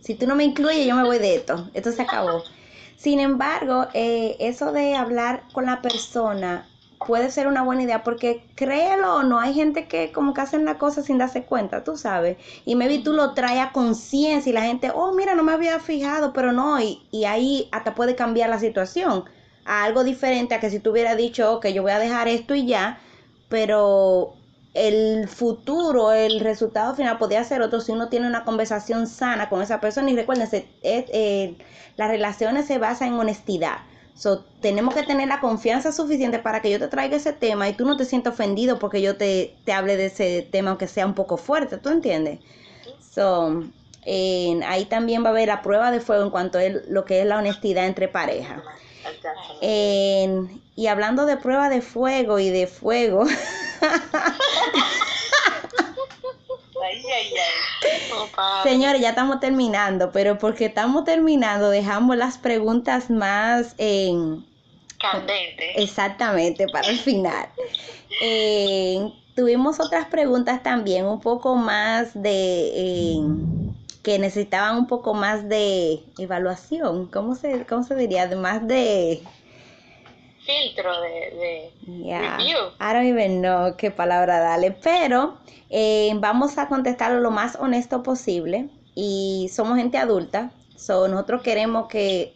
Si 0.00 0.14
tú 0.14 0.26
no 0.26 0.34
me 0.34 0.44
incluyes, 0.44 0.86
yo 0.86 0.96
me 0.96 1.04
voy 1.04 1.18
de 1.18 1.36
esto. 1.36 1.70
Esto 1.74 1.92
se 1.92 2.02
acabó. 2.02 2.44
Sin 2.96 3.20
embargo, 3.20 3.88
eh, 3.94 4.36
eso 4.40 4.72
de 4.72 4.94
hablar 4.94 5.44
con 5.52 5.66
la 5.66 5.82
persona 5.82 6.69
puede 7.06 7.30
ser 7.30 7.46
una 7.46 7.62
buena 7.62 7.82
idea 7.82 8.02
porque 8.02 8.44
créelo 8.54 9.16
o 9.16 9.22
no, 9.22 9.40
hay 9.40 9.54
gente 9.54 9.88
que 9.88 10.12
como 10.12 10.34
que 10.34 10.42
hacen 10.42 10.64
la 10.64 10.78
cosa 10.78 11.02
sin 11.02 11.18
darse 11.18 11.44
cuenta, 11.44 11.82
tú 11.84 11.96
sabes. 11.96 12.36
Y 12.64 12.76
maybe 12.76 12.98
tú 12.98 13.12
lo 13.12 13.34
traes 13.34 13.60
a 13.60 13.72
conciencia 13.72 14.50
y 14.50 14.52
la 14.52 14.62
gente, 14.62 14.90
oh, 14.94 15.12
mira, 15.12 15.34
no 15.34 15.42
me 15.42 15.52
había 15.52 15.80
fijado, 15.80 16.32
pero 16.32 16.52
no, 16.52 16.80
y, 16.80 17.06
y 17.10 17.24
ahí 17.24 17.68
hasta 17.72 17.94
puede 17.94 18.14
cambiar 18.16 18.50
la 18.50 18.58
situación 18.58 19.24
a 19.64 19.84
algo 19.84 20.04
diferente 20.04 20.54
a 20.54 20.60
que 20.60 20.70
si 20.70 20.80
tú 20.80 20.90
hubieras 20.90 21.16
dicho, 21.16 21.52
ok, 21.54 21.68
yo 21.68 21.82
voy 21.82 21.92
a 21.92 21.98
dejar 21.98 22.28
esto 22.28 22.54
y 22.54 22.66
ya, 22.66 23.00
pero 23.48 24.36
el 24.74 25.28
futuro, 25.28 26.12
el 26.12 26.40
resultado 26.40 26.94
final 26.94 27.18
podría 27.18 27.42
ser 27.44 27.62
otro 27.62 27.80
si 27.80 27.92
uno 27.92 28.08
tiene 28.08 28.26
una 28.28 28.44
conversación 28.44 29.06
sana 29.06 29.48
con 29.48 29.62
esa 29.62 29.80
persona. 29.80 30.10
Y 30.10 30.16
recuérdense, 30.16 30.68
eh, 30.82 31.58
las 31.96 32.08
relaciones 32.08 32.66
se 32.66 32.78
basan 32.78 33.08
en 33.08 33.14
honestidad 33.14 33.78
So, 34.20 34.44
tenemos 34.60 34.94
que 34.94 35.02
tener 35.02 35.28
la 35.28 35.40
confianza 35.40 35.92
suficiente 35.92 36.40
para 36.40 36.60
que 36.60 36.70
yo 36.70 36.78
te 36.78 36.88
traiga 36.88 37.16
ese 37.16 37.32
tema 37.32 37.70
y 37.70 37.72
tú 37.72 37.86
no 37.86 37.96
te 37.96 38.04
sientas 38.04 38.34
ofendido 38.34 38.78
porque 38.78 39.00
yo 39.00 39.16
te, 39.16 39.56
te 39.64 39.72
hable 39.72 39.96
de 39.96 40.04
ese 40.04 40.46
tema, 40.52 40.68
aunque 40.68 40.88
sea 40.88 41.06
un 41.06 41.14
poco 41.14 41.38
fuerte, 41.38 41.78
¿tú 41.78 41.88
entiendes? 41.88 42.38
So, 43.14 43.64
ahí 44.04 44.84
también 44.90 45.24
va 45.24 45.28
a 45.28 45.30
haber 45.30 45.48
la 45.48 45.62
prueba 45.62 45.90
de 45.90 46.00
fuego 46.00 46.22
en 46.22 46.28
cuanto 46.28 46.58
a 46.58 46.62
lo 46.88 47.06
que 47.06 47.22
es 47.22 47.26
la 47.26 47.38
honestidad 47.38 47.86
entre 47.86 48.08
parejas. 48.08 48.60
y 49.62 50.86
hablando 50.86 51.24
de 51.24 51.38
prueba 51.38 51.70
de 51.70 51.80
fuego 51.80 52.38
y 52.38 52.50
de 52.50 52.66
fuego, 52.66 53.24
Señores, 58.62 59.00
ya 59.00 59.10
estamos 59.10 59.40
terminando, 59.40 60.10
pero 60.12 60.38
porque 60.38 60.66
estamos 60.66 61.04
terminando, 61.04 61.70
dejamos 61.70 62.16
las 62.16 62.38
preguntas 62.38 63.10
más 63.10 63.74
en... 63.78 64.44
Candentes. 64.98 65.70
Exactamente, 65.76 66.66
para 66.72 66.88
el 66.88 66.98
final. 66.98 67.48
tuvimos 69.34 69.80
otras 69.80 70.06
preguntas 70.06 70.62
también, 70.62 71.06
un 71.06 71.20
poco 71.20 71.56
más 71.56 72.10
de... 72.14 73.22
que 74.02 74.18
necesitaban 74.18 74.76
un 74.76 74.86
poco 74.86 75.14
más 75.14 75.48
de 75.48 76.02
evaluación, 76.18 77.06
¿cómo 77.06 77.34
se, 77.34 77.64
cómo 77.66 77.82
se 77.82 77.94
diría? 77.94 78.28
Más 78.36 78.66
de 78.66 79.22
filtro 80.50 81.00
de, 81.00 81.70
review. 81.86 82.58
I 82.80 82.92
don't 82.92 83.06
even 83.06 83.40
know 83.40 83.76
qué 83.76 83.90
palabra 83.90 84.40
darle, 84.40 84.72
pero 84.72 85.38
eh, 85.68 86.12
vamos 86.16 86.58
a 86.58 86.68
contestarlo 86.68 87.20
lo 87.20 87.30
más 87.30 87.56
honesto 87.56 88.02
posible 88.02 88.68
y 88.94 89.50
somos 89.52 89.78
gente 89.78 89.98
adulta, 89.98 90.50
so 90.76 91.08
nosotros 91.08 91.42
queremos 91.42 91.88
que 91.88 92.34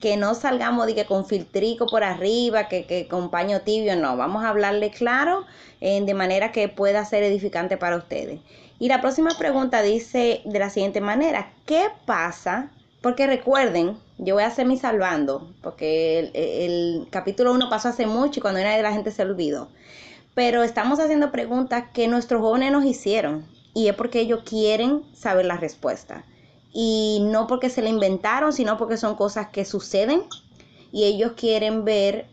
que 0.00 0.16
no 0.16 0.34
salgamos 0.34 0.86
de 0.86 0.94
que 0.94 1.06
con 1.06 1.26
filtrico 1.26 1.86
por 1.86 2.04
arriba, 2.04 2.68
que, 2.68 2.86
que 2.86 3.08
con 3.08 3.30
paño 3.30 3.62
tibio, 3.62 3.96
no, 3.96 4.16
vamos 4.16 4.44
a 4.44 4.50
hablarle 4.50 4.90
claro 4.90 5.44
eh, 5.80 6.00
de 6.00 6.14
manera 6.14 6.52
que 6.52 6.68
pueda 6.68 7.04
ser 7.04 7.24
edificante 7.24 7.76
para 7.76 7.96
ustedes. 7.96 8.38
Y 8.78 8.86
la 8.86 9.00
próxima 9.00 9.30
pregunta 9.36 9.82
dice 9.82 10.40
de 10.44 10.58
la 10.60 10.70
siguiente 10.70 11.00
manera, 11.00 11.52
¿qué 11.66 11.88
pasa 12.06 12.70
porque 13.00 13.26
recuerden, 13.26 13.96
yo 14.18 14.34
voy 14.34 14.42
a 14.42 14.48
hacer 14.48 14.66
mi 14.66 14.76
salvando, 14.76 15.54
porque 15.62 16.30
el, 16.34 17.08
capítulo 17.10 17.52
1 17.52 17.70
pasó 17.70 17.88
hace 17.88 18.06
mucho 18.06 18.40
y 18.40 18.42
cuando 18.42 18.60
era 18.60 18.76
de 18.76 18.82
la 18.82 18.92
gente 18.92 19.12
se 19.12 19.22
olvidó. 19.22 19.68
Pero 20.34 20.62
estamos 20.62 20.98
haciendo 20.98 21.30
preguntas 21.30 21.84
que 21.92 22.08
nuestros 22.08 22.40
jóvenes 22.40 22.72
nos 22.72 22.84
hicieron 22.84 23.46
y 23.74 23.88
es 23.88 23.94
porque 23.94 24.20
ellos 24.20 24.42
quieren 24.44 25.04
saber 25.14 25.46
la 25.46 25.56
respuesta. 25.56 26.24
Y 26.72 27.20
no 27.22 27.46
porque 27.46 27.70
se 27.70 27.80
la 27.80 27.88
inventaron, 27.88 28.52
sino 28.52 28.76
porque 28.76 28.96
son 28.96 29.14
cosas 29.14 29.48
que 29.48 29.64
suceden 29.64 30.24
y 30.90 31.04
ellos 31.04 31.32
quieren 31.36 31.84
ver 31.84 32.26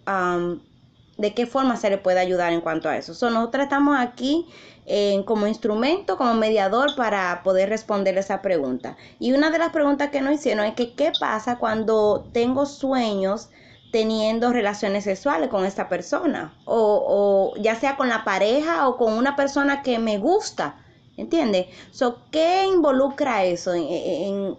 de 1.17 1.33
qué 1.33 1.45
forma 1.45 1.77
se 1.77 1.89
le 1.89 1.97
puede 1.97 2.19
ayudar 2.19 2.51
en 2.51 2.61
cuanto 2.61 2.89
a 2.89 2.97
eso. 2.97 3.13
So, 3.13 3.29
nosotros 3.29 3.63
estamos 3.63 3.97
aquí 3.99 4.47
eh, 4.87 5.23
como 5.25 5.47
instrumento, 5.47 6.17
como 6.17 6.35
mediador 6.35 6.95
para 6.95 7.41
poder 7.43 7.69
responder 7.69 8.17
esa 8.17 8.41
pregunta. 8.41 8.97
Y 9.19 9.33
una 9.33 9.49
de 9.49 9.57
las 9.57 9.71
preguntas 9.71 10.09
que 10.11 10.21
nos 10.21 10.33
hicieron 10.35 10.65
es 10.65 10.75
que 10.75 10.93
qué 10.93 11.11
pasa 11.19 11.57
cuando 11.57 12.29
tengo 12.33 12.65
sueños 12.65 13.49
teniendo 13.91 14.51
relaciones 14.51 15.05
sexuales 15.05 15.49
con 15.49 15.65
esta 15.65 15.87
persona 15.87 16.53
o, 16.65 17.53
o 17.55 17.61
ya 17.61 17.75
sea 17.75 17.95
con 17.95 18.09
la 18.09 18.23
pareja 18.23 18.87
o 18.89 18.97
con 18.97 19.13
una 19.13 19.35
persona 19.35 19.81
que 19.81 19.99
me 19.99 20.17
gusta. 20.17 20.81
¿Entiendes? 21.17 21.67
So, 21.91 22.19
¿Qué 22.29 22.65
involucra 22.65 23.45
eso? 23.45 23.73
En, 23.73 24.57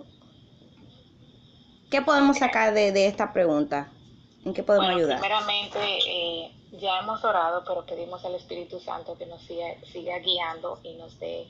¿Qué 1.91 2.03
podemos 2.03 2.39
sacar 2.39 2.75
de, 2.75 2.93
de 2.93 3.07
esta 3.07 3.33
pregunta? 3.33 3.93
¿En 4.45 4.55
qué 4.55 4.63
podemos 4.63 4.89
ayudar? 4.89 5.21
Primeramente, 5.21 5.79
eh, 6.09 6.56
ya 6.79 7.01
hemos 7.01 7.25
orado, 7.25 7.65
pero 7.67 7.85
pedimos 7.85 8.25
al 8.25 8.35
Espíritu 8.35 8.81
Santo 8.81 9.17
que 9.17 9.27
nos 9.27 9.43
siga, 9.43 10.19
guiando 10.19 10.79
y 10.83 10.95
nos 10.95 11.19
dé 11.19 11.47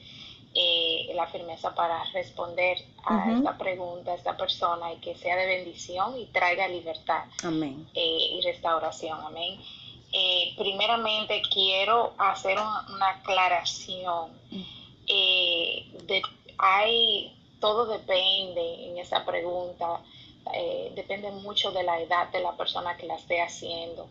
eh, 0.54 1.12
la 1.14 1.26
firmeza 1.26 1.74
para 1.74 2.02
responder 2.12 2.78
a 3.04 3.30
esta 3.30 3.58
pregunta, 3.58 4.12
a 4.12 4.14
esta 4.14 4.36
persona 4.36 4.92
y 4.92 4.96
que 4.98 5.14
sea 5.14 5.36
de 5.36 5.46
bendición 5.46 6.18
y 6.18 6.26
traiga 6.26 6.66
libertad 6.68 7.24
Amén. 7.42 7.88
Eh, 7.94 8.38
y 8.38 8.40
restauración. 8.42 9.20
Amén. 9.20 9.60
primeramente, 10.56 11.42
quiero 11.52 12.14
hacer 12.18 12.56
una, 12.58 13.10
aclaración. 13.10 14.32
Mm. 14.50 14.62
de, 16.06 16.22
hay, 16.58 17.36
todo 17.60 17.86
depende 17.86 18.86
en 18.88 18.98
esa 18.98 19.24
pregunta 19.24 20.00
eh, 20.54 20.92
depende 20.94 21.30
mucho 21.32 21.72
de 21.72 21.82
la 21.82 22.00
edad 22.00 22.28
de 22.28 22.40
la 22.40 22.56
persona 22.56 22.96
que 22.96 23.06
la 23.06 23.16
esté 23.16 23.42
haciendo, 23.42 24.08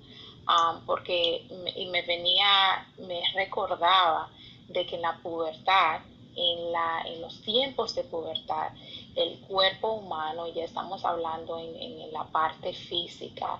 um, 0.48 0.86
porque 0.86 1.46
y 1.76 1.86
me 1.88 2.02
venía, 2.04 2.88
me 2.98 3.22
recordaba 3.34 4.30
de 4.68 4.86
que 4.86 4.96
en 4.96 5.02
la 5.02 5.18
pubertad, 5.22 6.02
en, 6.36 6.72
la, 6.72 7.04
en 7.06 7.22
los 7.22 7.42
tiempos 7.42 7.96
de 7.96 8.04
pubertad, 8.04 8.72
el 9.16 9.40
cuerpo 9.42 9.94
humano, 9.94 10.48
ya 10.48 10.64
estamos 10.64 11.06
hablando 11.06 11.60
en, 11.60 12.02
en 12.02 12.12
la 12.12 12.26
parte 12.26 12.74
física, 12.74 13.60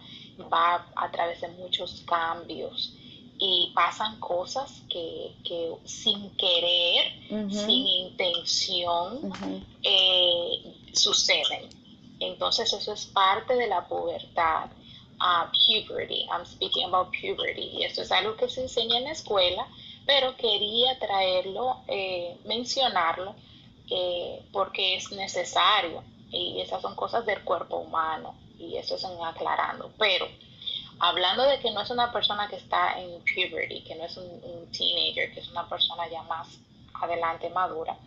va 0.52 0.86
a 0.96 1.12
través 1.12 1.42
de 1.42 1.48
muchos 1.50 2.04
cambios 2.06 2.94
y 3.38 3.72
pasan 3.76 4.20
cosas 4.20 4.82
que, 4.90 5.34
que 5.44 5.74
sin 5.84 6.30
querer, 6.38 7.12
sin 7.50 7.86
intención, 7.88 9.34
eh, 9.84 10.74
suceden. 10.94 11.70
Entonces 12.20 12.72
eso 12.72 12.94
es 12.94 13.06
parte 13.08 13.56
de 13.56 13.68
la 13.68 13.88
pubertad. 13.88 14.70
Uh, 15.20 15.48
puberty, 15.66 16.28
I'm 16.30 16.46
speaking 16.46 16.86
about 16.86 17.12
puberty. 17.12 17.70
Y 17.74 17.84
esto 17.84 18.02
es 18.02 18.12
algo 18.12 18.36
que 18.36 18.50
se 18.50 18.62
enseña 18.62 18.98
en 18.98 19.06
la 19.06 19.12
escuela, 19.12 19.66
pero 20.06 20.36
quería 20.36 21.00
traerlo, 21.00 21.78
eh, 21.88 22.38
mencionarlo, 22.46 23.34
eh, 23.90 24.44
porque 24.52 24.96
es 24.96 25.12
necesario. 25.12 26.04
Y 26.32 26.60
esas 26.60 26.82
son 26.82 26.96
cosas 26.96 27.26
del 27.26 27.42
cuerpo 27.44 27.78
humano. 27.78 28.36
Y 28.60 28.76
eso 28.76 28.96
es 28.96 29.06
aclarando. 29.06 29.92
Pero 29.98 30.28
hablando 31.00 31.44
de 31.44 31.60
que 31.60 31.72
no 31.72 31.82
es 31.82 31.90
una 31.90 32.12
persona 32.12 32.48
que 32.50 32.58
está 32.58 33.00
en 33.00 33.22
puberty, 33.22 33.82
que 33.84 33.96
no 33.96 34.04
es 34.04 34.18
un, 34.18 34.26
un 34.26 34.72
teenager, 34.72 35.34
que 35.34 35.40
es 35.40 35.50
una 35.50 35.68
persona 35.70 36.10
ya 36.10 36.24
más 36.24 36.60
adelante 37.02 37.50
madura. 37.50 37.98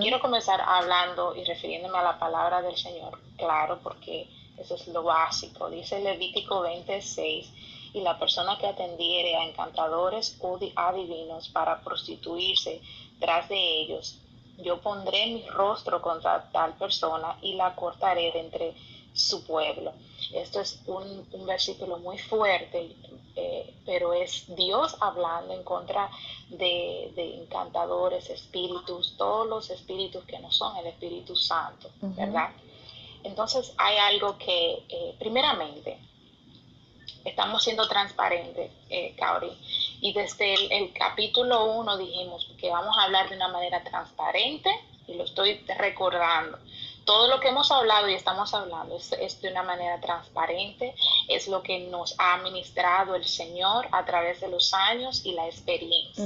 Quiero 0.00 0.20
comenzar 0.20 0.60
hablando 0.60 1.34
y 1.34 1.44
refiriéndome 1.44 1.98
a 1.98 2.02
la 2.02 2.18
palabra 2.18 2.62
del 2.62 2.76
Señor, 2.76 3.18
claro, 3.36 3.80
porque 3.82 4.28
eso 4.58 4.74
es 4.74 4.88
lo 4.88 5.02
básico. 5.02 5.70
Dice 5.70 6.00
Levítico 6.00 6.60
26, 6.60 7.48
y 7.94 8.00
la 8.00 8.18
persona 8.18 8.58
que 8.58 8.66
atendiere 8.66 9.36
a 9.36 9.44
encantadores 9.44 10.36
o 10.40 10.58
adivinos 10.74 11.48
para 11.48 11.80
prostituirse 11.80 12.80
tras 13.20 13.48
de 13.48 13.80
ellos, 13.82 14.18
yo 14.58 14.80
pondré 14.80 15.26
mi 15.26 15.48
rostro 15.48 16.02
contra 16.02 16.50
tal 16.50 16.74
persona 16.74 17.38
y 17.40 17.54
la 17.54 17.74
cortaré 17.74 18.32
de 18.32 18.40
entre 18.40 18.74
su 19.12 19.44
pueblo. 19.44 19.92
Esto 20.32 20.60
es 20.60 20.80
un, 20.86 21.26
un 21.30 21.46
versículo 21.46 21.98
muy 21.98 22.18
fuerte, 22.18 22.96
eh, 23.36 23.74
pero 23.86 24.12
es 24.12 24.44
Dios 24.56 24.96
hablando 25.00 25.54
en 25.54 25.62
contra 25.62 26.10
de, 26.48 27.12
encantadores, 27.42 28.30
espíritus, 28.30 29.16
todos 29.16 29.46
los 29.46 29.70
espíritus 29.70 30.24
que 30.24 30.38
no 30.38 30.50
son 30.50 30.76
el 30.76 30.86
Espíritu 30.86 31.36
Santo, 31.36 31.90
¿verdad? 32.00 32.50
Entonces 33.24 33.72
hay 33.76 33.96
algo 33.96 34.38
que, 34.38 34.84
eh, 34.88 35.14
primeramente, 35.18 35.98
estamos 37.24 37.64
siendo 37.64 37.88
transparentes, 37.88 38.70
eh, 38.90 39.16
y 40.00 40.12
desde 40.12 40.54
el, 40.54 40.72
el 40.72 40.92
capítulo 40.92 41.64
1 41.72 41.96
dijimos 41.96 42.50
que 42.58 42.70
vamos 42.70 42.96
a 42.98 43.04
hablar 43.04 43.28
de 43.28 43.36
una 43.36 43.48
manera 43.48 43.82
transparente, 43.82 44.70
y 45.06 45.14
lo 45.14 45.24
estoy 45.24 45.54
recordando 45.78 46.58
todo 47.04 47.28
lo 47.28 47.40
que 47.40 47.48
hemos 47.48 47.70
hablado 47.70 48.08
y 48.08 48.14
estamos 48.14 48.52
hablando 48.54 48.96
es, 48.96 49.40
de 49.40 49.50
una 49.50 49.62
manera 49.62 50.00
transparente, 50.00 50.94
es 51.28 51.48
lo 51.48 51.62
que 51.62 51.80
nos 51.80 52.14
ha 52.18 52.34
administrado 52.34 53.14
el 53.14 53.24
Señor 53.24 53.86
a 53.92 54.04
través 54.04 54.40
de 54.40 54.48
los 54.48 54.72
años 54.74 55.24
y 55.24 55.32
la 55.32 55.46
experiencia. 55.46 56.24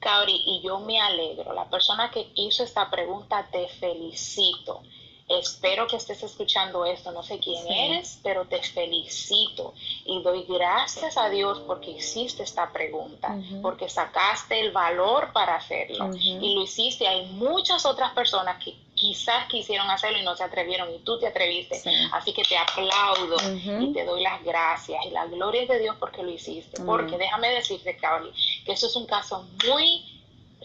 Kauri, 0.00 0.42
y 0.46 0.62
yo 0.62 0.78
me 0.80 1.00
alegro, 1.00 1.52
la 1.52 1.68
persona 1.68 2.10
que 2.10 2.28
hizo 2.34 2.62
esta 2.62 2.90
pregunta, 2.90 3.48
te 3.50 3.68
felicito. 3.68 4.82
Espero 5.28 5.88
que 5.88 5.96
estés 5.96 6.22
escuchando 6.22 6.84
esto, 6.84 7.10
no 7.10 7.22
sé 7.24 7.40
quién 7.40 7.66
eres, 7.66 8.20
pero 8.22 8.44
te 8.44 8.62
felicito 8.62 9.74
y 10.04 10.22
doy 10.22 10.44
gracias 10.44 11.16
a 11.16 11.28
Dios 11.28 11.60
porque 11.66 11.90
hiciste 11.90 12.44
esta 12.44 12.72
pregunta, 12.72 13.36
porque 13.60 13.88
sacaste 13.88 14.60
el 14.60 14.70
valor 14.70 15.32
para 15.32 15.56
hacerlo 15.56 16.10
y 16.14 16.54
lo 16.54 16.62
hiciste. 16.62 17.08
Hay 17.08 17.26
muchas 17.26 17.84
otras 17.86 18.12
personas 18.12 18.62
que 18.62 18.76
quizás 18.94 19.48
quisieron 19.48 19.90
hacerlo 19.90 20.20
y 20.20 20.22
no 20.22 20.36
se 20.36 20.44
atrevieron 20.44 20.94
y 20.94 20.98
tú 21.00 21.18
te 21.18 21.26
atreviste. 21.26 21.82
Así 22.12 22.32
que 22.32 22.44
te 22.44 22.56
aplaudo 22.56 23.36
y 23.80 23.92
te 23.92 24.04
doy 24.04 24.22
las 24.22 24.44
gracias 24.44 25.06
y 25.06 25.10
la 25.10 25.26
gloria 25.26 25.62
es 25.62 25.68
de 25.68 25.80
Dios 25.80 25.96
porque 25.98 26.22
lo 26.22 26.30
hiciste. 26.30 26.80
Porque 26.84 27.18
déjame 27.18 27.50
decirte, 27.50 27.96
Carly, 27.96 28.30
que 28.64 28.72
eso 28.72 28.86
es 28.86 28.94
un 28.94 29.06
caso 29.06 29.44
muy 29.66 30.04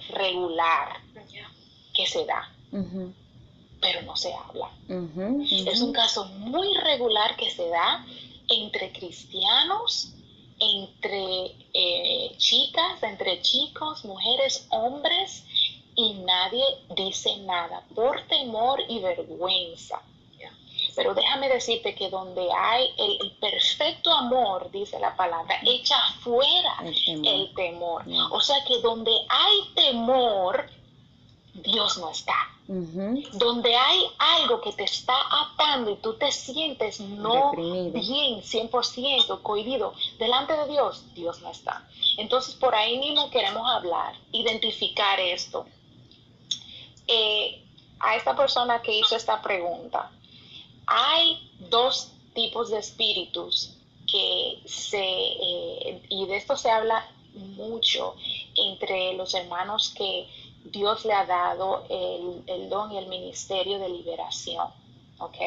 regular 0.10 1.00
que 1.96 2.06
se 2.06 2.26
da. 2.26 2.48
Pero 3.82 4.04
no 4.04 4.16
se 4.16 4.34
habla. 4.34 4.70
Es 5.68 5.82
un 5.82 5.92
caso 5.92 6.26
muy 6.26 6.74
regular 6.78 7.36
que 7.36 7.50
se 7.50 7.68
da 7.68 8.06
entre 8.48 8.92
cristianos, 8.92 10.14
entre 10.60 11.56
eh, 11.74 12.36
chicas, 12.38 13.02
entre 13.02 13.42
chicos, 13.42 14.06
mujeres, 14.06 14.68
hombres, 14.70 15.44
y 15.96 16.14
nadie 16.14 16.64
dice 16.96 17.38
nada 17.38 17.84
por 17.96 18.22
temor 18.28 18.80
y 18.88 19.00
vergüenza. 19.00 20.02
Pero 20.96 21.14
déjame 21.14 21.48
decirte 21.48 21.96
que 21.96 22.10
donde 22.10 22.48
hay 22.52 22.90
el, 22.98 23.32
perfecto 23.40 24.12
amor, 24.12 24.70
dice 24.72 25.00
la 25.00 25.16
palabra, 25.16 25.56
echa 25.66 25.96
fuera 26.20 26.78
el 26.86 27.54
temor. 27.56 28.04
O 28.32 28.42
sea 28.42 28.64
que 28.66 28.80
donde 28.82 29.12
hay 29.30 29.74
temor, 29.76 30.70
Dios 31.54 31.98
no 31.98 32.10
está. 32.10 32.36
Donde 32.68 33.76
hay 33.76 34.06
algo 34.18 34.62
que 34.62 34.72
te 34.72 34.84
está 34.86 35.14
atando 35.30 35.92
y 35.92 35.98
tú 35.98 36.14
te 36.14 36.32
sientes 36.32 37.02
no 37.02 37.52
bien, 37.52 38.42
100% 38.42 39.42
cohibido 39.42 39.94
delante 40.18 40.54
de 40.54 40.68
Dios, 40.68 41.04
Dios 41.14 41.42
no 41.42 41.52
está. 41.52 41.86
Entonces 42.18 42.56
por 42.56 42.74
ahí 42.74 42.98
mismo 42.98 43.30
queremos 43.30 43.70
hablar, 43.70 44.16
identificar 44.32 45.20
esto 45.20 45.66
eh, 47.08 47.62
a 48.00 48.16
esta 48.16 48.36
persona 48.36 48.82
que 48.82 48.98
hizo 48.98 49.16
esta 49.16 49.42
pregunta, 49.42 50.10
hay 50.88 51.52
dos 51.70 52.12
tipos 52.34 52.70
de 52.70 52.80
espíritus 52.80 53.76
que 54.10 54.62
se, 54.66 54.98
eh, 54.98 56.02
y 56.10 56.26
de 56.26 56.38
esto 56.38 56.56
se 56.56 56.72
habla 56.72 57.06
mucho 57.34 58.16
entre 58.56 59.14
los 59.14 59.34
hermanos 59.34 59.94
que 59.96 60.28
Dios 60.66 61.06
le 61.06 61.14
ha 61.14 61.26
dado 61.26 61.86
el, 61.90 62.70
don 62.70 62.92
y 62.92 62.98
el 62.98 63.08
ministerio 63.08 63.80
de 63.80 63.90
liberación, 63.90 64.68
¿ok? 65.20 65.38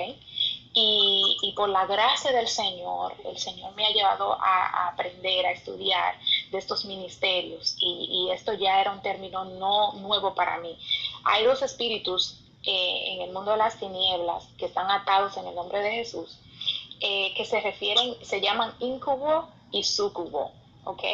Y, 0.76 1.52
por 1.54 1.68
la 1.68 1.86
gracia 1.86 2.32
del 2.32 2.48
Señor, 2.48 3.14
el 3.24 3.38
Señor 3.38 3.72
me 3.76 3.86
ha 3.86 3.90
llevado 3.90 4.32
a, 4.40 4.88
aprender, 4.88 5.46
a 5.46 5.52
estudiar 5.52 6.16
de 6.50 6.58
estos 6.58 6.84
ministerios 6.84 7.76
y, 7.78 8.28
esto 8.32 8.52
ya 8.54 8.80
era 8.80 8.92
un 8.92 9.00
término 9.00 9.44
no 9.44 9.92
nuevo 9.94 10.34
para 10.34 10.58
mí. 10.58 10.76
Hay 11.24 11.44
dos 11.44 11.62
espíritus 11.62 12.40
eh, 12.64 13.14
en 13.14 13.22
el 13.22 13.32
mundo 13.32 13.52
de 13.52 13.58
las 13.58 13.78
tinieblas 13.78 14.44
que 14.58 14.66
están 14.66 14.90
atados 14.90 15.36
en 15.36 15.46
el 15.46 15.54
nombre 15.54 15.78
de 15.78 15.92
Jesús, 15.92 16.38
eh, 17.00 17.32
que 17.34 17.44
se 17.44 17.60
refieren, 17.60 18.16
se 18.22 18.40
llaman 18.40 18.74
incubo 18.80 19.48
y 19.70 19.84
sucubo, 19.84 20.50
¿ok? 20.84 21.04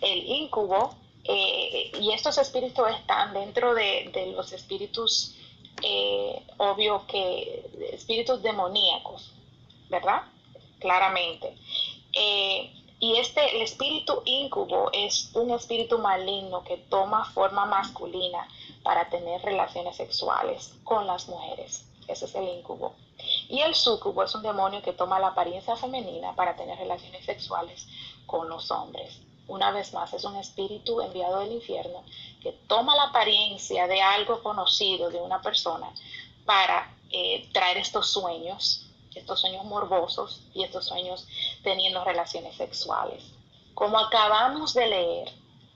El 0.00 0.28
incubo 0.28 0.94
eh, 1.24 1.92
y 2.00 2.12
estos 2.12 2.38
espíritus 2.38 2.88
están 2.90 3.34
dentro 3.34 3.74
de, 3.74 4.32
los 4.34 4.52
espíritus, 4.52 5.34
eh, 5.82 6.42
obvio 6.56 7.06
que 7.06 7.68
espíritus 7.92 8.42
demoníacos, 8.42 9.32
¿verdad? 9.90 10.22
Claramente. 10.78 11.56
Eh, 12.14 12.72
y 13.00 13.16
este, 13.16 13.56
el 13.56 13.62
espíritu 13.62 14.22
incubo 14.24 14.90
es 14.92 15.30
un 15.34 15.50
espíritu 15.50 15.98
maligno 15.98 16.64
que 16.64 16.78
toma 16.78 17.24
forma 17.26 17.64
masculina 17.66 18.48
para 18.82 19.08
tener 19.08 19.40
relaciones 19.42 19.96
sexuales 19.96 20.74
con 20.82 21.06
las 21.06 21.28
mujeres. 21.28 21.84
Ese 22.08 22.24
es 22.24 22.34
el 22.34 22.48
incubo. 22.48 22.94
Y 23.48 23.60
el 23.60 23.74
sucubo 23.74 24.22
es 24.24 24.34
un 24.34 24.42
demonio 24.42 24.82
que 24.82 24.92
toma 24.92 25.20
la 25.20 25.28
apariencia 25.28 25.76
femenina 25.76 26.34
para 26.34 26.56
tener 26.56 26.78
relaciones 26.78 27.24
sexuales 27.24 27.86
con 28.26 28.48
los 28.48 28.70
hombres. 28.70 29.20
Una 29.48 29.70
vez 29.70 29.94
más, 29.94 30.12
es 30.12 30.24
un 30.24 30.36
espíritu 30.36 31.00
enviado 31.00 31.40
del 31.40 31.52
infierno 31.52 32.04
que 32.42 32.52
toma 32.68 32.94
la 32.94 33.04
apariencia 33.04 33.86
de 33.86 34.00
algo 34.00 34.42
conocido 34.42 35.10
de 35.10 35.18
una 35.20 35.40
persona 35.40 35.90
para 36.44 36.94
eh, 37.10 37.48
traer 37.52 37.78
estos 37.78 38.10
sueños, 38.10 38.86
estos 39.14 39.40
sueños 39.40 39.64
morbosos 39.64 40.42
y 40.54 40.64
estos 40.64 40.86
sueños 40.86 41.26
teniendo 41.62 42.04
relaciones 42.04 42.56
sexuales. 42.56 43.24
Como 43.72 43.98
acabamos 43.98 44.74
de 44.74 44.86
leer 44.86 45.32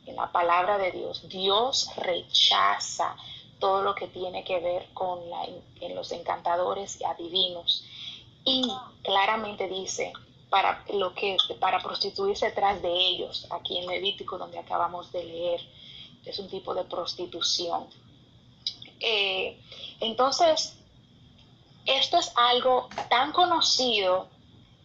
en 0.07 0.17
la 0.17 0.31
palabra 0.31 0.77
de 0.77 0.93
Dios, 0.93 1.27
Dios 1.29 1.89
rechaza 1.97 3.17
todo 3.59 3.83
lo 3.83 3.95
que 3.95 4.09
tiene 4.09 4.45
que 4.45 4.59
ver 4.59 4.89
con 4.93 5.21
los 5.95 6.13
encantadores 6.13 7.01
y 7.01 7.05
adivinos. 7.05 7.85
Y 8.45 8.71
claramente 9.03 9.69
dice, 9.69 10.13
para, 10.53 10.85
lo 10.93 11.15
que, 11.15 11.39
para 11.59 11.83
prostituirse 11.83 12.45
detrás 12.45 12.83
de 12.83 12.93
ellos, 12.93 13.47
aquí 13.51 13.79
en 13.79 13.87
Levítico, 13.87 14.37
donde 14.37 14.59
acabamos 14.59 15.11
de 15.11 15.25
leer, 15.25 15.61
es 16.27 16.39
un 16.39 16.51
tipo 16.51 16.75
de 16.75 16.85
prostitución. 16.85 17.87
Eh, 19.01 19.59
entonces, 20.01 20.77
esto 21.87 22.19
es 22.19 22.33
algo 22.37 22.91
tan 23.09 23.33
conocido 23.33 24.29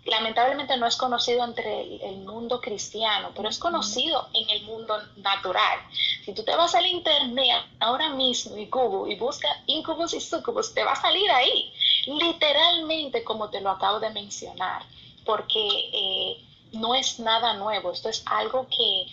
lamentablemente 0.07 0.78
no 0.78 0.88
es 0.88 0.95
conocido 0.95 1.43
entre 1.43 1.82
el, 2.07 2.18
mundo 2.20 2.59
cristiano, 2.61 3.32
pero 3.36 3.49
es 3.49 3.59
conocido 3.59 4.28
en 4.34 4.49
el 4.49 4.63
mundo 4.63 4.97
natural. 5.18 5.80
Si 6.26 6.34
tú 6.34 6.43
te 6.43 6.55
vas 6.55 6.76
al 6.76 6.86
internet 6.86 7.63
ahora 7.80 8.09
mismo 8.09 8.57
y 8.57 8.65
Google 8.68 9.13
y 9.13 9.18
busca 9.18 9.47
incubus 9.65 10.13
y 10.13 10.22
sucubus, 10.22 10.74
te 10.74 10.84
va 10.84 10.93
a 10.93 11.01
salir 11.01 11.30
ahí, 11.32 11.74
literalmente 12.05 13.24
como 13.24 13.49
te 13.49 13.61
lo 13.61 13.70
acabo 13.70 13.99
de 13.99 14.09
mencionar, 14.11 14.84
porque 15.28 15.67
eh, 15.93 16.43
no 16.71 16.95
es 16.95 17.19
nada 17.19 17.53
nuevo, 17.53 17.91
esto 17.91 18.09
es 18.09 18.23
algo 18.25 18.67
que, 18.69 19.05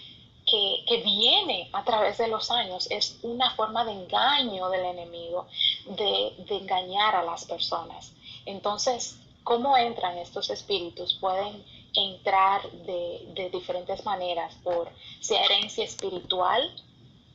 que, 0.47 1.03
viene 1.05 1.69
a 1.73 1.85
través 1.85 2.17
de 2.17 2.29
los 2.29 2.51
años, 2.51 2.87
es 2.91 3.19
una 3.23 3.51
forma 3.51 3.85
de 3.85 3.93
engaño 3.93 4.71
del 4.71 4.87
enemigo, 4.87 5.47
de, 5.87 6.33
de 6.47 6.57
engañar 6.57 7.17
a 7.17 7.23
las 7.23 7.45
personas. 7.45 8.13
Entonces, 8.47 9.19
cómo 9.45 9.77
entran 9.77 10.17
estos 10.19 10.51
espíritus 10.51 11.15
pueden 11.21 11.63
entrar 11.95 12.69
de, 12.73 13.51
diferentes 13.53 14.05
maneras, 14.05 14.55
por 14.65 14.91
sea 15.21 15.45
herencia 15.45 15.85
espiritual, 15.85 16.75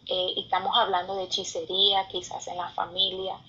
eh, 0.07 0.33
estamos 0.37 0.75
hablando 0.75 1.15
de 1.15 1.23
hechicería, 1.23 2.07
quizás 2.09 2.47
en 2.47 2.57
la 2.57 2.69
familia, 2.71 3.39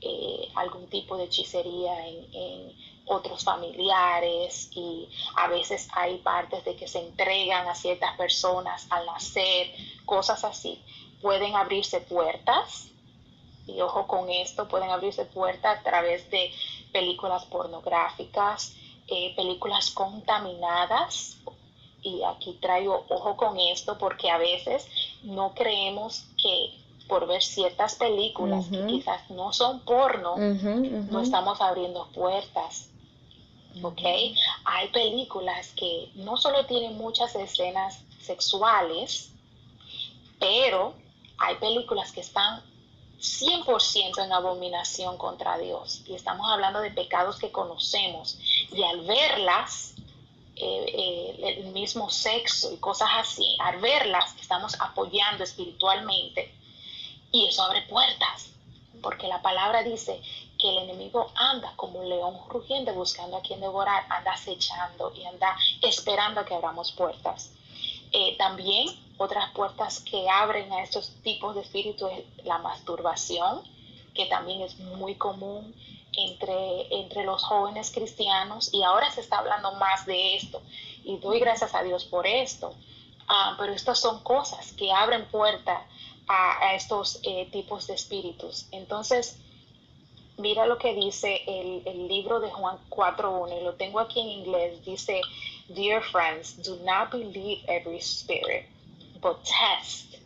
eh, 0.00 0.48
algún 0.54 0.86
tipo 0.88 1.16
de 1.16 1.24
hechicería 1.24 2.06
en, 2.06 2.72
otros 3.08 3.44
familiares 3.44 4.70
y 4.72 5.08
a 5.36 5.48
veces 5.48 5.88
hay 5.92 6.18
partes 6.18 6.64
de 6.64 6.76
que 6.76 6.86
se 6.86 7.00
entregan 7.00 7.66
a 7.68 7.74
ciertas 7.74 8.16
personas 8.16 8.86
al 8.90 9.06
nacer, 9.06 9.72
cosas 10.04 10.44
así. 10.44 10.82
Pueden 11.20 11.56
abrirse 11.56 12.00
puertas, 12.00 12.88
y 13.68 13.80
ojo 13.80 14.06
con 14.06 14.30
esto, 14.30 14.66
pueden 14.66 14.90
abrirse 14.90 15.24
puertas 15.26 15.78
a 15.78 15.82
través 15.82 16.28
de 16.30 16.50
películas 16.92 17.44
pornográficas, 17.46 18.74
eh, 19.08 19.34
películas 19.36 19.90
contaminadas. 19.90 21.36
Y 22.02 22.22
aquí 22.22 22.58
traigo 22.60 23.04
ojo 23.08 23.36
con 23.36 23.58
esto 23.58 23.98
porque 23.98 24.30
a 24.30 24.38
veces 24.38 24.86
no 25.22 25.52
creemos 25.54 26.24
que 26.40 26.72
por 27.08 27.26
ver 27.26 27.42
ciertas 27.42 27.96
películas 27.96 28.66
que 28.70 28.86
quizás 28.86 29.30
no 29.30 29.52
son 29.52 29.80
porno, 29.80 30.36
no 30.36 31.20
estamos 31.20 31.60
abriendo 31.60 32.06
puertas. 32.14 32.90
¿Ok? 33.82 34.00
Hay 34.64 34.88
películas 34.92 35.72
que 35.76 36.10
no 36.14 36.36
solo 36.36 36.66
tienen 36.66 36.96
muchas 36.96 37.34
escenas 37.34 38.02
sexuales, 38.20 39.30
pero 40.38 40.94
hay 41.38 41.56
películas 41.56 42.12
que 42.12 42.20
están 42.20 42.62
100% 43.20 44.24
en 44.24 44.32
abominación 44.32 45.16
contra 45.18 45.58
Dios. 45.58 46.02
Y 46.06 46.14
estamos 46.14 46.48
hablando 46.50 46.80
de 46.80 46.90
pecados 46.90 47.38
que 47.38 47.50
conocemos. 47.50 48.38
Y 48.72 48.82
al 48.82 49.00
verlas, 49.02 49.94
eh, 50.56 50.84
eh, 50.88 51.54
el 51.58 51.66
mismo 51.66 52.10
sexo 52.10 52.72
y 52.72 52.78
cosas 52.78 53.08
así, 53.16 53.56
al 53.60 53.80
verlas, 53.80 54.36
estamos 54.40 54.74
apoyando 54.80 55.44
espiritualmente. 55.44 56.54
Y 57.32 57.46
eso 57.46 57.62
abre 57.62 57.82
puertas. 57.82 58.50
Porque 59.02 59.28
la 59.28 59.42
palabra 59.42 59.82
dice 59.82 60.20
que 60.58 60.68
el 60.68 60.78
enemigo 60.78 61.30
anda 61.34 61.72
como 61.76 62.00
un 62.00 62.08
león 62.08 62.36
rugiente 62.48 62.92
buscando 62.92 63.36
a 63.36 63.42
quien 63.42 63.60
devorar, 63.60 64.04
anda 64.08 64.32
acechando 64.32 65.12
y 65.14 65.24
anda 65.24 65.56
esperando 65.82 66.40
a 66.40 66.44
que 66.44 66.54
abramos 66.54 66.92
puertas. 66.92 67.52
Eh, 68.12 68.36
también 68.36 68.88
otras 69.18 69.50
puertas 69.52 70.00
que 70.00 70.28
abren 70.28 70.72
a 70.72 70.82
estos 70.82 71.14
tipos 71.22 71.54
de 71.54 71.62
espíritus 71.62 72.10
es 72.10 72.44
la 72.44 72.58
masturbación, 72.58 73.62
que 74.14 74.26
también 74.26 74.62
es 74.62 74.78
muy 74.78 75.14
común 75.14 75.74
entre, 76.12 76.94
entre 76.94 77.24
los 77.24 77.44
jóvenes 77.44 77.90
cristianos 77.92 78.72
y 78.72 78.82
ahora 78.82 79.10
se 79.10 79.20
está 79.20 79.38
hablando 79.38 79.72
más 79.74 80.06
de 80.06 80.36
esto 80.36 80.60
y 81.04 81.18
doy 81.18 81.38
gracias 81.38 81.74
a 81.74 81.82
Dios 81.82 82.04
por 82.04 82.26
esto. 82.26 82.74
Ah, 83.28 83.56
pero 83.58 83.72
estas 83.72 84.00
son 84.00 84.22
cosas 84.22 84.72
que 84.72 84.90
abren 84.90 85.26
puerta 85.26 85.84
a, 86.26 86.74
estos 86.74 87.20
eh, 87.22 87.48
tipos 87.50 87.86
de 87.86 87.94
espíritus. 87.94 88.66
Entonces, 88.70 89.38
mira 90.38 90.66
lo 90.66 90.78
que 90.78 90.94
dice 90.94 91.42
el, 91.46 91.82
el 91.86 92.08
libro 92.08 92.40
de 92.40 92.50
Juan 92.50 92.78
4.1 92.88 93.60
y 93.60 93.64
lo 93.64 93.74
tengo 93.74 94.00
aquí 94.00 94.20
en 94.20 94.28
inglés. 94.28 94.84
Dice, 94.84 95.20
Dear 95.68 96.02
friends, 96.02 96.56
do 96.62 96.76
not 96.84 97.10
believe 97.10 97.62
every 97.68 98.00
spirit 98.00 98.64
but 99.20 99.44
test 99.44 100.16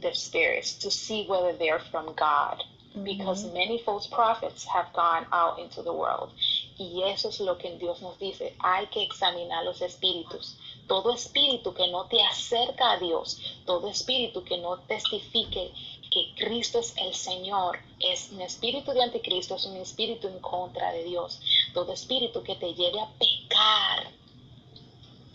the 0.00 0.14
spirits 0.14 0.74
to 0.74 0.90
see 0.90 1.26
whether 1.26 1.52
they're 1.52 1.80
from 1.90 2.12
God. 2.14 2.62
Because 3.02 3.44
many 3.52 3.82
false 3.84 4.06
prophets 4.06 4.64
have 4.64 4.90
gone 4.94 5.26
out 5.30 5.58
into 5.58 5.82
the 5.82 5.92
world. 5.92 6.32
Y 6.78 7.02
eso 7.04 7.28
es 7.28 7.40
lo 7.40 7.56
que 7.56 7.76
Dios 7.78 8.00
nos 8.00 8.18
dice. 8.18 8.54
Hay 8.60 8.86
que 8.86 9.02
examinar 9.02 9.64
los 9.64 9.82
espíritus. 9.82 10.56
Todo 10.88 11.12
espíritu 11.12 11.74
que 11.74 11.88
no 11.88 12.04
te 12.04 12.22
acerca 12.22 12.92
a 12.92 12.98
Dios, 12.98 13.38
todo 13.66 13.88
espíritu 13.88 14.44
que 14.44 14.56
no 14.58 14.78
testifique 14.78 15.72
que 16.16 16.34
Cristo 16.34 16.78
es 16.78 16.94
el 16.96 17.14
Señor, 17.14 17.78
es 18.00 18.30
un 18.32 18.40
espíritu 18.40 18.92
de 18.92 19.02
anticristo, 19.02 19.56
es 19.56 19.66
un 19.66 19.76
espíritu 19.76 20.28
en 20.28 20.38
contra 20.38 20.90
de 20.90 21.04
Dios. 21.04 21.42
Todo 21.74 21.92
espíritu 21.92 22.42
que 22.42 22.54
te 22.54 22.72
lleve 22.72 22.98
a 22.98 23.10
pecar 23.18 24.10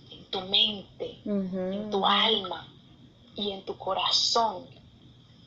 en 0.10 0.26
tu 0.32 0.42
mente, 0.42 1.20
en 1.24 1.92
tu 1.92 2.04
alma, 2.04 2.68
y 3.36 3.52
en 3.52 3.64
tu 3.64 3.78
corazón 3.78 4.66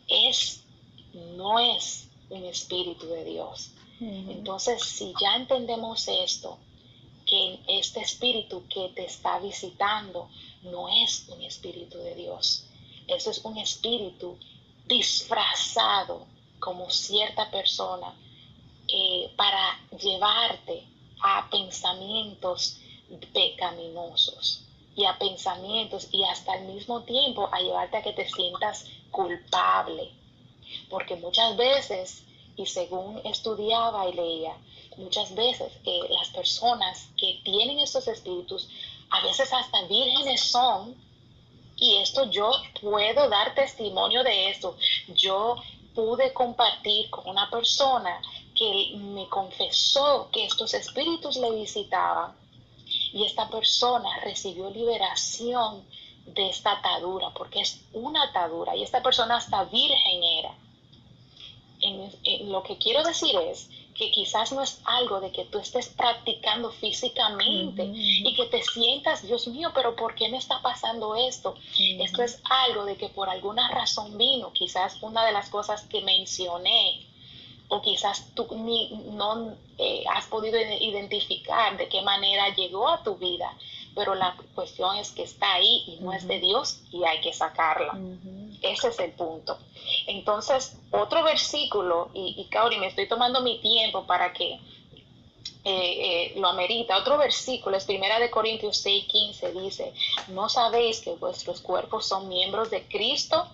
es, 0.06 0.62
no 1.36 1.58
es 1.58 2.08
un 2.30 2.44
espíritu 2.44 3.08
de 3.08 3.24
Dios. 3.24 3.72
Entonces, 4.00 4.84
si 4.84 5.14
ya 5.20 5.34
entendemos 5.34 6.06
esto, 6.06 6.58
que 7.26 7.58
este 7.66 8.00
espíritu 8.02 8.62
que 8.68 8.90
te 8.94 9.04
está 9.04 9.40
visitando 9.40 10.28
no 10.62 10.88
es 10.88 11.26
un 11.28 11.42
espíritu 11.42 11.98
de 11.98 12.14
Dios, 12.14 12.66
eso 13.08 13.30
es 13.32 13.44
un 13.44 13.58
espíritu 13.58 14.38
disfrazado 14.86 16.26
como 16.60 16.90
cierta 16.90 17.50
persona 17.50 18.14
eh, 18.88 19.32
para 19.36 19.78
llevarte 19.98 20.84
a 21.22 21.48
pensamientos 21.50 22.78
pecaminosos 23.32 24.64
y 24.96 25.04
a 25.04 25.18
pensamientos 25.18 26.08
y 26.12 26.24
hasta 26.24 26.52
al 26.52 26.64
mismo 26.66 27.02
tiempo 27.02 27.48
a 27.52 27.60
llevarte 27.60 27.96
a 27.96 28.02
que 28.02 28.12
te 28.12 28.28
sientas 28.28 28.86
culpable. 29.10 30.10
Porque 30.90 31.16
muchas 31.16 31.56
veces, 31.56 32.22
y 32.56 32.66
según 32.66 33.20
estudiaba 33.24 34.08
y 34.08 34.14
leía, 34.14 34.56
muchas 34.96 35.34
veces 35.34 35.72
eh, 35.84 36.00
las 36.10 36.28
personas 36.30 37.08
que 37.16 37.40
tienen 37.44 37.78
estos 37.78 38.06
espíritus, 38.08 38.68
a 39.10 39.22
veces 39.22 39.52
hasta 39.52 39.82
vírgenes 39.86 40.40
son, 40.40 40.94
y 41.76 41.96
esto 41.96 42.30
yo 42.30 42.50
puedo 42.80 43.28
dar 43.28 43.54
testimonio 43.54 44.22
de 44.22 44.50
esto. 44.50 44.76
Yo 45.14 45.56
pude 45.94 46.32
compartir 46.32 47.10
con 47.10 47.28
una 47.28 47.50
persona 47.50 48.20
que 48.54 48.92
me 48.96 49.28
confesó 49.28 50.28
que 50.32 50.44
estos 50.44 50.74
espíritus 50.74 51.36
le 51.36 51.50
visitaban 51.52 52.34
y 53.12 53.24
esta 53.24 53.48
persona 53.48 54.08
recibió 54.22 54.70
liberación 54.70 55.84
de 56.26 56.48
esta 56.48 56.72
atadura, 56.72 57.30
porque 57.34 57.60
es 57.60 57.80
una 57.92 58.24
atadura 58.24 58.74
y 58.76 58.82
esta 58.82 59.02
persona 59.02 59.36
hasta 59.36 59.64
virgen 59.64 60.22
era. 60.22 60.54
En, 61.80 62.50
lo 62.50 62.62
que 62.62 62.78
quiero 62.78 63.02
decir 63.02 63.36
es 63.36 63.68
que 63.94 64.10
quizás 64.10 64.52
no 64.52 64.62
es 64.62 64.80
algo 64.84 65.20
de 65.20 65.30
que 65.30 65.44
tú 65.44 65.58
estés 65.58 65.88
practicando 65.88 66.70
físicamente 66.70 67.84
y 67.94 68.34
que 68.34 68.46
te 68.46 68.62
sientas, 68.62 69.26
Dios 69.26 69.46
mío, 69.46 69.70
pero 69.74 69.94
¿por 69.94 70.14
qué 70.14 70.28
me 70.28 70.38
está 70.38 70.60
pasando 70.60 71.14
esto? 71.14 71.54
Esto 71.78 72.22
es 72.22 72.40
algo 72.44 72.84
de 72.84 72.96
que 72.96 73.08
por 73.08 73.28
alguna 73.28 73.70
razón 73.70 74.18
vino, 74.18 74.52
quizás 74.52 75.00
una 75.02 75.24
de 75.24 75.32
las 75.32 75.48
cosas 75.48 75.82
que 75.84 76.00
mencioné 76.00 77.06
o 77.68 77.80
quizás 77.80 78.34
tú 78.34 78.46
ni, 78.56 78.90
no 79.12 79.56
eh, 79.78 80.04
has 80.12 80.26
podido 80.26 80.58
identificar 80.58 81.76
de 81.76 81.88
qué 81.88 82.02
manera 82.02 82.54
llegó 82.54 82.88
a 82.88 83.02
tu 83.02 83.16
vida, 83.16 83.56
pero 83.94 84.14
la 84.14 84.36
cuestión 84.54 84.96
es 84.96 85.10
que 85.12 85.22
está 85.22 85.54
ahí 85.54 85.84
y 85.86 85.98
no 86.00 86.12
es 86.12 86.26
de 86.26 86.40
Dios 86.40 86.80
y 86.90 87.04
hay 87.04 87.20
que 87.20 87.32
sacarla. 87.32 87.98
Ese 88.62 88.88
es 88.88 88.98
el 88.98 89.12
punto. 89.12 89.58
Entonces, 90.06 90.76
otro 90.90 91.22
versículo, 91.22 92.10
y, 92.14 92.34
y 92.38 92.44
Kauri, 92.46 92.78
me 92.78 92.86
estoy 92.86 93.08
tomando 93.08 93.40
mi 93.40 93.60
tiempo 93.60 94.06
para 94.06 94.32
que 94.32 94.58
eh, 95.66 96.34
eh, 96.34 96.38
lo 96.38 96.48
amerita. 96.48 96.98
Otro 96.98 97.16
versículo 97.16 97.78
es 97.78 97.84
Primera 97.86 98.18
de 98.18 98.30
Corintios 98.30 98.76
6, 98.76 99.06
15, 99.06 99.52
dice, 99.52 99.94
¿no 100.28 100.50
sabéis 100.50 101.00
que 101.00 101.14
vuestros 101.14 101.62
cuerpos 101.62 102.06
son 102.06 102.28
miembros 102.28 102.70
de 102.70 102.86
Cristo? 102.86 103.48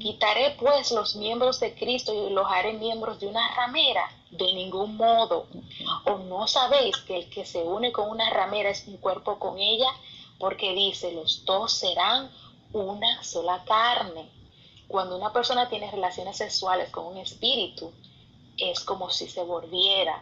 Quitaré 0.00 0.56
pues 0.58 0.90
los 0.90 1.14
miembros 1.14 1.60
de 1.60 1.72
Cristo 1.74 2.12
y 2.12 2.32
los 2.32 2.44
haré 2.50 2.72
miembros 2.72 3.20
de 3.20 3.28
una 3.28 3.54
ramera. 3.54 4.10
De 4.32 4.52
ningún 4.52 4.96
modo. 4.96 5.46
¿O 6.06 6.18
no 6.18 6.48
sabéis 6.48 6.96
que 6.96 7.18
el 7.18 7.30
que 7.30 7.46
se 7.46 7.62
une 7.62 7.92
con 7.92 8.10
una 8.10 8.30
ramera 8.30 8.70
es 8.70 8.84
un 8.88 8.96
cuerpo 8.96 9.38
con 9.38 9.60
ella? 9.60 9.86
Porque 10.40 10.72
dice, 10.72 11.12
los 11.12 11.44
dos 11.44 11.72
serán 11.72 12.32
una 12.72 13.22
sola 13.22 13.62
carne. 13.64 14.28
Cuando 14.88 15.16
una 15.16 15.32
persona 15.32 15.68
tiene 15.68 15.88
relaciones 15.88 16.36
sexuales 16.36 16.90
con 16.90 17.06
un 17.06 17.18
espíritu, 17.18 17.92
es 18.56 18.80
como 18.80 19.10
si 19.10 19.28
se 19.28 19.44
volviera 19.44 20.20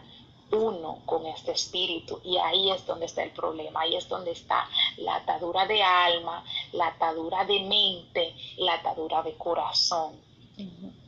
uno 0.53 1.01
con 1.05 1.25
este 1.25 1.51
espíritu 1.51 2.21
y 2.23 2.37
ahí 2.37 2.71
es 2.71 2.85
donde 2.85 3.05
está 3.07 3.23
el 3.23 3.31
problema, 3.31 3.81
ahí 3.81 3.95
es 3.95 4.07
donde 4.07 4.31
está 4.31 4.67
la 4.97 5.15
atadura 5.15 5.65
de 5.65 5.81
alma, 5.81 6.43
la 6.71 6.87
atadura 6.87 7.43
de 7.45 7.59
mente, 7.61 8.35
la 8.57 8.75
atadura 8.75 9.21
de 9.23 9.35
corazón. 9.35 10.21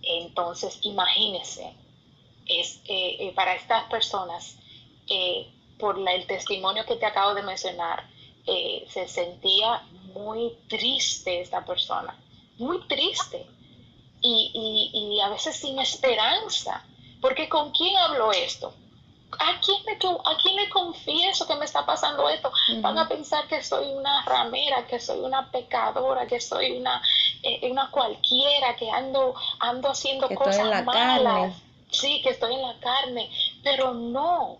Entonces, 0.02 0.80
imagínense, 0.82 1.74
es, 2.46 2.80
eh, 2.88 3.18
eh, 3.20 3.34
para 3.36 3.56
estas 3.56 3.86
personas, 3.90 4.58
eh, 5.08 5.48
por 5.80 5.98
el 5.98 6.28
testimonio 6.28 6.86
que 6.86 6.96
te 6.96 7.06
acabo 7.06 7.34
de 7.34 7.44
mencionar, 7.44 8.08
se 8.46 9.08
sentía 9.08 9.82
muy 10.14 10.56
triste 10.70 11.42
esta 11.42 11.66
persona, 11.66 12.16
muy 12.60 12.80
triste 12.88 13.44
y, 14.22 14.92
y 14.94 15.20
a 15.20 15.30
veces 15.30 15.56
sin 15.56 15.80
esperanza, 15.80 16.86
porque 17.22 17.50
¿con 17.50 17.72
quién 17.72 17.98
habló 17.98 18.32
esto? 18.32 18.72
¿A 19.32 19.60
quién, 19.60 19.84
le, 19.86 19.94
¿a 19.94 20.38
quién 20.38 20.56
le 20.56 20.70
confieso 20.70 21.48
que 21.48 21.56
me 21.56 21.66
está 21.66 21.86
pasando 21.86 22.30
esto? 22.30 22.52
Van 22.82 22.98
a 22.98 23.08
pensar 23.08 23.48
que 23.48 23.62
soy 23.62 23.94
una 23.94 24.24
ramera, 24.26 24.86
que 24.88 25.00
soy 25.00 25.20
una 25.20 25.52
pecadora, 25.52 26.28
que 26.28 26.40
soy 26.40 26.78
una, 26.78 27.02
eh, 27.44 27.70
una 27.70 27.90
cualquiera, 27.92 28.76
que 28.76 28.90
ando, 28.90 29.36
ando 29.60 29.90
haciendo 29.90 30.30
cosas 30.30 30.86
malas. 30.86 31.56
Sí, 31.90 32.22
que 32.22 32.32
estoy 32.32 32.56
en 32.56 32.62
la 32.62 32.80
carne, 32.80 33.30
pero 33.64 33.94
no. 33.94 34.58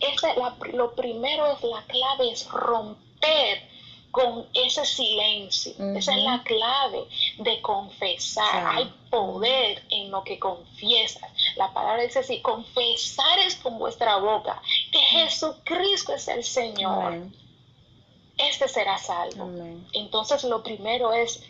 Ese, 0.00 0.34
lo 0.72 0.94
primero 0.94 1.46
es 1.46 1.62
la 1.62 1.82
clave, 1.82 2.30
es 2.30 2.48
romper 2.48 3.74
con 4.14 4.46
ese 4.54 4.84
silencio. 4.84 5.72
Esa 5.96 6.14
es 6.14 6.22
la 6.22 6.42
clave 6.44 7.04
de 7.38 7.60
confesar. 7.60 8.76
Hay 8.76 8.92
poder 9.10 9.82
en 9.90 10.12
lo 10.12 10.22
que 10.22 10.38
confiesas. 10.38 11.28
La 11.56 11.72
palabra 11.72 12.02
dice 12.02 12.20
así, 12.20 12.40
confesar 12.40 13.38
es 13.40 13.56
con 13.56 13.78
vuestra 13.78 14.16
boca 14.16 14.60
que 14.90 14.98
Jesucristo 14.98 16.14
es 16.14 16.28
el 16.28 16.44
Señor. 16.44 17.26
Este 18.36 18.68
será 18.68 18.98
salvo. 18.98 19.50
Entonces 19.92 20.44
lo 20.44 20.62
primero 20.62 21.12
es 21.12 21.42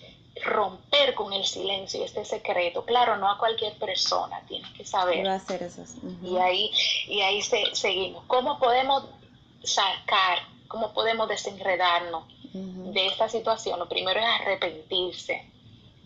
romper 0.43 1.15
con 1.15 1.33
el 1.33 1.45
silencio 1.45 2.01
y 2.01 2.05
este 2.05 2.25
secreto. 2.25 2.85
Claro, 2.85 3.17
no 3.17 3.31
a 3.31 3.39
cualquier 3.39 3.79
persona, 3.79 4.43
tienes 4.49 4.71
que 4.73 4.85
saber. 4.85 5.27
hacer 5.29 5.63
eso. 5.63 5.83
Y 6.23 6.37
ahí, 6.37 6.71
y 7.09 7.21
ahí 7.21 7.41
seguimos. 7.43 8.25
¿Cómo 8.27 8.59
podemos 8.59 9.05
sacar, 9.63 10.39
cómo 10.69 10.93
podemos 10.93 11.29
desenredarnos? 11.29 12.25
de 12.55 13.09
esta 13.09 13.29
situación, 13.29 13.81
lo 13.81 13.89
primero 13.89 14.21
es 14.21 14.27
arrepentirse 14.27 15.45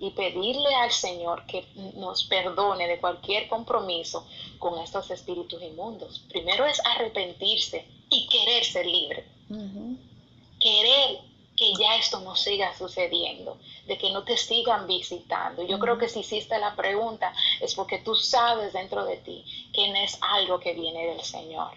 y 0.01 0.11
pedirle 0.11 0.75
al 0.75 0.93
Señor 0.93 1.45
que 1.47 1.67
nos 1.95 2.25
perdone 2.25 2.87
de 2.87 2.99
cualquier 2.99 3.49
compromiso 3.49 4.27
con 4.59 4.79
estos 4.79 5.11
espíritus 5.11 5.63
inmundos. 5.63 6.21
Primero 6.29 6.65
es 6.67 6.81
arrepentirse 6.85 7.85
y 8.11 8.29
querer 8.29 8.65
ser 8.65 8.87
libre. 8.87 9.25
Querer 10.61 11.21
que 11.57 11.75
ya 11.75 11.97
esto 11.97 12.21
no 12.21 12.37
siga 12.37 12.77
sucediendo, 12.77 13.59
de 13.87 13.99
que 13.99 14.11
no 14.11 14.23
te 14.23 14.37
sigan 14.37 14.87
visitando. 14.87 15.65
Yo 15.65 15.81
creo 15.81 15.99
que 15.99 16.09
si 16.09 16.21
hiciste 16.21 16.57
la 16.59 16.77
pregunta 16.77 17.35
es 17.61 17.75
porque 17.75 17.99
tú 17.99 18.15
sabes 18.15 18.73
dentro 18.73 19.05
de 19.05 19.17
ti 19.17 19.45
que 19.73 19.89
no 19.89 19.97
es 19.97 20.17
algo 20.21 20.61
que 20.61 20.75
viene 20.75 21.07
del 21.07 21.23
Señor. 21.23 21.73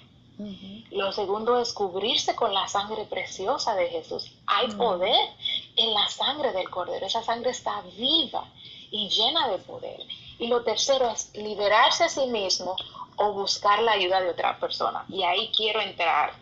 Lo 0.92 1.12
segundo 1.12 1.60
es 1.60 1.74
cubrirse 1.74 2.36
con 2.36 2.54
la 2.54 2.68
sangre 2.68 3.06
preciosa 3.06 3.76
de 3.76 3.90
Jesús. 3.90 4.32
Hay 4.48 4.68
poder 4.72 5.30
en 5.76 5.94
la 5.94 6.08
sangre 6.10 6.52
del 6.52 6.70
Cordero. 6.70 7.06
Esa 7.06 7.24
sangre 7.24 7.52
está 7.52 7.82
viva 7.98 8.46
y 8.90 9.10
llena 9.10 9.48
de 9.50 9.58
poder. 9.60 10.00
Y 10.40 10.48
lo 10.48 10.64
tercero 10.64 11.10
es 11.10 11.32
liberarse 11.36 12.04
a 12.04 12.10
sí 12.10 12.26
mismo 12.28 12.76
o 13.18 13.34
buscar 13.34 13.82
la 13.84 13.94
ayuda 13.94 14.22
de 14.22 14.30
otra 14.30 14.60
persona. 14.60 15.06
Y 15.10 15.24
ahí 15.24 15.52
quiero 15.56 15.80
entrar. 15.82 16.34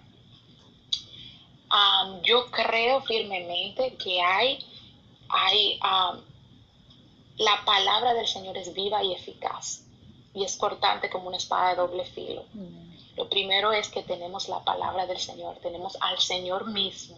yo 2.23 2.49
creo 2.51 3.01
firmemente 3.01 3.95
que 3.95 4.21
hay, 4.21 4.59
hay 5.29 5.79
la 7.37 7.63
palabra 7.65 8.13
del 8.13 8.27
Señor 8.27 8.57
es 8.57 8.73
viva 8.73 9.03
y 9.03 9.13
eficaz 9.13 9.83
y 10.33 10.43
es 10.43 10.57
cortante 10.57 11.09
como 11.09 11.27
una 11.27 11.37
espada 11.37 11.69
de 11.71 11.75
doble 11.75 12.05
filo. 12.05 12.45
Lo 13.20 13.28
primero 13.28 13.74
es 13.74 13.89
que 13.89 14.01
tenemos 14.01 14.47
la 14.47 14.63
palabra 14.63 15.05
del 15.05 15.20
Señor, 15.20 15.57
tenemos 15.57 15.97
al 15.99 16.17
Señor 16.20 16.72
mismo. 16.72 17.17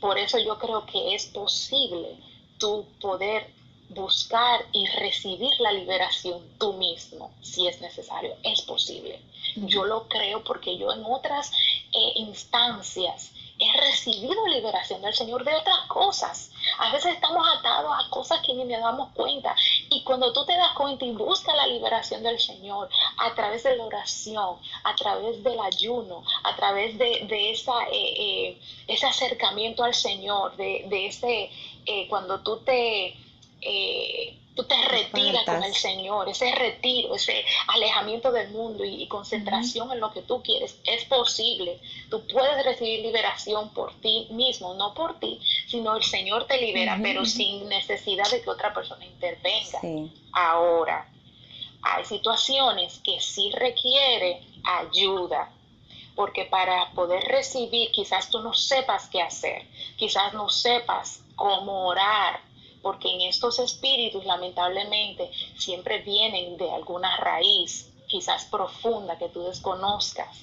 Por 0.00 0.16
eso 0.16 0.38
yo 0.38 0.58
creo 0.58 0.86
que 0.86 1.14
es 1.14 1.26
posible 1.26 2.16
tú 2.56 2.86
poder 2.98 3.52
buscar 3.90 4.64
y 4.72 4.86
recibir 4.86 5.52
la 5.60 5.72
liberación 5.72 6.40
tú 6.58 6.72
mismo, 6.72 7.34
si 7.42 7.66
es 7.66 7.82
necesario. 7.82 8.34
Es 8.42 8.62
posible. 8.62 9.20
Yo 9.56 9.84
lo 9.84 10.08
creo 10.08 10.42
porque 10.42 10.78
yo 10.78 10.90
en 10.90 11.04
otras 11.04 11.52
eh, 11.92 12.12
instancias 12.14 13.32
he 13.58 13.80
recibido 13.82 14.46
liberación 14.46 15.02
del 15.02 15.12
Señor 15.12 15.44
de 15.44 15.54
otras 15.54 15.80
cosas. 15.88 16.50
A 16.78 16.92
veces 16.92 17.14
estamos 17.14 17.46
atados 17.58 17.92
a 17.92 18.10
cosas 18.10 18.40
que 18.44 18.54
ni 18.54 18.64
nos 18.64 18.80
damos 18.80 19.12
cuenta. 19.12 19.54
Y 19.90 20.02
cuando 20.04 20.32
tú 20.32 20.44
te 20.44 20.56
das 20.56 20.72
cuenta 20.72 21.04
y 21.04 21.12
buscas 21.12 21.56
la 21.56 21.66
liberación 21.66 22.22
del 22.22 22.38
Señor 22.38 22.88
a 23.18 23.34
través 23.34 23.62
de 23.62 23.76
la 23.76 23.84
oración, 23.84 24.56
a 24.84 24.94
través 24.94 25.42
del 25.42 25.58
ayuno, 25.60 26.22
a 26.44 26.54
través 26.56 26.98
de, 26.98 27.50
esa, 27.50 27.84
eh, 27.90 28.14
eh, 28.18 28.60
ese 28.86 29.06
acercamiento 29.06 29.84
al 29.84 29.94
Señor, 29.94 30.56
de, 30.56 30.84
de 30.88 31.06
ese, 31.06 31.50
eh, 31.86 32.06
cuando 32.08 32.40
tú 32.40 32.58
te 32.58 33.16
tú 34.58 34.64
te 34.64 34.88
retiras 34.88 35.44
con 35.44 35.62
el 35.62 35.72
Señor, 35.72 36.28
ese 36.28 36.50
retiro, 36.50 37.14
ese 37.14 37.44
alejamiento 37.68 38.32
del 38.32 38.50
mundo 38.50 38.84
y, 38.84 39.06
concentración 39.06 39.92
en 39.92 40.00
lo 40.00 40.12
que 40.12 40.22
tú 40.22 40.42
quieres, 40.42 40.80
es 40.84 41.04
posible. 41.04 41.78
Tú 42.10 42.26
puedes 42.26 42.64
recibir 42.64 42.98
liberación 43.02 43.72
por 43.72 43.94
ti 44.00 44.26
mismo, 44.32 44.74
no 44.74 44.94
por 44.94 45.20
ti, 45.20 45.40
sino 45.68 45.94
el 45.94 46.02
Señor 46.02 46.48
te 46.48 46.60
libera, 46.60 46.98
pero 47.00 47.24
sin 47.24 47.68
necesidad 47.68 48.28
de 48.32 48.42
que 48.42 48.50
otra 48.50 48.74
persona 48.74 49.06
intervenga. 49.06 50.10
Ahora, 50.32 51.08
hay 51.82 52.04
situaciones 52.04 52.98
que 53.04 53.20
sí 53.20 53.52
requiere 53.52 54.42
ayuda, 54.64 55.52
porque 56.16 56.46
para 56.46 56.90
poder 56.94 57.22
recibir 57.26 57.92
quizás 57.92 58.28
tú 58.28 58.40
no 58.40 58.54
sepas 58.54 59.06
qué 59.06 59.22
hacer, 59.22 59.62
quizás 59.96 60.34
no 60.34 60.48
sepas 60.48 61.22
cómo 61.36 61.86
orar, 61.86 62.47
porque 62.82 63.12
en 63.12 63.22
estos 63.22 63.58
espíritus 63.58 64.24
lamentablemente 64.24 65.30
siempre 65.56 65.98
vienen 66.02 66.56
de 66.56 66.70
alguna 66.70 67.16
raíz, 67.16 67.92
quizás 68.06 68.44
profunda, 68.46 69.18
que 69.18 69.28
tú 69.28 69.42
desconozcas. 69.42 70.36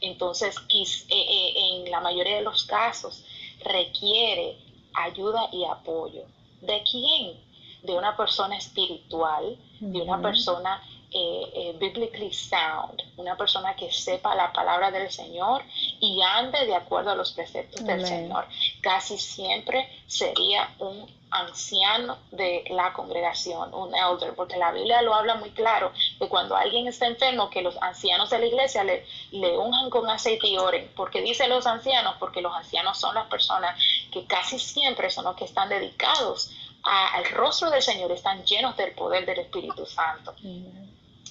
Entonces, 0.00 0.56
eh, 0.68 1.02
eh, 1.10 1.52
en 1.56 1.90
la 1.90 2.00
mayoría 2.00 2.36
de 2.36 2.42
los 2.42 2.64
casos, 2.64 3.24
requiere 3.62 4.56
ayuda 4.94 5.48
y 5.52 5.64
apoyo. 5.64 6.22
¿De 6.60 6.82
quién? 6.90 7.38
De 7.82 7.94
una 7.94 8.16
persona 8.16 8.56
espiritual, 8.56 9.58
de 9.80 10.02
una 10.02 10.20
persona 10.20 10.82
eh, 11.12 11.76
biblically 11.78 12.32
sound, 12.32 13.02
una 13.16 13.36
persona 13.36 13.74
que 13.74 13.92
sepa 13.92 14.34
la 14.34 14.52
palabra 14.52 14.90
del 14.90 15.10
Señor 15.10 15.62
y 16.00 16.20
ande 16.22 16.66
de 16.66 16.74
acuerdo 16.74 17.10
a 17.10 17.14
los 17.14 17.32
preceptos 17.32 17.84
del 17.84 18.06
Señor. 18.06 18.46
Casi 18.80 19.18
siempre 19.18 19.88
sería 20.06 20.68
un 20.78 21.06
anciano 21.30 22.18
de 22.32 22.64
la 22.70 22.92
congregación, 22.92 23.72
un 23.72 23.94
elder, 23.94 24.34
porque 24.34 24.56
la 24.56 24.72
Biblia 24.72 25.02
lo 25.02 25.14
habla 25.14 25.36
muy 25.36 25.50
claro, 25.50 25.92
que 26.18 26.28
cuando 26.28 26.56
alguien 26.56 26.88
está 26.88 27.06
enfermo, 27.06 27.50
que 27.50 27.62
los 27.62 27.80
ancianos 27.80 28.30
de 28.30 28.38
la 28.38 28.46
iglesia 28.46 28.84
le, 28.84 29.04
le 29.30 29.56
unjan 29.56 29.90
con 29.90 30.08
aceite 30.08 30.48
y 30.48 30.58
oren. 30.58 30.90
porque 30.96 31.22
dice 31.22 31.46
los 31.48 31.66
ancianos? 31.66 32.16
Porque 32.18 32.40
los 32.40 32.54
ancianos 32.54 32.98
son 32.98 33.14
las 33.14 33.28
personas 33.28 33.80
que 34.12 34.26
casi 34.26 34.58
siempre 34.58 35.10
son 35.10 35.24
los 35.24 35.36
que 35.36 35.44
están 35.44 35.68
dedicados 35.68 36.50
al 36.82 37.24
rostro 37.32 37.70
del 37.70 37.82
Señor, 37.82 38.10
están 38.12 38.44
llenos 38.44 38.76
del 38.76 38.92
poder 38.92 39.26
del 39.26 39.38
Espíritu 39.40 39.84
Santo. 39.86 40.34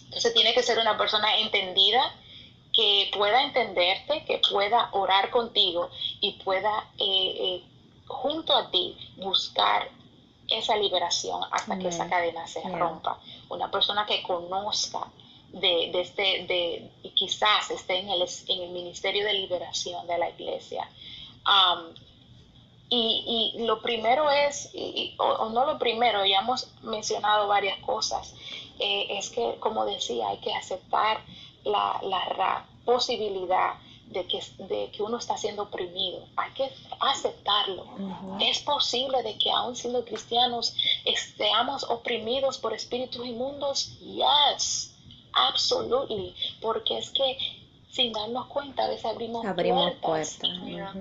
Entonces 0.09 0.33
tiene 0.33 0.53
que 0.53 0.63
ser 0.63 0.79
una 0.79 0.97
persona 0.97 1.37
entendida, 1.37 2.15
que 2.73 3.11
pueda 3.15 3.43
entenderte, 3.43 4.25
que 4.25 4.41
pueda 4.49 4.89
orar 4.91 5.29
contigo 5.29 5.89
y 6.19 6.33
pueda 6.43 6.87
eh, 6.97 7.35
eh, 7.39 7.63
junto 8.07 8.55
a 8.55 8.69
ti 8.71 8.97
buscar 9.17 9.89
esa 10.47 10.75
liberación 10.75 11.41
hasta 11.51 11.77
que 11.77 11.89
esa 11.89 12.09
cadena 12.09 12.47
se 12.47 12.61
rompa. 12.61 13.19
Una 13.49 13.69
persona 13.69 14.05
que 14.05 14.23
conozca 14.23 15.07
de, 15.51 15.89
de 15.91 16.01
este, 16.01 16.21
de, 16.47 16.91
y 17.03 17.09
quizás 17.11 17.69
esté 17.71 17.99
en 17.99 18.09
el, 18.09 18.21
en 18.47 18.61
el 18.63 18.69
ministerio 18.69 19.25
de 19.25 19.33
liberación 19.33 20.05
de 20.07 20.17
la 20.17 20.29
iglesia. 20.29 20.89
Um, 21.45 21.93
y, 22.89 23.53
y, 23.55 23.65
lo 23.65 23.81
primero 23.81 24.31
es, 24.31 24.71
o, 25.17 25.49
no 25.49 25.65
lo 25.65 25.77
primero, 25.77 26.25
ya 26.25 26.39
hemos 26.39 26.71
mencionado 26.81 27.47
varias 27.47 27.77
cosas, 27.85 28.33
eh, 28.79 29.17
es 29.17 29.29
que, 29.29 29.55
como 29.59 29.85
decía, 29.85 30.29
hay 30.29 30.37
que 30.39 30.53
aceptar 30.53 31.23
la, 31.63 31.99
la 32.03 32.65
posibilidad 32.85 33.75
de 34.09 34.25
que, 34.25 34.41
de 34.57 34.89
que 34.91 35.03
uno 35.03 35.17
está 35.17 35.37
siendo 35.37 35.63
oprimido. 35.63 36.25
Hay 36.35 36.51
que 36.53 36.69
aceptarlo. 36.99 37.85
Es 38.39 38.59
posible 38.59 39.21
de 39.23 39.37
que 39.37 39.51
aún 39.51 39.75
siendo 39.75 40.03
cristianos 40.03 40.75
estemos 41.05 41.83
oprimidos 41.83 42.57
por 42.57 42.73
espíritus 42.73 43.25
inmundos. 43.25 43.97
Yes, 43.99 44.95
absolutely. 45.33 46.35
Porque 46.61 46.97
es 46.97 47.11
que 47.11 47.37
sin 47.91 48.13
darnos 48.13 48.45
cuenta, 48.47 48.85
a 48.85 48.87
veces 48.87 49.05
abrimos, 49.05 49.43
puertas. 49.55 50.39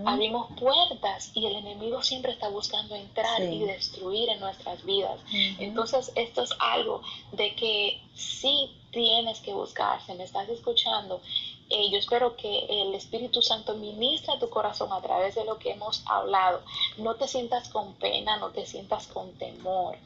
Abrimos 0.07 0.49
puertas 0.59 1.31
y 1.35 1.47
el 1.47 1.57
enemigo 1.57 2.03
siempre 2.03 2.33
está 2.33 2.49
buscando 2.49 2.95
entrar 2.95 3.43
y 3.43 3.61
destruir 3.61 4.31
en 4.31 4.41
nuestras 4.41 4.83
vidas. 4.85 5.21
Entonces, 5.59 6.11
esto 6.15 6.43
es 6.43 6.51
algo 6.59 7.03
de 7.33 7.55
que 7.55 8.01
sí 8.15 8.71
tienes 8.91 9.41
que 9.41 9.53
buscar. 9.53 10.01
Si 10.07 10.15
me 10.15 10.25
estás 10.25 10.49
escuchando, 10.49 11.21
eh, 11.69 11.91
yo 11.91 11.99
espero 11.99 12.37
que 12.37 12.65
el 12.71 12.95
Espíritu 12.95 13.43
Santo 13.43 13.75
ministre 13.75 14.33
a 14.33 14.39
tu 14.39 14.49
corazón 14.49 14.91
a 14.91 15.03
través 15.03 15.35
de 15.35 15.45
lo 15.45 15.59
que 15.59 15.73
hemos 15.73 16.03
hablado. 16.07 16.63
No 16.97 17.17
te 17.17 17.29
sientas 17.29 17.69
con 17.69 17.93
pena, 17.97 18.39
no 18.39 18.49
te 18.49 18.65
sientas 18.65 19.07
con 19.09 19.33
temor, 19.35 19.99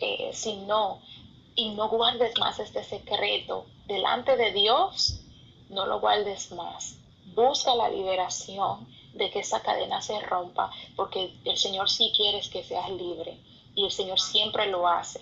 eh, 0.00 0.30
sino 0.32 1.00
y 1.54 1.68
no 1.74 1.90
guardes 1.90 2.38
más 2.38 2.58
este 2.60 2.82
secreto 2.82 3.66
delante 3.86 4.38
de 4.38 4.52
Dios 4.52 5.20
no 5.74 5.86
lo 5.86 6.00
guardes 6.00 6.52
más. 6.52 6.96
Busca 7.34 7.74
la 7.74 7.88
liberación 7.88 8.88
de 9.12 9.30
que 9.30 9.40
esa 9.40 9.60
cadena 9.60 10.00
se 10.00 10.18
rompa, 10.20 10.70
porque 10.96 11.34
el 11.44 11.58
Señor 11.58 11.90
sí 11.90 12.12
quiere 12.16 12.40
que 12.50 12.64
seas 12.64 12.90
libre 12.90 13.38
y 13.74 13.84
el 13.84 13.90
Señor 13.90 14.20
siempre 14.20 14.66
lo 14.70 14.88
hace. 14.88 15.20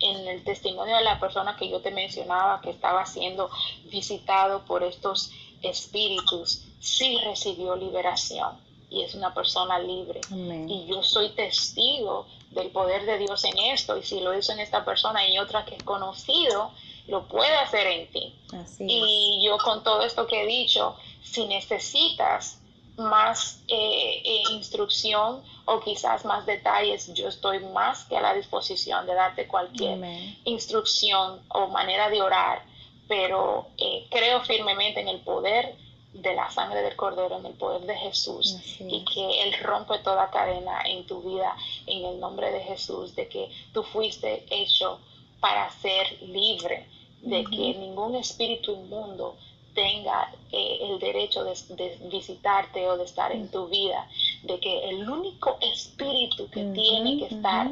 En 0.00 0.28
el 0.28 0.44
testimonio 0.44 0.96
de 0.96 1.04
la 1.04 1.18
persona 1.18 1.56
que 1.56 1.68
yo 1.68 1.80
te 1.80 1.90
mencionaba 1.90 2.60
que 2.60 2.70
estaba 2.70 3.06
siendo 3.06 3.48
visitado 3.90 4.64
por 4.64 4.82
estos 4.82 5.30
espíritus, 5.62 6.62
sí 6.80 7.18
recibió 7.24 7.76
liberación 7.76 8.58
y 8.90 9.02
es 9.02 9.14
una 9.14 9.32
persona 9.32 9.78
libre. 9.78 10.20
Y 10.68 10.86
yo 10.86 11.02
soy 11.02 11.30
testigo 11.30 12.26
del 12.50 12.70
poder 12.70 13.06
de 13.06 13.18
Dios 13.18 13.44
en 13.44 13.58
esto 13.58 13.96
y 13.96 14.02
si 14.02 14.20
lo 14.20 14.36
hizo 14.36 14.52
en 14.52 14.60
esta 14.60 14.84
persona 14.84 15.26
y 15.28 15.38
otra 15.38 15.64
que 15.64 15.76
he 15.76 15.84
conocido, 15.84 16.72
lo 17.06 17.28
puede 17.28 17.54
hacer 17.56 17.86
en 17.86 18.10
ti. 18.10 18.34
y 18.80 19.42
yo 19.44 19.58
con 19.58 19.82
todo 19.84 20.02
esto 20.02 20.26
que 20.26 20.42
he 20.42 20.46
dicho, 20.46 20.96
si 21.22 21.46
necesitas 21.46 22.60
más 22.96 23.62
eh, 23.68 24.22
eh, 24.24 24.42
instrucción 24.52 25.42
o 25.64 25.80
quizás 25.80 26.24
más 26.24 26.46
detalles, 26.46 27.12
yo 27.14 27.28
estoy 27.28 27.60
más 27.60 28.04
que 28.04 28.16
a 28.16 28.20
la 28.20 28.34
disposición 28.34 29.06
de 29.06 29.14
darte 29.14 29.48
cualquier 29.48 29.98
instrucción 30.44 31.40
o 31.48 31.68
manera 31.68 32.08
de 32.08 32.22
orar, 32.22 32.64
pero 33.08 33.68
eh, 33.78 34.06
creo 34.10 34.40
firmemente 34.42 35.00
en 35.00 35.08
el 35.08 35.20
poder 35.20 35.76
de 36.12 36.34
la 36.34 36.48
sangre 36.50 36.82
del 36.82 36.94
cordero, 36.94 37.38
en 37.38 37.46
el 37.46 37.54
poder 37.54 37.82
de 37.82 37.96
Jesús 37.96 38.56
y 38.78 39.04
que 39.04 39.42
Él 39.42 39.54
rompe 39.62 39.98
toda 39.98 40.30
cadena 40.30 40.82
en 40.84 41.04
tu 41.06 41.20
vida 41.22 41.56
en 41.86 42.04
el 42.04 42.20
nombre 42.20 42.52
de 42.52 42.60
Jesús, 42.60 43.16
de 43.16 43.28
que 43.28 43.50
tú 43.72 43.82
fuiste 43.82 44.46
hecho 44.50 45.00
para 45.40 45.68
ser 45.70 46.22
libre 46.22 46.86
de 47.24 47.44
que 47.44 47.74
ningún 47.74 48.14
espíritu 48.16 48.72
inmundo 48.72 49.36
tenga 49.74 50.32
eh, 50.52 50.78
el 50.82 50.98
derecho 50.98 51.44
de, 51.44 51.98
visitarte 52.10 52.88
o 52.88 52.96
de 52.96 53.04
estar 53.04 53.32
en 53.32 53.50
tu 53.50 53.66
vida, 53.68 54.08
de 54.42 54.58
que 54.60 54.88
el 54.88 55.08
único 55.08 55.58
espíritu 55.60 56.48
que 56.50 56.64
tiene 56.66 57.18
que 57.18 57.34
estar 57.34 57.70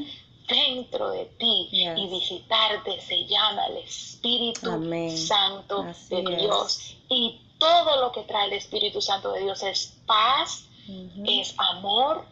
dentro 0.48 1.10
de 1.10 1.26
ti 1.38 1.68
y 1.70 2.08
visitarte 2.08 3.00
se 3.00 3.24
llama 3.24 3.66
el 3.66 3.78
Espíritu 3.78 4.70
Santo 5.16 5.86
de 6.10 6.36
Dios. 6.36 6.96
Y 7.08 7.40
todo 7.58 8.00
lo 8.00 8.12
que 8.12 8.22
trae 8.22 8.48
el 8.48 8.54
Espíritu 8.54 9.00
Santo 9.00 9.32
de 9.32 9.42
Dios 9.44 9.62
es 9.62 9.96
paz, 10.06 10.66
es 11.24 11.54
amor, 11.58 12.24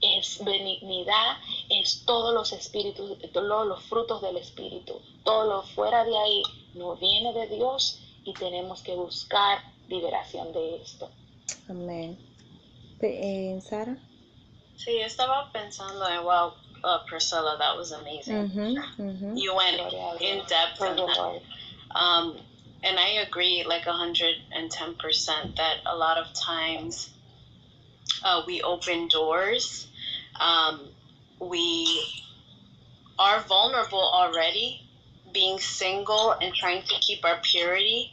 es 0.00 0.44
benignidad, 0.44 1.38
es 1.70 2.04
todos 2.04 2.34
los 2.34 2.52
espíritus, 2.52 3.18
todos 3.32 3.66
los 3.66 3.82
frutos 3.84 4.22
del 4.22 4.36
Espíritu. 4.36 5.00
Todo 5.24 5.44
lo 5.44 5.62
fuera 5.62 6.04
de 6.04 6.16
ahí 6.16 6.42
no 6.74 6.96
viene 6.96 7.32
de 7.32 7.46
Dios 7.48 8.00
y 8.24 8.32
tenemos 8.34 8.82
que 8.82 8.94
buscar 8.94 9.58
liberación 9.88 10.52
de 10.52 10.82
esto. 10.82 11.10
Amén. 11.68 12.18
Eh, 13.00 13.58
Sara? 13.62 13.96
Sí, 14.76 14.98
estaba 14.98 15.50
pensando 15.52 16.08
en, 16.08 16.22
wow, 16.24 16.52
uh, 16.84 17.04
Priscilla, 17.06 17.56
that 17.58 17.76
was 17.76 17.92
amazing. 17.92 18.50
You 19.36 19.54
went 19.54 19.80
in 20.20 20.42
depth 20.46 20.80
on 20.80 20.96
that. 20.96 21.42
Um, 21.94 22.36
and 22.82 22.98
I 22.98 23.22
agree 23.26 23.64
like 23.66 23.84
110% 23.84 25.56
that 25.56 25.76
a 25.86 25.96
lot 25.96 26.18
of 26.18 26.32
times 26.34 27.10
uh, 28.26 28.42
we 28.44 28.60
open 28.60 29.06
doors. 29.06 29.86
Um, 30.40 30.80
we 31.40 32.04
are 33.18 33.40
vulnerable 33.42 34.02
already 34.02 34.82
being 35.32 35.60
single 35.60 36.32
and 36.32 36.52
trying 36.52 36.82
to 36.82 36.94
keep 37.00 37.24
our 37.24 37.38
purity 37.42 38.10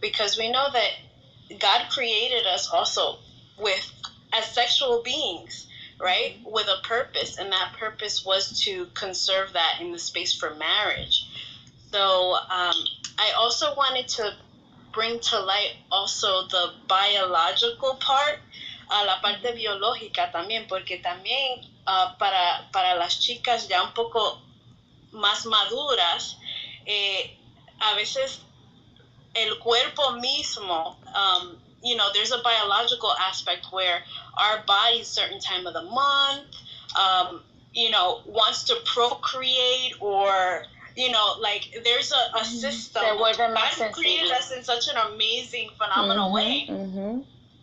because 0.00 0.38
we 0.38 0.50
know 0.50 0.66
that 0.72 1.58
God 1.58 1.90
created 1.90 2.46
us 2.46 2.70
also 2.72 3.18
with 3.58 3.92
as 4.32 4.46
sexual 4.46 5.02
beings, 5.02 5.66
right? 6.00 6.38
With 6.46 6.66
a 6.66 6.86
purpose, 6.86 7.36
and 7.38 7.52
that 7.52 7.74
purpose 7.78 8.24
was 8.24 8.62
to 8.62 8.86
conserve 8.94 9.52
that 9.52 9.78
in 9.80 9.92
the 9.92 9.98
space 9.98 10.32
for 10.32 10.54
marriage. 10.54 11.26
So 11.92 12.34
um, 12.34 12.76
I 13.18 13.32
also 13.36 13.74
wanted 13.76 14.08
to 14.08 14.32
bring 14.92 15.20
to 15.20 15.40
light 15.40 15.74
also 15.90 16.46
the 16.48 16.72
biological 16.88 17.96
part, 17.96 18.38
uh, 18.90 19.04
la 19.04 19.20
parte 19.20 19.52
biológica 19.52 20.30
también, 20.32 20.66
porque 20.68 20.98
también 20.98 21.60
uh, 21.86 22.16
para, 22.18 22.68
para 22.72 22.94
las 22.96 23.20
chicas 23.20 23.68
ya 23.68 23.82
un 23.82 23.94
poco 23.94 24.42
más 25.12 25.46
maduras, 25.46 26.36
eh, 26.86 27.36
a 27.80 27.94
veces 27.94 28.40
el 29.34 29.58
cuerpo 29.58 30.12
mismo, 30.12 30.96
um, 31.14 31.56
you 31.82 31.96
know, 31.96 32.08
there's 32.12 32.32
a 32.32 32.42
biological 32.42 33.12
aspect 33.18 33.66
where 33.70 34.02
our 34.36 34.62
body, 34.66 35.02
certain 35.02 35.40
time 35.40 35.66
of 35.66 35.74
the 35.74 35.82
month, 35.82 36.56
um, 36.98 37.42
you 37.72 37.90
know, 37.90 38.22
wants 38.26 38.64
to 38.64 38.76
procreate 38.84 39.94
or, 40.00 40.64
you 40.96 41.10
know, 41.10 41.36
like 41.40 41.80
there's 41.84 42.12
a, 42.12 42.16
a 42.16 42.40
mm-hmm. 42.40 42.44
system. 42.44 43.02
that 43.38 43.92
created 43.92 44.30
us 44.32 44.50
in 44.50 44.64
such 44.64 44.88
an 44.88 44.96
amazing, 45.12 45.70
phenomenal 45.78 46.26
mm-hmm, 46.26 46.34
way. 46.34 46.66
Mm-hmm. 46.68 47.20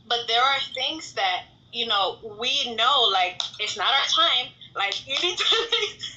But 0.07 0.19
there 0.27 0.41
are 0.41 0.59
things 0.73 1.13
that, 1.13 1.43
you 1.71 1.87
know, 1.87 2.17
we 2.39 2.75
know, 2.75 3.09
like, 3.11 3.41
it's 3.59 3.77
not 3.77 3.87
our 3.87 4.07
time. 4.07 4.51
Like, 4.75 5.07
you 5.07 5.15
need 5.21 5.37
to, 5.37 5.55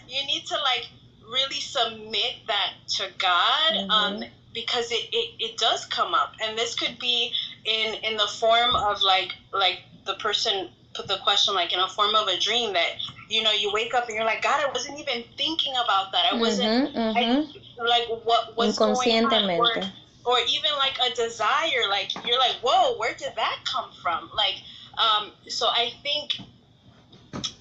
you 0.08 0.26
need 0.26 0.46
to, 0.46 0.54
like, 0.54 0.86
really 1.30 1.60
submit 1.60 2.34
that 2.46 2.72
to 2.88 3.08
God 3.18 3.72
mm-hmm. 3.72 3.90
um, 3.90 4.24
because 4.52 4.90
it, 4.90 5.08
it, 5.12 5.34
it 5.38 5.58
does 5.58 5.86
come 5.86 6.14
up. 6.14 6.34
And 6.42 6.58
this 6.58 6.74
could 6.74 6.98
be 6.98 7.32
in, 7.64 7.94
in 8.02 8.16
the 8.16 8.26
form 8.26 8.74
of 8.74 9.02
like, 9.02 9.32
like 9.52 9.80
the 10.06 10.14
person 10.14 10.70
put 10.94 11.06
the 11.06 11.18
question 11.22 11.54
like 11.54 11.72
in 11.72 11.78
a 11.78 11.88
form 11.88 12.14
of 12.14 12.26
a 12.28 12.38
dream 12.38 12.72
that, 12.72 12.92
you 13.28 13.42
know, 13.42 13.52
you 13.52 13.70
wake 13.72 13.94
up 13.94 14.06
and 14.06 14.16
you're 14.16 14.24
like, 14.24 14.42
God, 14.42 14.64
I 14.66 14.70
wasn't 14.72 14.98
even 14.98 15.22
thinking 15.36 15.72
about 15.74 16.10
that. 16.12 16.32
I 16.32 16.36
wasn't, 16.36 16.92
mm-hmm, 16.94 17.18
mm-hmm. 17.18 17.80
I, 17.80 17.84
like, 17.84 18.08
what, 18.24 18.56
what's 18.56 18.78
going 18.78 19.24
on? 19.26 19.50
Or, 19.50 19.82
or 20.24 20.36
even 20.48 20.70
like 20.78 20.98
a 21.10 21.14
desire 21.14 21.88
like 21.88 22.10
you're 22.24 22.38
like 22.38 22.56
whoa 22.62 22.96
where 22.98 23.14
did 23.14 23.32
that 23.36 23.56
come 23.64 23.90
from 24.02 24.28
like 24.36 24.54
um 24.98 25.30
so 25.48 25.66
i 25.66 25.90
think 26.02 26.30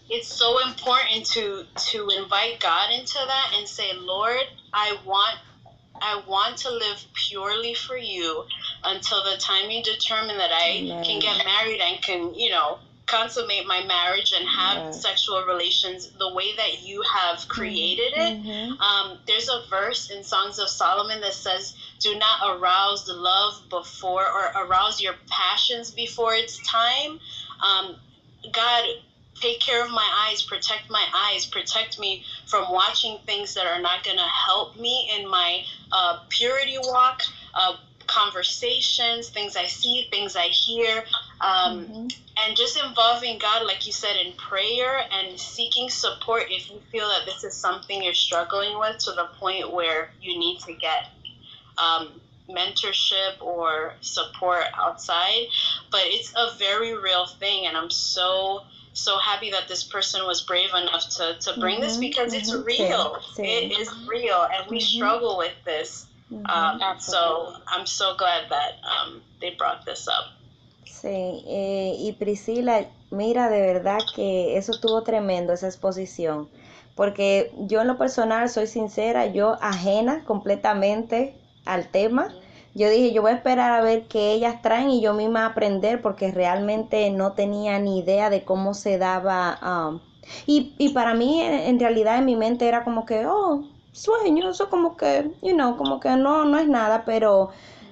it's 0.09 0.27
so 0.27 0.59
important 0.67 1.25
to 1.25 1.63
to 1.75 2.09
invite 2.09 2.59
god 2.59 2.91
into 2.91 3.17
that 3.25 3.53
and 3.57 3.67
say 3.67 3.91
lord 3.95 4.43
i 4.73 4.97
want 5.05 5.37
i 6.01 6.21
want 6.27 6.57
to 6.57 6.69
live 6.69 7.03
purely 7.13 7.73
for 7.73 7.97
you 7.97 8.43
until 8.83 9.23
the 9.23 9.37
time 9.39 9.69
you 9.69 9.81
determine 9.83 10.37
that 10.37 10.51
i 10.51 10.69
Amen. 10.71 11.03
can 11.03 11.19
get 11.19 11.45
married 11.45 11.79
and 11.79 12.01
can 12.01 12.33
you 12.33 12.49
know 12.49 12.79
consummate 13.09 13.65
my 13.65 13.81
marriage 13.85 14.33
and 14.33 14.47
have 14.47 14.93
sexual 14.93 15.41
relations 15.43 16.09
the 16.19 16.31
way 16.31 16.55
that 16.55 16.81
you 16.83 17.01
have 17.01 17.47
created 17.47 18.13
it 18.15 18.33
Mhm. 18.37 18.79
um, 18.79 19.19
there's 19.25 19.49
a 19.49 19.61
verse 19.69 20.09
in 20.09 20.23
Songs 20.23 20.59
of 20.59 20.69
Solomon 20.69 21.19
that 21.21 21.33
says, 21.33 21.73
"Do 21.99 22.15
not 22.15 22.37
arouse 22.43 23.05
the 23.05 23.13
love 23.13 23.67
before 23.69 24.25
or 24.25 24.51
arouse 24.55 25.01
your 25.01 25.15
passions 25.27 25.91
before 25.91 26.33
it's 26.35 26.57
time." 26.65 27.19
Um, 27.61 27.99
God, 28.51 28.85
take 29.41 29.59
care 29.59 29.83
of 29.83 29.89
my 29.91 30.07
eyes, 30.27 30.41
protect 30.43 30.89
my 30.89 31.05
eyes, 31.13 31.45
protect 31.45 31.99
me 31.99 32.23
from 32.45 32.71
watching 32.71 33.19
things 33.25 33.53
that 33.55 33.65
are 33.65 33.79
not 33.79 34.03
going 34.03 34.17
to 34.17 34.23
help 34.23 34.75
me 34.75 35.09
in 35.17 35.27
my 35.27 35.65
uh, 35.91 36.19
purity 36.29 36.77
walk. 36.77 37.21
Uh, 37.53 37.75
conversations, 38.07 39.29
things 39.29 39.55
I 39.55 39.67
see, 39.67 40.07
things 40.09 40.35
I 40.35 40.47
hear, 40.47 41.05
um, 41.41 41.85
Mhm. 41.85 42.13
And 42.45 42.55
just 42.55 42.77
involving 42.77 43.37
God, 43.39 43.65
like 43.65 43.85
you 43.85 43.91
said, 43.93 44.15
in 44.15 44.33
prayer 44.33 45.01
and 45.11 45.39
seeking 45.39 45.89
support 45.89 46.43
if 46.49 46.69
you 46.69 46.79
feel 46.91 47.07
that 47.09 47.25
this 47.25 47.43
is 47.43 47.55
something 47.55 48.03
you're 48.03 48.13
struggling 48.13 48.79
with 48.79 48.97
to 49.05 49.11
the 49.11 49.25
point 49.39 49.71
where 49.73 50.09
you 50.21 50.37
need 50.37 50.59
to 50.61 50.73
get 50.73 51.07
um, 51.77 52.09
mentorship 52.49 53.41
or 53.41 53.93
support 54.01 54.63
outside. 54.77 55.45
But 55.91 56.01
it's 56.05 56.33
a 56.35 56.55
very 56.57 56.93
real 56.97 57.25
thing, 57.25 57.65
and 57.67 57.75
I'm 57.77 57.89
so 57.89 58.63
so 58.93 59.17
happy 59.17 59.51
that 59.51 59.67
this 59.67 59.83
person 59.83 60.25
was 60.25 60.41
brave 60.41 60.73
enough 60.73 61.07
to, 61.09 61.35
to 61.39 61.59
bring 61.59 61.79
this 61.79 61.97
Mhm, 61.97 62.01
because 62.01 62.33
it's 62.33 62.51
mhm, 62.51 62.65
real. 62.65 63.15
sí, 63.35 63.45
sí. 63.45 63.45
It 63.45 63.79
is 63.79 63.89
real, 64.07 64.45
and 64.51 64.67
we 64.69 64.77
Mhm. 64.79 64.81
struggle 64.81 65.37
with 65.37 65.53
this. 65.63 66.05
Mhm. 66.31 66.49
Um, 66.49 66.99
so 66.99 67.53
I'm 67.67 67.85
so 67.85 68.15
glad 68.15 68.49
that 68.49 68.73
um, 68.83 69.21
they 69.41 69.51
brought 69.51 69.85
this 69.85 70.07
up. 70.07 70.25
Sí, 70.89 71.07
eh, 71.47 71.95
y 71.99 72.13
Priscila, 72.13 72.87
mira, 73.11 73.49
de 73.49 73.61
verdad 73.61 74.09
que 74.11 74.57
eso 74.57 74.71
estuvo 74.71 75.03
tremendo, 75.03 75.53
esa 75.53 75.67
exposición, 75.67 76.49
porque 76.95 77.53
yo 77.67 77.81
en 77.81 77.87
lo 77.87 77.97
personal 77.97 78.49
soy 78.49 78.65
sincera, 78.67 79.27
yo 79.27 79.57
ajena 79.61 80.23
completamente 80.25 81.35
al 81.65 81.89
tema. 81.91 82.35
Yo 82.73 82.89
dije, 82.89 83.13
yo 83.13 83.21
voy 83.21 83.31
a 83.31 83.35
esperar 83.35 83.71
a 83.71 83.81
ver 83.81 84.07
qué 84.07 84.31
ellas 84.33 84.61
traen 84.61 84.89
y 84.89 85.01
yo 85.01 85.13
misma 85.13 85.45
aprender 85.45 86.01
porque 86.01 86.31
realmente 86.31 87.09
no 87.11 87.33
tenía 87.33 87.79
ni 87.79 87.99
idea 87.99 88.29
de 88.29 88.43
cómo 88.43 88.73
se 88.73 88.97
daba. 88.97 89.59
um, 89.63 89.99
y, 90.45 90.75
y 90.77 90.89
para 90.89 91.13
mí, 91.13 91.41
en, 91.41 91.53
en 91.53 91.79
realidad, 91.79 92.17
en 92.17 92.25
mi 92.25 92.35
mente 92.35 92.67
era 92.67 92.83
como 92.83 93.05
que, 93.05 93.25
oh, 93.27 93.63
sueño, 93.91 94.49
eso 94.49 94.69
como 94.69 94.97
que, 94.97 95.31
you 95.41 95.53
know, 95.53 95.77
como 95.77 95.99
que 95.99 96.09
no, 96.15 96.45
no 96.45 96.57
es 96.59 96.67
nada, 96.67 97.03
pero 97.05 97.49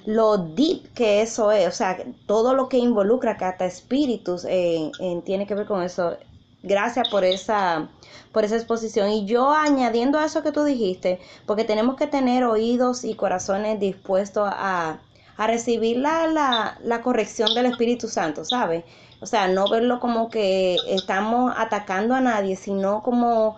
lo 0.08 0.38
deep 0.38 0.94
que 0.94 1.22
eso 1.22 1.52
es, 1.52 1.68
o 1.68 1.72
sea, 1.72 1.98
todo 2.28 2.54
lo 2.54 2.70
que 2.70 2.78
involucra, 2.78 3.36
que 3.36 3.44
hasta 3.44 3.66
espíritus 3.66 4.46
eh, 4.48 4.90
tiene 5.26 5.46
que 5.46 5.54
ver 5.54 5.68
con 5.68 5.84
eso. 5.84 6.16
Gracias 6.64 7.10
por 7.10 7.26
esa, 7.26 7.90
por 8.32 8.46
esa 8.46 8.56
exposición. 8.56 9.10
Y 9.10 9.26
yo 9.26 9.52
añadiendo 9.52 10.18
a 10.18 10.24
eso 10.24 10.44
que 10.44 10.54
tú 10.54 10.64
dijiste, 10.64 11.20
porque 11.46 11.66
tenemos 11.66 11.98
que 11.98 12.08
tener 12.08 12.46
oídos 12.46 13.04
y 13.04 13.16
corazones 13.16 13.82
dispuestos 13.82 14.48
a, 14.50 15.02
a 15.36 15.48
recibir 15.48 15.98
la, 15.98 16.28
la, 16.28 16.80
la 16.84 17.02
corrección 17.02 17.54
del 17.54 17.66
Espíritu 17.66 18.08
Santo, 18.08 18.46
¿sabes? 18.46 18.86
O 19.20 19.26
sea, 19.26 19.50
no 19.50 19.68
verlo 19.68 20.00
como 20.00 20.30
que 20.30 20.78
estamos 20.88 21.54
atacando 21.58 22.16
a 22.16 22.22
nadie, 22.22 22.56
sino 22.56 23.04
como, 23.04 23.58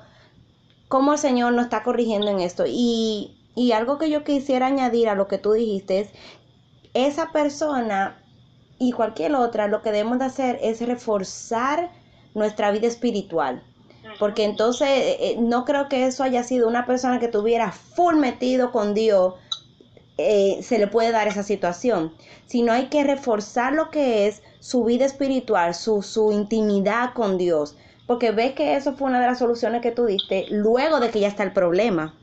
como 0.88 1.14
el 1.14 1.20
Señor 1.20 1.54
nos 1.54 1.66
está 1.66 1.84
corrigiendo 1.84 2.32
en 2.32 2.40
esto. 2.40 2.64
Y, 2.68 3.36
y 3.56 3.74
algo 3.74 3.98
que 3.98 4.10
yo 4.10 4.24
quisiera 4.24 4.68
añadir 4.68 5.10
a 5.10 5.16
lo 5.16 5.28
que 5.28 5.38
tú 5.38 5.52
dijiste 5.54 6.00
es, 6.00 6.10
esa 7.08 7.32
persona 7.32 8.22
y 8.78 8.92
cualquier 8.94 9.36
otra, 9.36 9.68
lo 9.68 9.82
que 9.82 9.92
debemos 9.92 10.20
de 10.20 10.26
hacer 10.26 10.60
es 10.62 10.82
reforzar 10.82 11.92
nuestra 12.34 12.72
vida 12.72 12.88
espiritual. 12.88 13.64
Porque 14.18 14.44
entonces 14.44 14.88
eh, 14.88 15.18
eh, 15.20 15.38
no 15.40 15.66
creo 15.66 15.90
que 15.90 16.06
eso 16.06 16.24
haya 16.24 16.44
sido 16.44 16.68
una 16.68 16.86
persona 16.86 17.20
que 17.20 17.28
tuviera 17.28 17.72
full 17.72 18.16
metido 18.16 18.72
con 18.72 18.94
Dios, 18.94 19.36
eh, 20.18 20.60
se 20.64 20.80
le 20.80 20.88
puede 20.88 21.12
dar 21.12 21.28
esa 21.28 21.44
situación, 21.44 22.14
sino 22.46 22.74
hay 22.74 22.88
que 22.88 23.04
reforzar 23.04 23.74
lo 23.74 23.90
que 23.90 24.28
es 24.28 24.42
su 24.60 24.84
vida 24.84 25.06
espiritual, 25.06 25.74
su, 25.76 26.02
su 26.02 26.32
intimidad 26.32 27.14
con 27.14 27.38
Dios. 27.38 27.78
Porque 28.08 28.32
ves 28.32 28.54
que 28.54 28.76
eso 28.76 28.96
fue 28.96 29.08
una 29.08 29.22
de 29.22 29.28
las 29.28 29.40
soluciones 29.40 29.82
que 29.82 29.92
tú 29.92 30.06
diste 30.06 30.46
luego 30.50 31.00
de 31.00 31.10
que 31.12 31.20
ya 31.20 31.28
está 31.28 31.44
el 31.44 31.54
problema. 31.54 32.16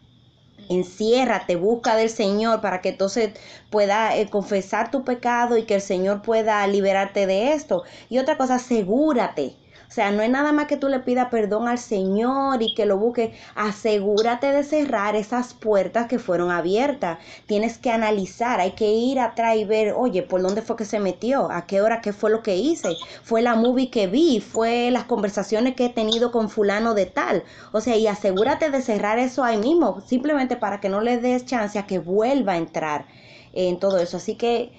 Enciérrate, 0.68 1.56
busca 1.56 1.96
del 1.96 2.10
Señor 2.10 2.60
para 2.60 2.80
que 2.80 2.90
entonces 2.90 3.32
pueda 3.70 4.16
eh, 4.16 4.28
confesar 4.30 4.90
tu 4.90 5.04
pecado 5.04 5.56
y 5.56 5.64
que 5.66 5.74
el 5.76 5.80
Señor 5.82 6.22
pueda 6.22 6.66
liberarte 6.66 7.26
de 7.26 7.52
esto. 7.52 7.84
Y 8.08 8.18
otra 8.18 8.36
cosa, 8.36 8.56
asegúrate. 8.56 9.56
O 9.88 9.90
sea, 9.92 10.10
no 10.10 10.22
es 10.22 10.30
nada 10.30 10.52
más 10.52 10.66
que 10.66 10.76
tú 10.76 10.88
le 10.88 11.00
pidas 11.00 11.28
perdón 11.30 11.68
al 11.68 11.78
Señor 11.78 12.62
y 12.62 12.74
que 12.74 12.86
lo 12.86 12.98
busques. 12.98 13.30
Asegúrate 13.54 14.52
de 14.52 14.62
cerrar 14.64 15.16
esas 15.16 15.54
puertas 15.54 16.06
que 16.08 16.18
fueron 16.18 16.50
abiertas. 16.50 17.18
Tienes 17.46 17.78
que 17.78 17.90
analizar, 17.90 18.60
hay 18.60 18.72
que 18.72 18.90
ir 18.92 19.18
atrás 19.20 19.56
y 19.56 19.64
ver, 19.64 19.92
oye, 19.96 20.22
¿por 20.22 20.42
dónde 20.42 20.62
fue 20.62 20.76
que 20.76 20.84
se 20.84 21.00
metió? 21.00 21.50
¿A 21.50 21.66
qué 21.66 21.80
hora? 21.80 22.00
¿Qué 22.00 22.12
fue 22.12 22.30
lo 22.30 22.42
que 22.42 22.56
hice? 22.56 22.98
¿Fue 23.22 23.42
la 23.42 23.54
movie 23.54 23.90
que 23.90 24.06
vi? 24.06 24.40
¿Fue 24.40 24.90
las 24.90 25.04
conversaciones 25.04 25.74
que 25.74 25.86
he 25.86 25.90
tenido 25.90 26.30
con 26.32 26.48
fulano 26.50 26.94
de 26.94 27.06
tal? 27.06 27.44
O 27.72 27.80
sea, 27.80 27.96
y 27.96 28.06
asegúrate 28.06 28.70
de 28.70 28.82
cerrar 28.82 29.18
eso 29.18 29.44
ahí 29.44 29.56
mismo, 29.58 30.00
simplemente 30.06 30.56
para 30.56 30.80
que 30.80 30.88
no 30.88 31.00
le 31.00 31.18
des 31.18 31.44
chance 31.46 31.78
a 31.78 31.86
que 31.86 31.98
vuelva 31.98 32.52
a 32.52 32.56
entrar 32.58 33.06
en 33.52 33.78
todo 33.78 33.98
eso. 33.98 34.16
Así 34.18 34.36
que, 34.36 34.72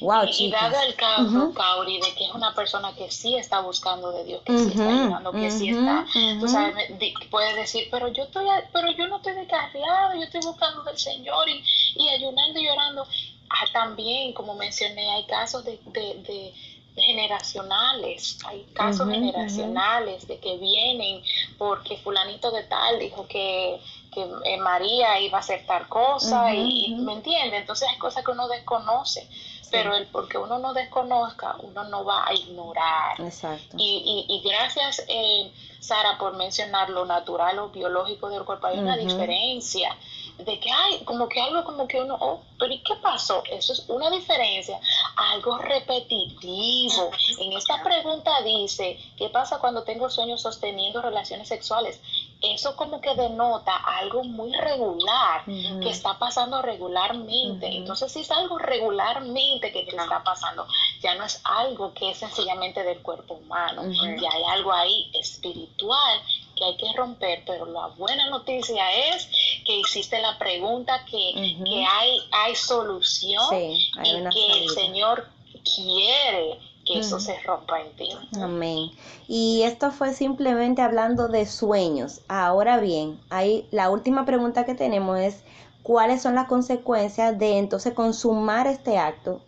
wow, 0.00 0.24
y, 0.26 0.50
dado 0.50 0.80
el 0.82 0.94
caso, 0.96 1.22
Ujú. 1.22 1.54
Kauri, 1.54 2.00
de 2.00 2.14
que 2.14 2.24
es 2.26 2.34
una 2.34 2.54
persona 2.54 2.94
que 2.94 3.10
sí 3.10 3.36
está 3.36 3.60
buscando 3.60 4.12
de 4.12 4.24
Dios, 4.24 4.42
que 4.44 4.52
sí 4.58 4.70
está 4.70 4.88
ayudando, 4.88 5.32
que 5.32 5.50
sí 5.50 5.68
está, 5.70 6.04
tú 6.40 6.48
sabes, 6.48 6.74
me- 6.74 6.96
di- 6.98 7.14
puede 7.30 7.54
decir, 7.54 7.88
pero 7.90 8.08
yo 8.08 8.24
estoy, 8.24 8.46
pero 8.72 8.90
yo 8.92 9.06
no 9.08 9.16
estoy 9.16 9.34
descarriado, 9.34 10.14
yo 10.14 10.22
estoy 10.22 10.40
buscando 10.40 10.82
del 10.84 10.98
Señor 10.98 11.48
y, 11.48 11.62
y 11.96 12.08
ayunando 12.08 12.58
y 12.60 12.66
llorando. 12.66 13.06
Ah, 13.50 13.66
también, 13.72 14.32
como 14.32 14.54
mencioné, 14.54 15.10
hay 15.10 15.26
casos 15.26 15.64
de, 15.64 15.78
de, 15.86 16.14
de 16.24 16.54
generacionales, 17.02 18.38
hay 18.46 18.64
casos 18.74 19.08
generacionales 19.10 20.26
de 20.26 20.38
que 20.38 20.56
vienen 20.58 21.22
porque 21.58 21.96
fulanito 21.98 22.50
de 22.50 22.62
tal 22.64 22.98
dijo 22.98 23.26
que, 23.28 23.80
que 24.14 24.26
eh, 24.44 24.56
María 24.58 25.20
iba 25.20 25.38
a 25.38 25.40
hacer 25.40 25.66
tal 25.66 25.88
cosa 25.88 26.54
y. 26.54 26.94
¿me 27.00 27.14
entiende? 27.14 27.58
Entonces 27.58 27.88
hay 27.90 27.98
cosas 27.98 28.24
que 28.24 28.30
uno 28.30 28.48
desconoce, 28.48 29.28
pero 29.70 29.94
el 29.94 30.06
porque 30.06 30.38
uno 30.38 30.58
no 30.58 30.72
desconozca, 30.72 31.56
uno 31.60 31.84
no 31.84 32.04
va 32.04 32.26
a 32.26 32.32
ignorar. 32.32 33.20
Exacto. 33.20 33.76
Y, 33.76 34.26
y, 34.28 34.34
y 34.34 34.48
gracias, 34.48 35.04
eh, 35.08 35.52
Sara, 35.80 36.16
por 36.18 36.36
mencionar 36.36 36.88
lo 36.90 37.04
natural 37.04 37.58
o 37.58 37.68
biológico 37.68 38.28
del 38.30 38.44
cuerpo. 38.44 38.68
Hay 38.68 38.78
una 38.78 38.96
diferencia 38.96 39.96
de 40.38 40.58
que 40.58 40.70
hay 40.70 41.04
como 41.04 41.28
que 41.28 41.40
algo 41.40 41.64
como 41.64 41.86
que 41.86 42.00
uno, 42.00 42.16
oh, 42.20 42.42
pero 42.58 42.72
¿y 42.72 42.82
qué 42.82 42.96
pasó? 42.96 43.42
Eso 43.50 43.72
es 43.72 43.84
una 43.88 44.10
diferencia, 44.10 44.80
algo 45.16 45.58
repetitivo. 45.58 47.10
En 47.38 47.52
esta 47.52 47.82
pregunta 47.82 48.42
dice, 48.42 48.98
¿qué 49.16 49.28
pasa 49.28 49.58
cuando 49.58 49.84
tengo 49.84 50.10
sueños 50.10 50.42
sosteniendo 50.42 51.00
relaciones 51.02 51.48
sexuales? 51.48 52.00
Eso 52.40 52.74
como 52.74 53.00
que 53.00 53.14
denota 53.14 53.76
algo 53.76 54.24
muy 54.24 54.52
regular 54.52 55.44
Ujú. 55.46 55.80
que 55.80 55.90
está 55.90 56.18
pasando 56.18 56.62
regularmente. 56.62 57.66
Ujú. 57.66 57.76
Entonces, 57.76 58.12
si 58.12 58.20
es 58.20 58.30
algo 58.30 58.58
regularmente 58.58 59.72
que 59.72 59.84
te 59.84 59.96
está 59.96 60.22
pasando, 60.24 60.66
ya 61.00 61.14
no 61.14 61.24
es 61.24 61.40
algo 61.44 61.94
que 61.94 62.10
es 62.10 62.18
sencillamente 62.18 62.82
del 62.82 63.00
cuerpo 63.02 63.34
humano, 63.34 63.82
Ujú. 63.82 64.20
ya 64.20 64.30
hay 64.32 64.44
algo 64.48 64.72
ahí 64.72 65.10
espiritual 65.14 66.22
que 66.54 66.64
hay 66.64 66.76
que 66.76 66.92
romper, 66.96 67.42
pero 67.46 67.66
la 67.66 67.88
buena 67.88 68.28
noticia 68.30 68.84
es 69.14 69.28
que 69.64 69.80
hiciste 69.80 70.20
la 70.20 70.38
pregunta 70.38 71.04
que, 71.10 71.56
que 71.64 71.84
hay, 71.84 72.18
hay 72.32 72.54
solución 72.54 73.42
Sí, 73.50 73.90
hay 73.98 74.10
y 74.10 74.28
que 74.30 74.62
el. 74.62 74.70
Señor 74.70 75.28
quiere 75.64 76.58
que 76.84 76.98
eso 76.98 77.18
se 77.18 77.38
rompa 77.40 77.80
en 77.80 77.90
ti. 77.96 78.08
Amén. 78.40 78.90
Y 79.26 79.62
esto 79.62 79.90
fue 79.90 80.12
simplemente 80.12 80.82
hablando 80.82 81.28
de 81.28 81.46
sueños. 81.46 82.20
Ahora 82.28 82.78
bien, 82.78 83.18
ahí 83.30 83.66
la 83.70 83.88
última 83.90 84.26
pregunta 84.26 84.66
que 84.66 84.74
tenemos 84.74 85.18
es 85.18 85.42
cuáles 85.82 86.20
son 86.22 86.34
las 86.34 86.46
consecuencias 86.46 87.38
de 87.38 87.58
entonces 87.58 87.94
consumar 87.94 88.66
este 88.66 88.98
acto 88.98 89.40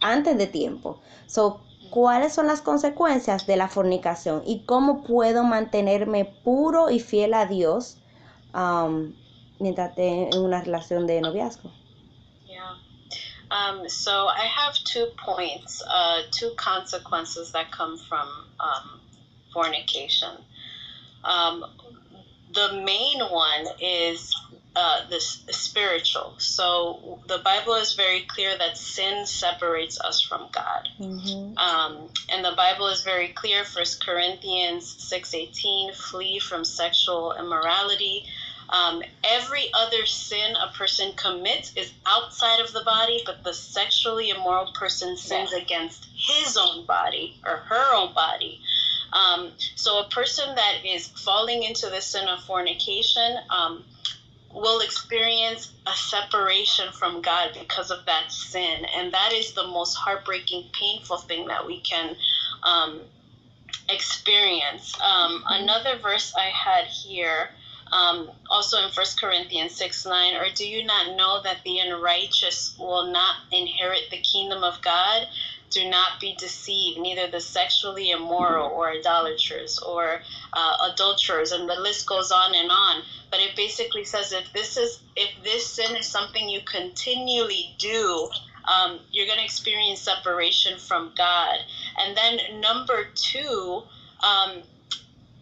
antes 0.00 0.38
de 0.38 0.46
tiempo. 0.46 1.00
So, 1.26 1.60
¿cuáles 1.90 2.34
son 2.34 2.46
las 2.46 2.60
consecuencias 2.62 3.46
de 3.46 3.56
la 3.56 3.68
fornicación 3.68 4.42
y 4.46 4.60
cómo 4.64 5.02
puedo 5.02 5.44
mantenerme 5.44 6.24
puro 6.24 6.90
y 6.90 7.00
fiel 7.00 7.34
a 7.34 7.46
Dios 7.46 7.98
um, 8.54 9.12
mientras 9.58 9.90
esté 9.90 10.30
en 10.30 10.38
una 10.38 10.62
relación 10.62 11.06
de 11.06 11.20
noviazgo? 11.20 11.70
Yeah. 12.46 12.76
Um, 13.50 13.88
so 13.88 14.28
I 14.28 14.46
have 14.46 14.74
two 14.84 15.06
points, 15.24 15.82
uh, 15.82 16.22
two 16.30 16.52
consequences 16.56 17.52
that 17.52 17.70
come 17.70 17.98
from 17.98 18.28
um, 18.60 19.00
fornication. 19.52 20.36
The 22.52 22.72
main 22.84 23.20
one 23.30 23.66
is 23.80 24.34
uh, 24.76 25.08
the 25.08 25.20
spiritual. 25.20 26.34
So 26.38 27.20
the 27.26 27.38
Bible 27.38 27.74
is 27.74 27.94
very 27.94 28.22
clear 28.22 28.56
that 28.56 28.76
sin 28.76 29.26
separates 29.26 30.00
us 30.00 30.22
from 30.22 30.48
God, 30.52 30.88
mm-hmm. 30.98 31.58
um, 31.58 32.08
and 32.28 32.44
the 32.44 32.54
Bible 32.56 32.88
is 32.88 33.02
very 33.02 33.28
clear. 33.28 33.64
First 33.64 34.04
Corinthians 34.04 34.86
six 34.86 35.34
eighteen: 35.34 35.92
flee 35.92 36.38
from 36.38 36.64
sexual 36.64 37.34
immorality. 37.38 38.26
Um, 38.68 39.02
every 39.24 39.64
other 39.74 40.06
sin 40.06 40.54
a 40.54 40.72
person 40.78 41.12
commits 41.16 41.72
is 41.74 41.92
outside 42.06 42.60
of 42.60 42.72
the 42.72 42.84
body, 42.84 43.20
but 43.26 43.42
the 43.42 43.52
sexually 43.52 44.30
immoral 44.30 44.72
person 44.74 45.16
sins 45.16 45.52
against 45.52 46.06
his 46.14 46.56
own 46.56 46.86
body 46.86 47.40
or 47.44 47.56
her 47.56 47.94
own 47.96 48.14
body. 48.14 48.60
Um, 49.12 49.50
so 49.74 49.98
a 49.98 50.08
person 50.08 50.54
that 50.54 50.84
is 50.84 51.08
falling 51.08 51.64
into 51.64 51.90
the 51.90 52.00
sin 52.00 52.28
of 52.28 52.44
fornication 52.44 53.38
um, 53.50 53.82
will 54.54 54.80
experience 54.80 55.72
a 55.86 55.92
separation 55.92 56.92
from 56.92 57.22
God 57.22 57.50
because 57.58 57.90
of 57.90 58.04
that 58.06 58.32
sin. 58.32 58.84
And 58.96 59.12
that 59.12 59.32
is 59.32 59.52
the 59.52 59.66
most 59.66 59.94
heartbreaking, 59.94 60.70
painful 60.72 61.18
thing 61.18 61.46
that 61.48 61.66
we 61.66 61.80
can 61.80 62.16
um, 62.62 63.00
experience. 63.88 64.98
Um, 65.00 65.44
another 65.48 65.98
verse 65.98 66.34
I 66.36 66.50
had 66.50 66.86
here. 66.86 67.50
Um, 67.92 68.30
also 68.48 68.84
in 68.84 68.92
First 68.92 69.20
Corinthians 69.20 69.74
6 69.74 70.06
9, 70.06 70.34
or 70.36 70.46
do 70.54 70.64
you 70.64 70.84
not 70.84 71.16
know 71.16 71.42
that 71.42 71.64
the 71.64 71.80
unrighteous 71.80 72.76
will 72.78 73.10
not 73.10 73.34
inherit 73.50 74.10
the 74.10 74.18
kingdom 74.18 74.62
of 74.62 74.80
God? 74.80 75.26
do 75.70 75.88
not 75.88 76.20
be 76.20 76.34
deceived, 76.36 76.98
neither 76.98 77.28
the 77.28 77.40
sexually 77.40 78.10
immoral 78.10 78.68
or 78.68 78.90
idolaters 78.90 79.78
or 79.78 80.20
uh, 80.52 80.90
adulterers, 80.92 81.52
and 81.52 81.68
the 81.68 81.76
list 81.76 82.06
goes 82.06 82.30
on 82.32 82.54
and 82.54 82.70
on. 82.70 83.02
But 83.30 83.40
it 83.40 83.56
basically 83.56 84.04
says 84.04 84.32
if 84.32 84.52
this 84.52 84.76
is 84.76 85.00
if 85.16 85.30
this 85.44 85.66
sin 85.66 85.96
is 85.96 86.06
something 86.06 86.48
you 86.48 86.60
continually 86.62 87.74
do, 87.78 88.28
um, 88.64 89.00
you're 89.10 89.26
going 89.26 89.38
to 89.38 89.44
experience 89.44 90.00
separation 90.00 90.78
from 90.78 91.12
God. 91.16 91.58
And 91.98 92.16
then 92.16 92.60
number 92.60 93.06
two. 93.14 93.82
Um, 94.22 94.62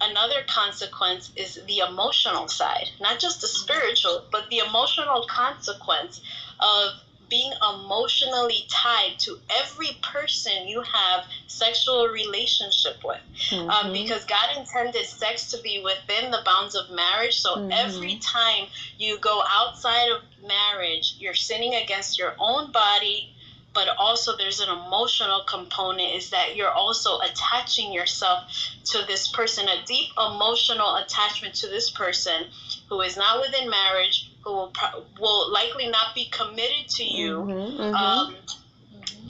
another 0.01 0.43
consequence 0.47 1.33
is 1.37 1.61
the 1.67 1.79
emotional 1.79 2.49
side, 2.49 2.91
not 3.01 3.19
just 3.19 3.41
the 3.41 3.49
spiritual, 3.49 4.27
but 4.31 4.49
the 4.51 4.59
emotional 4.59 5.27
consequence 5.29 6.21
of 6.61 6.93
being 7.29 7.53
emotionally 7.75 8.65
tied 8.69 9.19
to 9.19 9.39
every 9.61 9.91
person 10.03 10.67
you 10.67 10.83
have 10.83 11.25
sexual 11.47 12.09
relationship 12.09 12.97
with 13.05 13.21
um, 13.53 13.59
mm-hmm. 13.59 13.71
um, 13.71 13.93
because 13.93 14.25
god 14.25 14.57
intended 14.57 15.05
sex 15.05 15.51
to 15.51 15.61
be 15.63 15.83
within 15.85 16.31
the 16.31 16.41
bounds 16.45 16.75
of 16.75 16.91
marriage 16.91 17.41
so 17.41 17.57
mm-hmm. 17.57 17.73
every 17.73 18.17
time 18.17 18.67
you 18.99 19.19
go 19.19 19.43
outside 19.49 20.09
of 20.11 20.23
marriage 20.47 21.17
you're 21.19 21.35
sinning 21.35 21.75
against 21.75 22.19
your 22.19 22.35
own 22.39 22.71
body 22.73 23.33
but 23.75 23.89
also 23.99 24.37
there's 24.37 24.61
an 24.61 24.69
emotional 24.71 25.43
component 25.47 26.15
is 26.15 26.31
that 26.31 26.57
you're 26.57 26.71
also 26.71 27.19
attaching 27.21 27.93
yourself 27.93 28.45
to 28.85 29.05
this 29.07 29.29
person 29.29 29.69
a 29.69 29.85
deep 29.85 30.09
emotional 30.17 30.97
attachment 30.97 31.55
to 31.55 31.69
this 31.69 31.91
person 31.91 32.45
who 32.89 33.01
is 33.01 33.17
not 33.17 33.41
within 33.41 33.69
marriage 33.69 34.31
who 34.45 34.51
will 34.51 34.73
will 35.21 35.53
likely 35.53 35.89
not 35.89 36.15
be 36.15 36.27
committed 36.31 36.89
to 36.89 37.05
you 37.05 37.39
mm-hmm, 37.39 37.83
mm-hmm. 37.83 37.95
Um, 37.95 38.35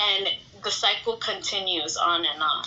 and 0.01 0.29
the 0.63 0.71
cycle 0.71 1.17
continues 1.17 1.97
on 1.97 2.25
and 2.25 2.43
on 2.43 2.65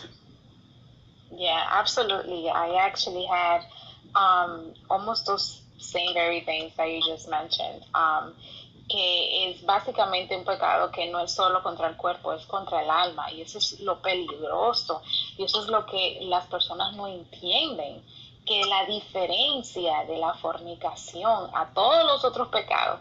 yeah 1.31 1.63
absolutely 1.71 2.49
i 2.49 2.85
actually 2.85 3.25
had 3.25 3.61
um, 4.13 4.73
almost 4.89 5.25
those 5.25 5.61
same 5.77 6.13
very 6.13 6.41
things 6.41 6.71
that 6.77 6.89
you 6.89 7.01
just 7.07 7.29
mentioned 7.29 7.83
um, 7.95 8.33
que 8.91 9.49
es 9.49 9.65
básicamente 9.65 10.35
un 10.35 10.43
pecado 10.43 10.91
que 10.91 11.09
no 11.09 11.19
es 11.19 11.31
solo 11.31 11.63
contra 11.63 11.87
el 11.87 11.95
cuerpo, 11.95 12.33
es 12.33 12.45
contra 12.45 12.83
el 12.83 12.89
alma. 12.89 13.31
Y 13.31 13.41
eso 13.41 13.57
es 13.57 13.79
lo 13.79 14.01
peligroso. 14.01 15.01
Y 15.37 15.43
eso 15.43 15.61
es 15.61 15.67
lo 15.67 15.85
que 15.85 16.19
las 16.23 16.45
personas 16.47 16.93
no 16.95 17.07
entienden. 17.07 18.03
Que 18.45 18.63
la 18.65 18.85
diferencia 18.85 20.03
de 20.05 20.17
la 20.17 20.33
fornicación 20.35 21.49
a 21.53 21.69
todos 21.73 22.05
los 22.05 22.25
otros 22.25 22.47
pecados 22.49 22.99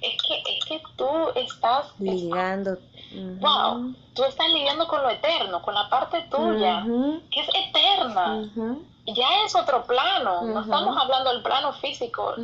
es 0.00 0.20
que, 0.22 0.42
es 0.46 0.64
que 0.64 0.82
tú 0.96 1.08
estás 1.34 1.86
ligando. 1.98 2.76
Wow, 3.40 3.94
tú 4.14 4.24
estás 4.24 4.48
lidiando 4.48 4.86
con 4.88 5.02
lo 5.02 5.10
eterno, 5.10 5.62
con 5.62 5.74
la 5.74 5.88
parte 5.88 6.22
tuya, 6.30 6.84
que 7.30 7.40
es 7.40 7.48
eterna. 7.68 8.50
Ya 9.06 9.44
es 9.44 9.54
otro 9.56 9.84
plano, 9.84 10.42
no 10.42 10.60
estamos 10.60 10.96
hablando 10.96 11.32
del 11.32 11.42
plano 11.42 11.72
físico, 11.74 12.34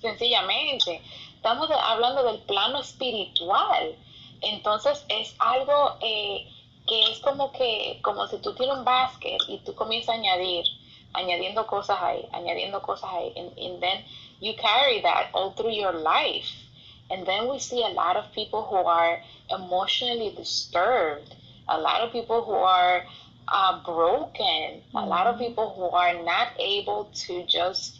sencillamente 0.00 1.02
estamos 1.40 1.70
hablando 1.70 2.22
del 2.24 2.38
plano 2.40 2.80
espiritual. 2.80 3.96
Entonces 4.42 5.04
es 5.08 5.34
algo 5.38 5.96
eh, 6.00 6.46
que 6.86 7.10
es 7.10 7.18
como 7.20 7.50
que, 7.52 7.98
como 8.02 8.26
si 8.26 8.38
tú 8.38 8.54
tienes 8.54 8.76
un 8.76 8.84
basket 8.84 9.38
y 9.48 9.58
tú 9.58 9.74
comienzas 9.74 10.10
a 10.10 10.18
añadir, 10.18 10.64
añadiendo 11.14 11.66
cosas 11.66 11.98
ahí, 12.00 12.28
añadiendo 12.32 12.80
cosas 12.82 13.10
ahí, 13.10 13.32
and, 13.36 13.58
and 13.58 13.82
then 13.82 14.04
you 14.40 14.54
carry 14.56 15.00
that 15.02 15.30
all 15.34 15.52
through 15.52 15.72
your 15.72 15.92
life. 15.92 16.48
And 17.10 17.26
then 17.26 17.48
we 17.48 17.58
see 17.58 17.82
a 17.82 17.88
lot 17.88 18.16
of 18.16 18.32
people 18.32 18.62
who 18.62 18.76
are 18.76 19.20
emotionally 19.50 20.32
disturbed, 20.36 21.34
a 21.68 21.78
lot 21.78 22.02
of 22.02 22.12
people 22.12 22.44
who 22.44 22.52
are 22.52 23.04
uh, 23.48 23.82
broken, 23.84 24.82
a 24.94 25.04
lot 25.04 25.26
of 25.26 25.34
mm-hmm. 25.34 25.44
people 25.44 25.74
who 25.74 25.88
are 25.90 26.22
not 26.22 26.48
able 26.58 27.10
to 27.26 27.44
just 27.46 27.98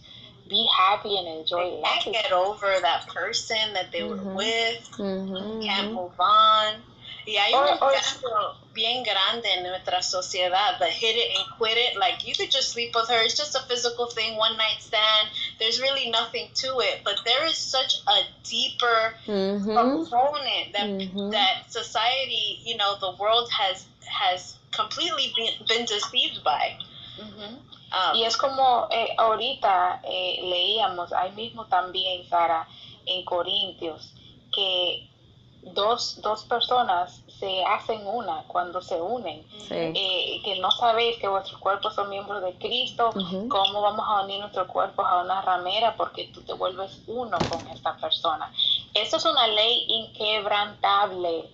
be 0.49 0.69
happy 0.77 1.17
and 1.17 1.27
enjoy 1.27 1.71
they 1.71 1.81
life. 1.81 2.03
Can't 2.03 2.15
get 2.15 2.33
over 2.33 2.73
that 2.83 3.07
person 3.09 3.73
that 3.75 3.91
they 3.93 4.01
mm-hmm. 4.01 4.25
were 4.25 4.35
with. 4.35 4.91
Mm-hmm. 4.93 5.63
Can't 5.63 5.93
move 5.93 6.13
on. 6.19 6.75
Y 7.31 7.37
hay 7.37 7.55
or, 7.55 7.65
un 7.71 7.79
caso 7.79 8.57
bien 8.73 9.05
grande 9.05 9.47
en 9.53 9.63
nuestra 9.63 10.03
sociedad, 10.03 10.79
the 10.81 10.87
hit 10.87 11.15
it 11.15 11.39
and 11.39 11.47
quit 11.59 11.77
it. 11.77 11.97
Like 11.97 12.27
you 12.27 12.35
could 12.35 12.51
just 12.51 12.71
sleep 12.73 12.93
with 12.93 13.09
her. 13.09 13.23
It's 13.23 13.37
just 13.37 13.55
a 13.55 13.61
physical 13.69 14.07
thing, 14.07 14.37
one 14.37 14.57
night 14.57 14.81
stand. 14.81 15.29
There's 15.61 15.81
really 15.81 16.11
nothing 16.11 16.49
to 16.57 16.81
it. 16.81 17.03
But 17.05 17.21
there 17.25 17.47
is 17.47 17.57
such 17.57 18.03
a 18.09 18.23
deeper 18.43 19.15
mm-hmm. 19.29 19.65
component 19.65 20.73
that 20.73 20.89
mm-hmm. 20.91 21.31
that 21.31 21.71
society, 21.71 22.59
you 22.65 22.77
know, 22.77 22.97
the 22.99 23.13
world 23.21 23.49
has 23.53 23.87
has 24.07 24.57
completely 24.73 25.33
been, 25.37 25.67
been 25.69 25.87
deceived 25.87 26.43
by. 26.43 26.79
Mm-hmm. 27.21 27.55
Ah, 27.93 28.13
y 28.15 28.25
es 28.25 28.37
como 28.37 28.89
eh, 28.91 29.15
ahorita 29.19 30.01
eh, 30.03 30.41
leíamos, 30.43 31.13
ahí 31.13 31.31
mismo 31.33 31.67
también, 31.67 32.29
Sara, 32.29 32.67
en 33.07 33.25
Corintios, 33.25 34.15
que 34.53 35.10
dos, 35.75 36.21
dos 36.23 36.45
personas 36.45 37.23
se 37.39 37.65
hacen 37.65 38.07
una 38.07 38.45
cuando 38.47 38.83
se 38.83 39.01
unen. 39.01 39.45
Eh, 39.71 40.41
que 40.45 40.59
no 40.61 40.71
sabéis 40.71 41.19
que 41.19 41.29
vuestros 41.29 41.59
cuerpos 41.59 41.95
son 41.95 42.11
miembros 42.11 42.43
de 42.43 42.55
Cristo, 42.59 43.11
cómo 43.49 43.81
vamos 43.81 44.05
a 44.07 44.25
unir 44.25 44.41
nuestros 44.41 44.67
cuerpos 44.69 45.07
a 45.09 45.23
una 45.23 45.41
ramera 45.41 45.97
porque 45.97 46.29
tú 46.33 46.43
te 46.43 46.53
vuelves 46.53 47.01
uno 47.07 47.39
con 47.49 47.67
esta 47.69 47.97
persona. 47.97 48.53
Eso 48.95 49.17
es 49.17 49.25
una 49.25 49.47
ley 49.47 49.87
inquebrantable, 49.89 51.49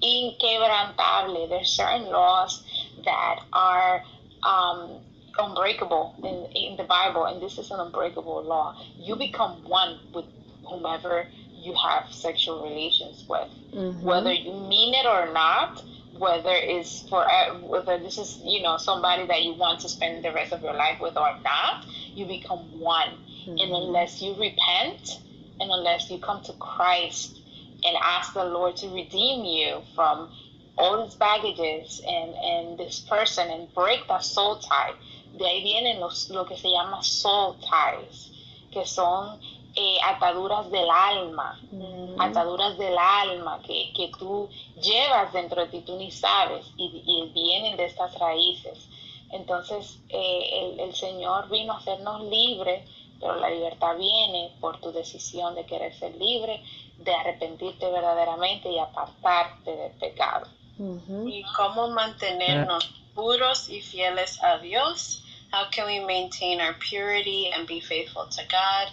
inquebrantable. 0.00 1.48
There's 1.48 1.74
certain 1.74 2.10
laws 2.10 2.64
that 3.04 3.40
are 3.52 4.04
um, 4.42 5.00
unbreakable 5.38 6.14
in, 6.22 6.54
in 6.54 6.76
the 6.76 6.84
Bible, 6.84 7.24
and 7.24 7.40
this 7.40 7.58
is 7.58 7.70
an 7.70 7.80
unbreakable 7.80 8.42
law. 8.42 8.76
You 8.98 9.16
become 9.16 9.64
one 9.66 10.00
with 10.12 10.26
whomever 10.64 11.26
you 11.62 11.74
have 11.74 12.12
sexual 12.12 12.62
relations 12.62 13.24
with, 13.28 13.48
mm-hmm. 13.72 14.02
whether 14.02 14.32
you 14.32 14.52
mean 14.52 14.94
it 14.94 15.06
or 15.06 15.32
not. 15.32 15.82
Whether 16.18 16.52
it's 16.52 17.08
for 17.08 17.24
uh, 17.24 17.54
whether 17.60 17.98
this 17.98 18.18
is 18.18 18.40
you 18.44 18.62
know 18.62 18.76
somebody 18.76 19.26
that 19.28 19.42
you 19.42 19.54
want 19.54 19.80
to 19.80 19.88
spend 19.88 20.22
the 20.22 20.32
rest 20.32 20.52
of 20.52 20.62
your 20.62 20.74
life 20.74 21.00
with 21.00 21.16
or 21.16 21.34
not, 21.42 21.86
you 22.12 22.26
become 22.26 22.78
one. 22.78 23.08
Mm-hmm. 23.08 23.56
And 23.58 23.72
unless 23.72 24.20
you 24.20 24.34
repent, 24.34 25.20
and 25.60 25.70
unless 25.70 26.10
you 26.10 26.18
come 26.18 26.42
to 26.42 26.52
Christ 26.54 27.40
and 27.84 27.96
ask 28.02 28.34
the 28.34 28.44
Lord 28.44 28.76
to 28.78 28.88
redeem 28.88 29.46
you 29.46 29.80
from 29.94 30.30
all 30.76 31.06
these 31.06 31.14
baggages 31.14 32.02
and 32.06 32.34
and 32.34 32.78
this 32.78 33.00
person 33.00 33.48
and 33.48 33.72
break 33.72 34.06
that 34.08 34.22
soul 34.22 34.56
tie 34.56 34.92
de 35.36 35.46
ahí 35.46 35.62
vienen 35.62 36.00
los, 36.00 36.28
lo 36.30 36.44
que 36.44 36.56
se 36.56 36.70
llama 36.70 37.02
soul 37.02 37.56
ties, 37.60 38.30
que 38.70 38.84
son 38.86 39.40
eh, 39.80 39.98
ataduras 40.04 40.70
del 40.70 40.88
alma, 40.90 41.58
mm. 41.70 42.20
ataduras 42.20 42.76
del 42.76 42.98
alma 42.98 43.60
que, 43.62 43.92
que, 43.96 44.10
tú 44.18 44.48
llevas 44.80 45.32
dentro 45.32 45.62
de 45.62 45.68
ti, 45.68 45.80
tú 45.80 45.96
ni 45.96 46.10
sabes, 46.10 46.66
y, 46.76 47.02
y 47.06 47.30
vienen 47.32 47.76
de 47.76 47.86
estas 47.86 48.18
raíces. 48.18 48.88
Entonces, 49.30 50.00
eh, 50.08 50.74
el, 50.74 50.80
el, 50.80 50.94
Señor 50.94 51.48
vino 51.48 51.72
a 51.72 51.78
hacernos 51.78 52.22
libres 52.24 52.82
pero 53.20 53.36
la 53.36 53.50
libertad 53.50 53.96
viene 53.98 54.50
por 54.60 54.80
tu 54.80 54.92
decisión 54.92 55.54
de 55.54 55.66
querer 55.66 55.94
ser 55.94 56.14
libre, 56.16 56.62
de 56.98 57.12
arrepentirte 57.12 57.90
verdaderamente 57.90 58.70
y 58.70 58.78
apartarte 58.78 59.76
del 59.76 59.92
pecado. 59.92 60.46
Y 61.26 61.42
cómo 61.54 61.88
mantenernos 61.88 62.90
puros 63.14 63.68
y 63.68 63.82
fieles 63.82 64.42
a 64.42 64.56
Dios. 64.58 65.22
How 65.52 65.68
can 65.70 65.86
we 65.86 66.00
maintain 66.00 66.60
our 66.60 66.74
purity 66.78 67.50
and 67.52 67.66
be 67.66 67.80
faithful 67.82 68.26
to 68.30 68.42
God? 68.44 68.88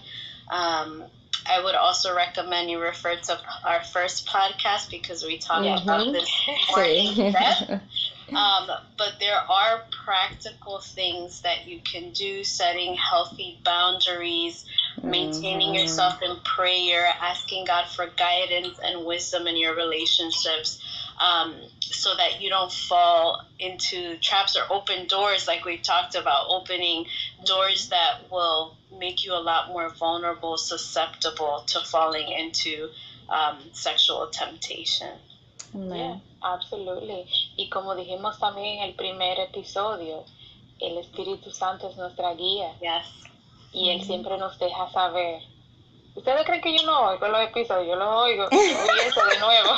Um, 0.50 1.04
I 1.50 1.64
would 1.64 1.76
also 1.76 2.16
recommend 2.16 2.70
you 2.70 2.80
refer 2.80 3.16
to 3.16 3.40
our 3.64 3.84
first 3.84 4.28
podcast 4.28 4.90
because 4.90 5.24
we 5.24 5.38
talked 5.38 5.84
about 5.84 6.12
this 6.12 6.30
more 6.70 6.84
in 6.84 7.32
depth. 7.34 7.82
Um, 8.30 8.70
but 8.98 9.14
there 9.22 9.40
are 9.40 9.84
practical 10.04 10.80
things 10.80 11.44
that 11.44 11.66
you 11.66 11.80
can 11.80 12.12
do, 12.12 12.44
setting 12.44 12.94
healthy 12.96 13.58
boundaries, 13.64 14.66
maintaining 15.02 15.70
mm-hmm. 15.70 15.84
yourself 15.84 16.22
in 16.22 16.36
prayer, 16.44 17.08
asking 17.22 17.66
God 17.66 17.88
for 17.88 18.08
guidance 18.18 18.80
and 18.84 19.06
wisdom 19.06 19.48
in 19.48 19.56
your 19.56 19.76
relationships. 19.76 20.82
Um, 21.20 21.56
so 21.82 22.16
that 22.16 22.42
you 22.42 22.50
don't 22.50 22.72
fall 22.72 23.44
into 23.58 24.18
traps 24.18 24.56
or 24.56 24.72
open 24.72 25.08
doors 25.08 25.48
like 25.48 25.66
we've 25.66 25.82
talked 25.82 26.14
about 26.14 26.46
opening 26.50 27.06
doors 27.44 27.90
that 27.90 28.30
will 28.30 28.76
make 29.00 29.26
you 29.26 29.34
a 29.34 29.42
lot 29.42 29.70
more 29.70 29.90
vulnerable 29.90 30.58
susceptible 30.58 31.64
to 31.68 31.80
falling 31.80 32.28
into 32.28 32.90
um, 33.30 33.58
sexual 33.74 34.28
temptation 34.28 35.18
yeah, 35.74 36.18
absolutely 36.44 37.26
y 37.58 37.70
como 37.70 37.96
dijimos 37.96 38.38
también 38.40 38.78
en 38.78 38.90
el 38.90 38.94
primer 38.94 39.40
episodio 39.40 40.24
el 40.80 40.98
Espíritu 40.98 41.52
Santo 41.52 41.90
es 41.90 41.98
nuestra 41.98 42.34
guía 42.36 42.74
yes. 42.80 43.06
y 43.74 43.90
él 43.90 44.00
mm-hmm. 44.00 44.06
siempre 44.06 44.38
nos 44.38 44.58
deja 44.60 44.90
saber 44.92 45.42
ustedes 46.18 46.46
creen 46.46 46.62
que 46.62 46.78
yo 46.78 46.84
no 46.86 47.00
oigo 47.08 47.28
los 47.28 47.42
episodios 47.42 47.88
yo 47.88 47.96
los 47.96 48.24
oigo 48.24 48.48
y 48.52 49.08
eso 49.08 49.26
de 49.26 49.40
nuevo 49.40 49.70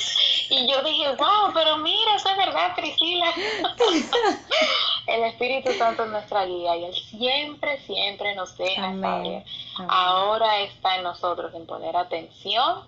Y 0.50 0.68
yo 0.68 0.82
dije, 0.82 1.14
wow, 1.16 1.52
pero 1.54 1.76
mira, 1.76 2.16
eso 2.16 2.28
es 2.28 2.36
verdad, 2.36 2.74
Priscila. 2.74 3.32
el 5.06 5.24
Espíritu 5.24 5.72
Santo 5.74 6.04
es 6.04 6.10
nuestra 6.10 6.44
guía 6.44 6.76
y 6.76 6.84
Él 6.86 6.94
siempre, 6.94 7.80
siempre 7.82 8.34
nos 8.34 8.56
deja 8.58 9.00
saber. 9.00 9.44
Ahora 9.88 10.60
está 10.62 10.96
en 10.96 11.04
nosotros 11.04 11.54
en 11.54 11.66
poner 11.66 11.96
atención 11.96 12.84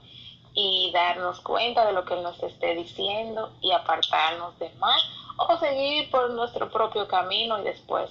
y 0.55 0.91
darnos 0.93 1.41
cuenta 1.41 1.87
de 1.87 1.93
lo 1.93 2.05
que 2.05 2.15
Él 2.15 2.25
nos 2.25 2.43
esté 2.43 2.75
diciendo 2.75 3.53
y 3.61 3.71
apartarnos 3.71 4.59
de 4.59 4.69
mal 4.81 5.01
o 5.37 5.57
seguir 5.59 6.11
por 6.11 6.31
nuestro 6.31 6.69
propio 6.69 7.07
camino 7.07 7.61
y 7.61 7.65
después 7.65 8.11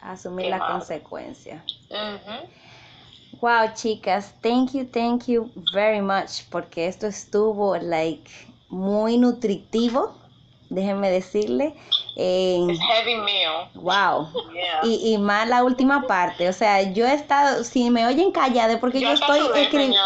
asumir 0.00 0.50
la 0.50 0.58
consecuencia. 0.58 1.64
Wow, 3.40 3.72
chicas, 3.74 4.34
thank 4.42 4.72
you, 4.72 4.84
thank 4.84 5.28
you 5.28 5.50
very 5.72 6.00
much 6.00 6.42
porque 6.50 6.88
esto 6.88 7.06
estuvo 7.06 7.76
like 7.76 8.28
muy 8.68 9.16
nutritivo, 9.16 10.14
déjenme 10.70 11.10
decirle. 11.10 11.74
heavy 12.16 13.16
meal. 13.16 13.70
Wow. 13.74 14.28
Y, 14.82 15.12
y, 15.12 15.18
más 15.18 15.48
la 15.48 15.62
última 15.62 16.02
parte. 16.08 16.48
O 16.48 16.52
sea, 16.52 16.82
yo 16.92 17.06
he 17.06 17.14
estado, 17.14 17.62
si 17.62 17.90
me 17.90 18.06
oyen 18.06 18.32
callada, 18.32 18.80
porque 18.80 19.00
yo, 19.00 19.12
estoy 19.12 19.40
escribiendo. 19.54 19.96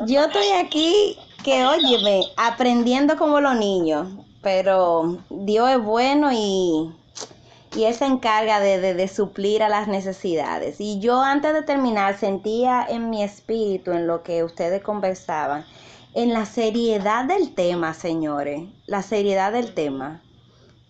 yo 0.06 0.24
estoy 0.24 0.48
aquí, 0.52 1.18
que 1.44 1.66
óyeme, 1.66 2.22
aprendiendo 2.36 3.16
como 3.18 3.40
los 3.40 3.56
niños. 3.56 4.08
Pero 4.40 5.18
Dios 5.28 5.70
es 5.70 5.84
bueno 5.84 6.30
y 6.32 6.90
y 7.74 7.84
Él 7.84 7.94
se 7.94 8.04
encarga 8.04 8.60
de, 8.60 9.08
suplir 9.08 9.62
a 9.62 9.68
las 9.68 9.88
necesidades. 9.88 10.76
Y 10.80 11.00
yo 11.00 11.20
antes 11.22 11.54
de 11.54 11.62
terminar 11.62 12.18
sentía 12.18 12.86
en 12.88 13.10
mi 13.10 13.22
espíritu, 13.22 13.92
en 13.92 14.06
lo 14.06 14.22
que 14.22 14.44
ustedes 14.44 14.82
conversaban, 14.82 15.64
en 16.14 16.32
la 16.32 16.44
seriedad 16.44 17.24
del 17.24 17.54
tema, 17.54 17.94
señores, 17.94 18.62
la 18.86 19.02
seriedad 19.02 19.52
del 19.52 19.74
tema. 19.74 20.20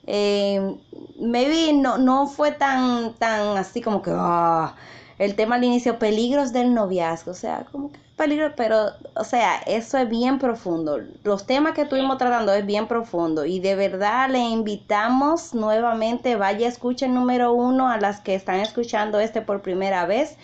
Eh, 0.07 0.77
maybe 1.21 1.73
no, 1.73 1.99
no 1.99 2.27
fue 2.27 2.51
tan, 2.51 3.15
tan 3.15 3.57
así 3.57 3.81
como 3.81 4.03
que 4.03 4.11
ah, 4.13 4.75
el 5.23 5.37
tema 5.37 5.55
al 5.55 5.63
inicio, 5.63 6.01
peligros 6.01 6.53
del 6.53 6.75
noviazgo, 6.75 7.31
o 7.31 7.35
sea, 7.35 7.65
como 7.71 7.93
que 7.93 8.01
peligro, 8.17 8.55
pero, 8.57 8.87
o 9.15 9.23
sea, 9.23 9.61
eso 9.67 9.97
es 9.99 10.09
bien 10.09 10.41
profundo. 10.41 10.99
Los 11.23 11.47
temas 11.47 11.75
que 11.75 11.83
estuvimos 11.83 12.19
tratando 12.19 12.53
es 12.53 12.67
bien 12.67 12.89
profundo 12.89 13.45
y 13.45 13.61
de 13.61 13.77
verdad 13.77 14.29
le 14.31 14.41
invitamos 14.41 15.55
nuevamente, 15.55 16.35
vaya, 16.35 16.67
escuchen 16.67 17.15
número 17.15 17.53
uno 17.53 17.89
a 17.89 17.99
las 17.99 18.21
que 18.21 18.35
están 18.35 18.59
escuchando 18.59 19.21
este 19.21 19.43
por 19.43 19.63
primera 19.63 20.07
vez, 20.07 20.37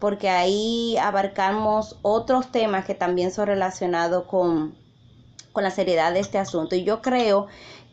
porque 0.00 0.28
ahí 0.28 0.96
abarcamos 0.96 1.96
otros 2.02 2.50
temas 2.50 2.84
que 2.84 2.96
también 2.96 3.30
son 3.30 3.46
relacionados 3.46 4.24
con, 4.24 4.74
con 5.52 5.62
la 5.62 5.70
seriedad 5.70 6.12
de 6.12 6.18
este 6.18 6.38
asunto. 6.38 6.74
Y 6.74 6.82
yo 6.82 7.02
creo 7.02 7.46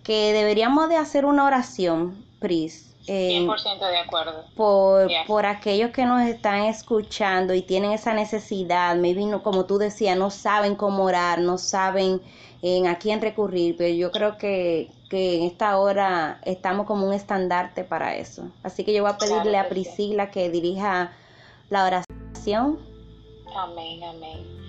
que 0.04 0.34
deberíamos 0.34 0.90
de 0.90 0.98
hacer 0.98 1.26
una 1.26 1.46
oración, 1.46 2.26
Pris, 2.40 2.91
100% 3.06 3.80
de 3.90 3.98
acuerdo. 3.98 4.46
Por, 4.56 5.10
por 5.28 5.46
aquellos 5.46 5.92
que 5.92 6.06
nos 6.06 6.22
están 6.22 6.66
escuchando 6.66 7.54
y 7.54 7.62
tienen 7.62 7.92
esa 7.92 8.14
necesidad, 8.14 8.96
maybe 8.96 9.26
no, 9.26 9.44
como 9.44 9.66
tú 9.66 9.78
decías, 9.78 10.18
no 10.18 10.30
saben 10.30 10.76
cómo 10.76 11.04
orar, 11.04 11.40
no 11.40 11.58
saben 11.58 12.22
en 12.62 12.88
a 12.88 13.00
quién 13.00 13.22
recurrir, 13.22 13.76
pero 13.78 13.94
yo 13.94 14.12
creo 14.12 14.38
que, 14.38 14.92
que 15.10 15.38
en 15.38 15.44
esta 15.44 15.78
hora 15.78 16.40
estamos 16.46 16.86
como 16.86 17.08
un 17.08 17.14
estandarte 17.14 17.84
para 17.84 18.16
eso. 18.16 18.50
Así 18.64 18.84
que 18.84 18.94
yo 18.94 19.04
voy 19.04 19.12
a 19.12 19.18
pedirle 19.18 19.58
a 19.58 19.68
Priscila 19.68 20.30
que 20.30 20.50
dirija 20.50 21.12
la 21.70 21.86
oración. 21.86 22.80
Amén, 23.56 24.04
amén. 24.04 24.61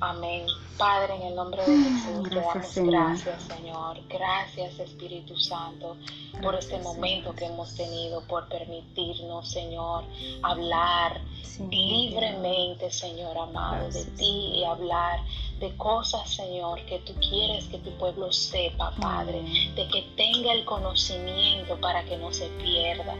Amén. 0.00 0.46
Padre, 0.78 1.14
en 1.16 1.22
el 1.22 1.34
nombre 1.34 1.62
de 1.62 1.76
Jesús, 1.76 2.30
gracias, 2.30 2.72
te 2.72 2.80
damos 2.80 3.22
gracias, 3.22 3.42
Señor. 3.42 3.98
Gracias, 4.08 4.78
Espíritu 4.78 5.36
Santo, 5.36 5.94
por 6.42 6.54
este 6.54 6.78
momento 6.78 7.34
que 7.34 7.44
hemos 7.44 7.74
tenido, 7.74 8.26
por 8.26 8.48
permitirnos, 8.48 9.50
Señor, 9.50 10.04
hablar 10.42 11.20
libremente, 11.68 12.90
Señor 12.90 13.36
amado, 13.36 13.90
de 13.90 14.04
ti 14.16 14.52
y 14.54 14.64
hablar 14.64 15.20
de 15.60 15.76
cosas, 15.76 16.28
Señor, 16.34 16.80
que 16.86 16.98
tú 17.00 17.12
quieres 17.20 17.66
que 17.66 17.78
tu 17.78 17.90
pueblo 17.98 18.32
sepa, 18.32 18.92
Padre, 18.98 19.42
de 19.74 19.86
que 19.88 20.02
tenga 20.16 20.52
el 20.52 20.64
conocimiento 20.64 21.78
para 21.78 22.02
que 22.04 22.16
no 22.16 22.32
se 22.32 22.46
pierda. 22.62 23.14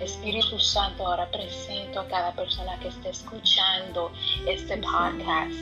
Espíritu 0.00 0.58
Santo, 0.58 1.06
ahora 1.06 1.30
presento 1.30 2.00
a 2.00 2.06
cada 2.06 2.32
persona 2.32 2.78
que 2.80 2.88
esté 2.88 3.08
escuchando 3.08 4.12
este 4.46 4.76
podcast. 4.76 5.54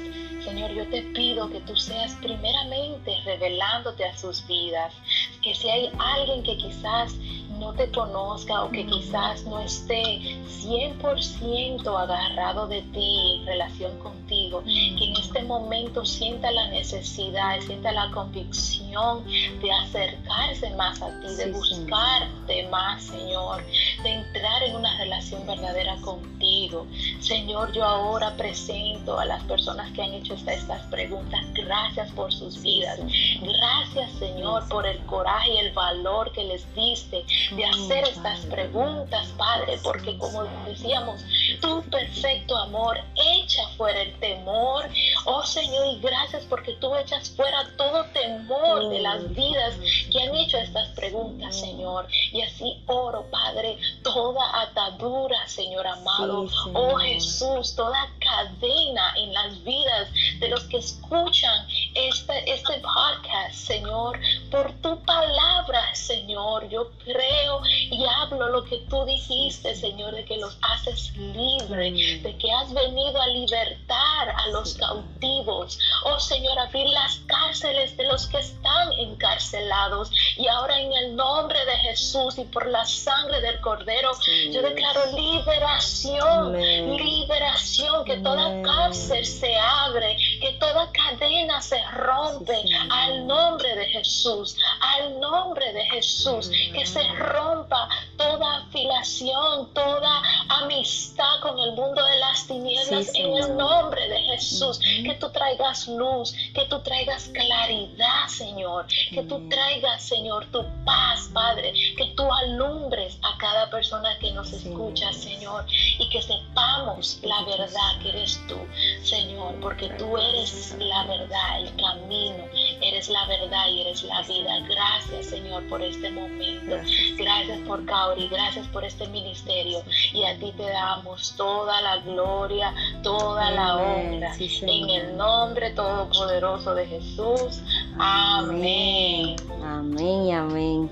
Señor, 0.43 0.73
yo 0.73 0.87
te 0.91 1.03
pido 1.15 1.49
que 1.49 1.61
tú 1.61 1.77
seas 1.77 2.13
primeramente 2.17 3.17
revelándote 3.25 4.05
a 4.05 4.17
sus 4.19 4.47
vidas, 4.47 4.93
que 5.41 5.55
si 5.55 5.71
hay 5.71 5.91
alguien 5.99 6.43
que 6.43 6.57
quizás 6.59 7.15
no 7.59 7.73
te 7.73 7.91
conozca 7.93 8.65
o 8.65 8.71
que 8.71 8.85
quizás 8.85 9.45
no 9.45 9.61
esté 9.61 10.21
100% 10.65 11.87
agarrado 11.87 12.67
de 12.67 12.83
ti 12.83 13.37
en 13.39 13.47
relación 13.47 13.99
contigo, 14.01 14.63
que 14.65 15.05
en 15.05 15.17
este 15.17 15.43
momento 15.45 16.05
sienta 16.05 16.24
la 16.33 16.69
necesidad, 16.71 17.61
sienta 17.61 17.93
la 17.93 18.11
convicción 18.11 18.84
de 18.95 19.73
acercarse 19.73 20.71
más 20.77 21.03
a 21.03 21.09
ti, 21.21 21.35
de 21.35 21.51
buscarte 21.51 22.69
más, 22.69 23.03
Señor, 23.03 23.65
de 24.03 24.11
entrar 24.11 24.63
en 24.63 24.77
una 24.77 24.97
relación 24.99 25.45
verdadera 25.47 25.97
contigo. 25.97 26.87
Señor, 27.21 27.73
yo 27.73 27.85
ahora 27.85 28.37
presento 28.37 29.19
a 29.19 29.25
las 29.25 29.43
personas 29.45 29.91
que 29.93 30.03
han 30.03 30.15
hecho 30.15 30.35
estas 30.35 30.83
preguntas, 30.91 31.41
gracias 31.55 32.11
por 32.13 32.33
sus 32.33 32.63
vidas. 32.63 33.01
Gracias, 33.41 34.13
Señor, 34.19 34.69
por 34.69 34.87
el 34.87 34.99
coraje 35.07 35.55
y 35.55 35.59
el 35.59 35.73
valor 35.73 36.31
que 36.33 36.45
les 36.45 36.73
diste 36.75 37.25
de 37.57 37.65
hacer 37.65 38.05
estas 38.05 38.41
preguntas, 38.47 39.27
Padre, 39.37 39.79
porque 39.83 40.17
como 40.19 40.45
decíamos, 40.67 41.25
tu 41.61 41.83
perfecto 41.91 42.57
amor 42.57 42.99
echa 43.17 43.67
fuera 43.77 44.03
el 44.03 44.13
temor. 44.21 44.89
Oh 45.25 45.43
Señor, 45.43 45.87
y 45.97 46.01
gracias 46.01 46.45
porque 46.49 46.75
tú 46.75 46.95
echas 46.97 47.31
fuera 47.31 47.65
todo 47.77 48.05
temor 48.13 48.84
de 48.89 49.01
las 49.01 49.35
vidas 49.35 49.75
que 50.11 50.21
han 50.21 50.35
hecho 50.35 50.59
estas 50.59 50.89
preguntas, 50.91 51.59
Señor. 51.59 52.07
Y 52.33 52.43
así 52.43 52.83
oro, 52.87 53.27
Padre, 53.31 53.79
toda 54.03 54.63
atadura, 54.63 55.47
Señor 55.47 55.87
amado. 55.87 56.47
Oh 56.73 56.97
Jesús, 56.97 57.75
toda 57.75 58.11
cadena 58.19 59.15
en 59.17 59.33
las 59.33 59.63
vidas 59.65 60.09
de 60.41 60.49
los 60.49 60.65
que 60.65 60.79
escuchan 60.79 61.67
este, 61.95 62.53
este 62.53 62.81
podcast, 62.81 63.55
Señor, 63.55 64.19
por 64.51 64.73
tu 64.81 65.01
palabra, 65.05 65.95
Señor. 65.95 66.69
Yo 66.69 66.91
creo 67.05 67.61
y 67.65 68.05
hablo 68.05 68.49
lo 68.49 68.65
que 68.65 68.79
tú 68.89 69.05
dijiste, 69.05 69.75
Señor, 69.75 70.15
de 70.15 70.25
que 70.25 70.37
los 70.37 70.59
haces 70.63 71.17
libres, 71.17 72.23
de 72.23 72.37
que 72.39 72.53
has 72.53 72.73
venido 72.73 73.21
a 73.21 73.27
libertar 73.29 74.35
a 74.37 74.49
los 74.49 74.75
cautivos. 74.75 75.79
Oh 76.05 76.19
Señor, 76.19 76.59
abrir 76.59 76.89
las 76.89 77.17
cárceles 77.27 77.97
de 77.97 78.05
los 78.05 78.27
que 78.27 78.39
están 78.39 78.93
encarcelados. 78.93 80.11
Y 80.37 80.49
ahora 80.49 80.81
en 80.81 80.93
el 80.93 81.17
nombre 81.17 81.65
de 81.65 81.77
Jesús 81.79 82.39
y 82.39 82.45
por 82.45 82.67
la 82.67 82.85
sangre 82.85 83.41
del 83.41 83.61
Cordero, 83.61 84.11
yo 84.51 84.63
declaro 84.63 85.01
liberación, 85.17 86.53
liberación, 86.97 88.05
que 88.05 88.17
toda 88.19 88.63
cárcel 88.63 89.25
se 89.25 89.57
abre, 89.57 90.17
que 90.41 90.53
toda 90.59 90.91
cadena 90.93 91.63
se 91.63 91.84
rompe 91.93 92.65
al 92.91 93.27
nombre 93.27 93.75
de 93.75 93.87
Jesús, 93.87 94.57
al 94.81 95.21
nombre 95.21 95.73
de 95.73 95.85
Jesús, 95.87 96.51
que 96.73 96.87
se 96.87 97.03
rompa 97.15 97.89
toda 98.17 98.59
afilación, 98.59 99.73
toda 99.75 100.23
amistad 100.49 101.41
con 101.41 101.59
el 101.59 101.73
mundo 101.73 102.05
de 102.05 102.19
las 102.19 102.47
tinieblas 102.47 103.11
en 103.15 103.37
el 103.37 103.57
nombre 103.57 104.09
de 104.09 104.21
Jesús, 104.21 104.79
que 104.79 105.15
tú 105.21 105.31
traigas 105.31 105.89
luz, 105.89 106.35
que 106.55 106.65
tú 106.67 106.81
traigas 106.81 107.29
claridad, 107.29 108.29
Señor, 108.29 108.87
que 109.11 109.23
tú 109.23 109.49
traigas, 109.49 110.03
Señor, 110.03 110.47
tu 110.51 110.65
paz, 110.85 111.31
Padre, 111.33 111.73
que 111.97 112.07
tú 112.17 112.31
alumbres 112.33 113.19
a 113.23 113.37
cada 113.39 113.71
persona 113.71 114.19
que 114.19 114.33
nos 114.33 114.53
escucha, 114.53 115.13
Señor, 115.13 115.65
y 115.99 116.09
que 116.09 116.23
sepamos 116.23 117.19
la 117.23 117.43
verdad 117.45 117.99
que 118.03 118.11
eres 118.11 118.41
tú, 118.49 118.57
Señor, 119.03 119.55
porque 119.61 119.89
tú 119.99 120.17
eres 120.17 120.75
la 120.79 121.05
verdad, 121.05 121.61
el 121.61 121.74
camino, 121.77 122.45
eres 122.81 123.09
la 123.09 123.27
verdad 123.27 123.69
y 123.71 123.81
eres 123.83 124.03
la 124.05 124.23
vida. 124.23 124.61
Gracias, 124.69 125.27
Señor, 125.27 125.69
por 125.69 125.83
este 125.83 126.11
momento. 126.11 126.77
Gracias 127.17 127.59
por 127.67 127.85
Cauri, 127.87 128.29
gracias 128.29 128.67
por 128.69 128.85
este 128.85 129.07
ministerio. 129.09 129.83
Y 130.13 130.25
a 130.25 130.39
ti 130.39 130.53
te 130.57 130.65
damos 130.65 131.35
toda 131.37 131.81
la 131.83 131.99
gloria, 131.99 132.75
toda 133.03 133.51
la 133.51 133.77
honra. 133.77 134.35
en 134.39 134.91
el 134.91 135.17
nombre 135.17 135.71
todopoderoso 135.71 136.75
de 136.75 136.87
Jesús. 136.87 137.63
Amén. 137.99 139.37
Amén, 139.63 140.35
amén. 140.35 140.91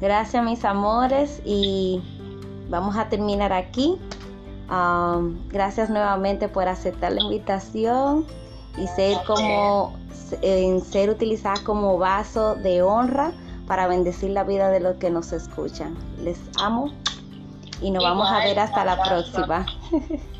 Gracias, 0.00 0.44
mis 0.44 0.64
amores. 0.64 1.42
Y 1.44 2.00
vamos 2.68 2.96
a 2.96 3.08
terminar 3.08 3.52
aquí. 3.52 3.96
gracias 5.48 5.88
nuevamente 5.88 6.48
por 6.48 6.68
aceptar 6.68 7.12
la 7.12 7.22
invitación 7.22 8.26
y 8.76 8.86
ser 8.88 9.18
como 9.26 9.94
en 10.42 10.80
ser 10.80 11.10
utilizada 11.10 11.56
como 11.64 11.98
vaso 11.98 12.54
de 12.54 12.82
honra 12.82 13.32
para 13.66 13.86
bendecir 13.86 14.30
la 14.30 14.44
vida 14.44 14.70
de 14.70 14.80
los 14.80 14.96
que 14.96 15.10
nos 15.10 15.32
escuchan. 15.32 15.96
Les 16.22 16.38
amo 16.60 16.90
y 17.80 17.90
nos 17.90 18.02
vamos 18.02 18.28
a 18.30 18.38
ver 18.38 18.58
hasta 18.58 18.84
la 18.84 19.02
próxima. 19.02 19.66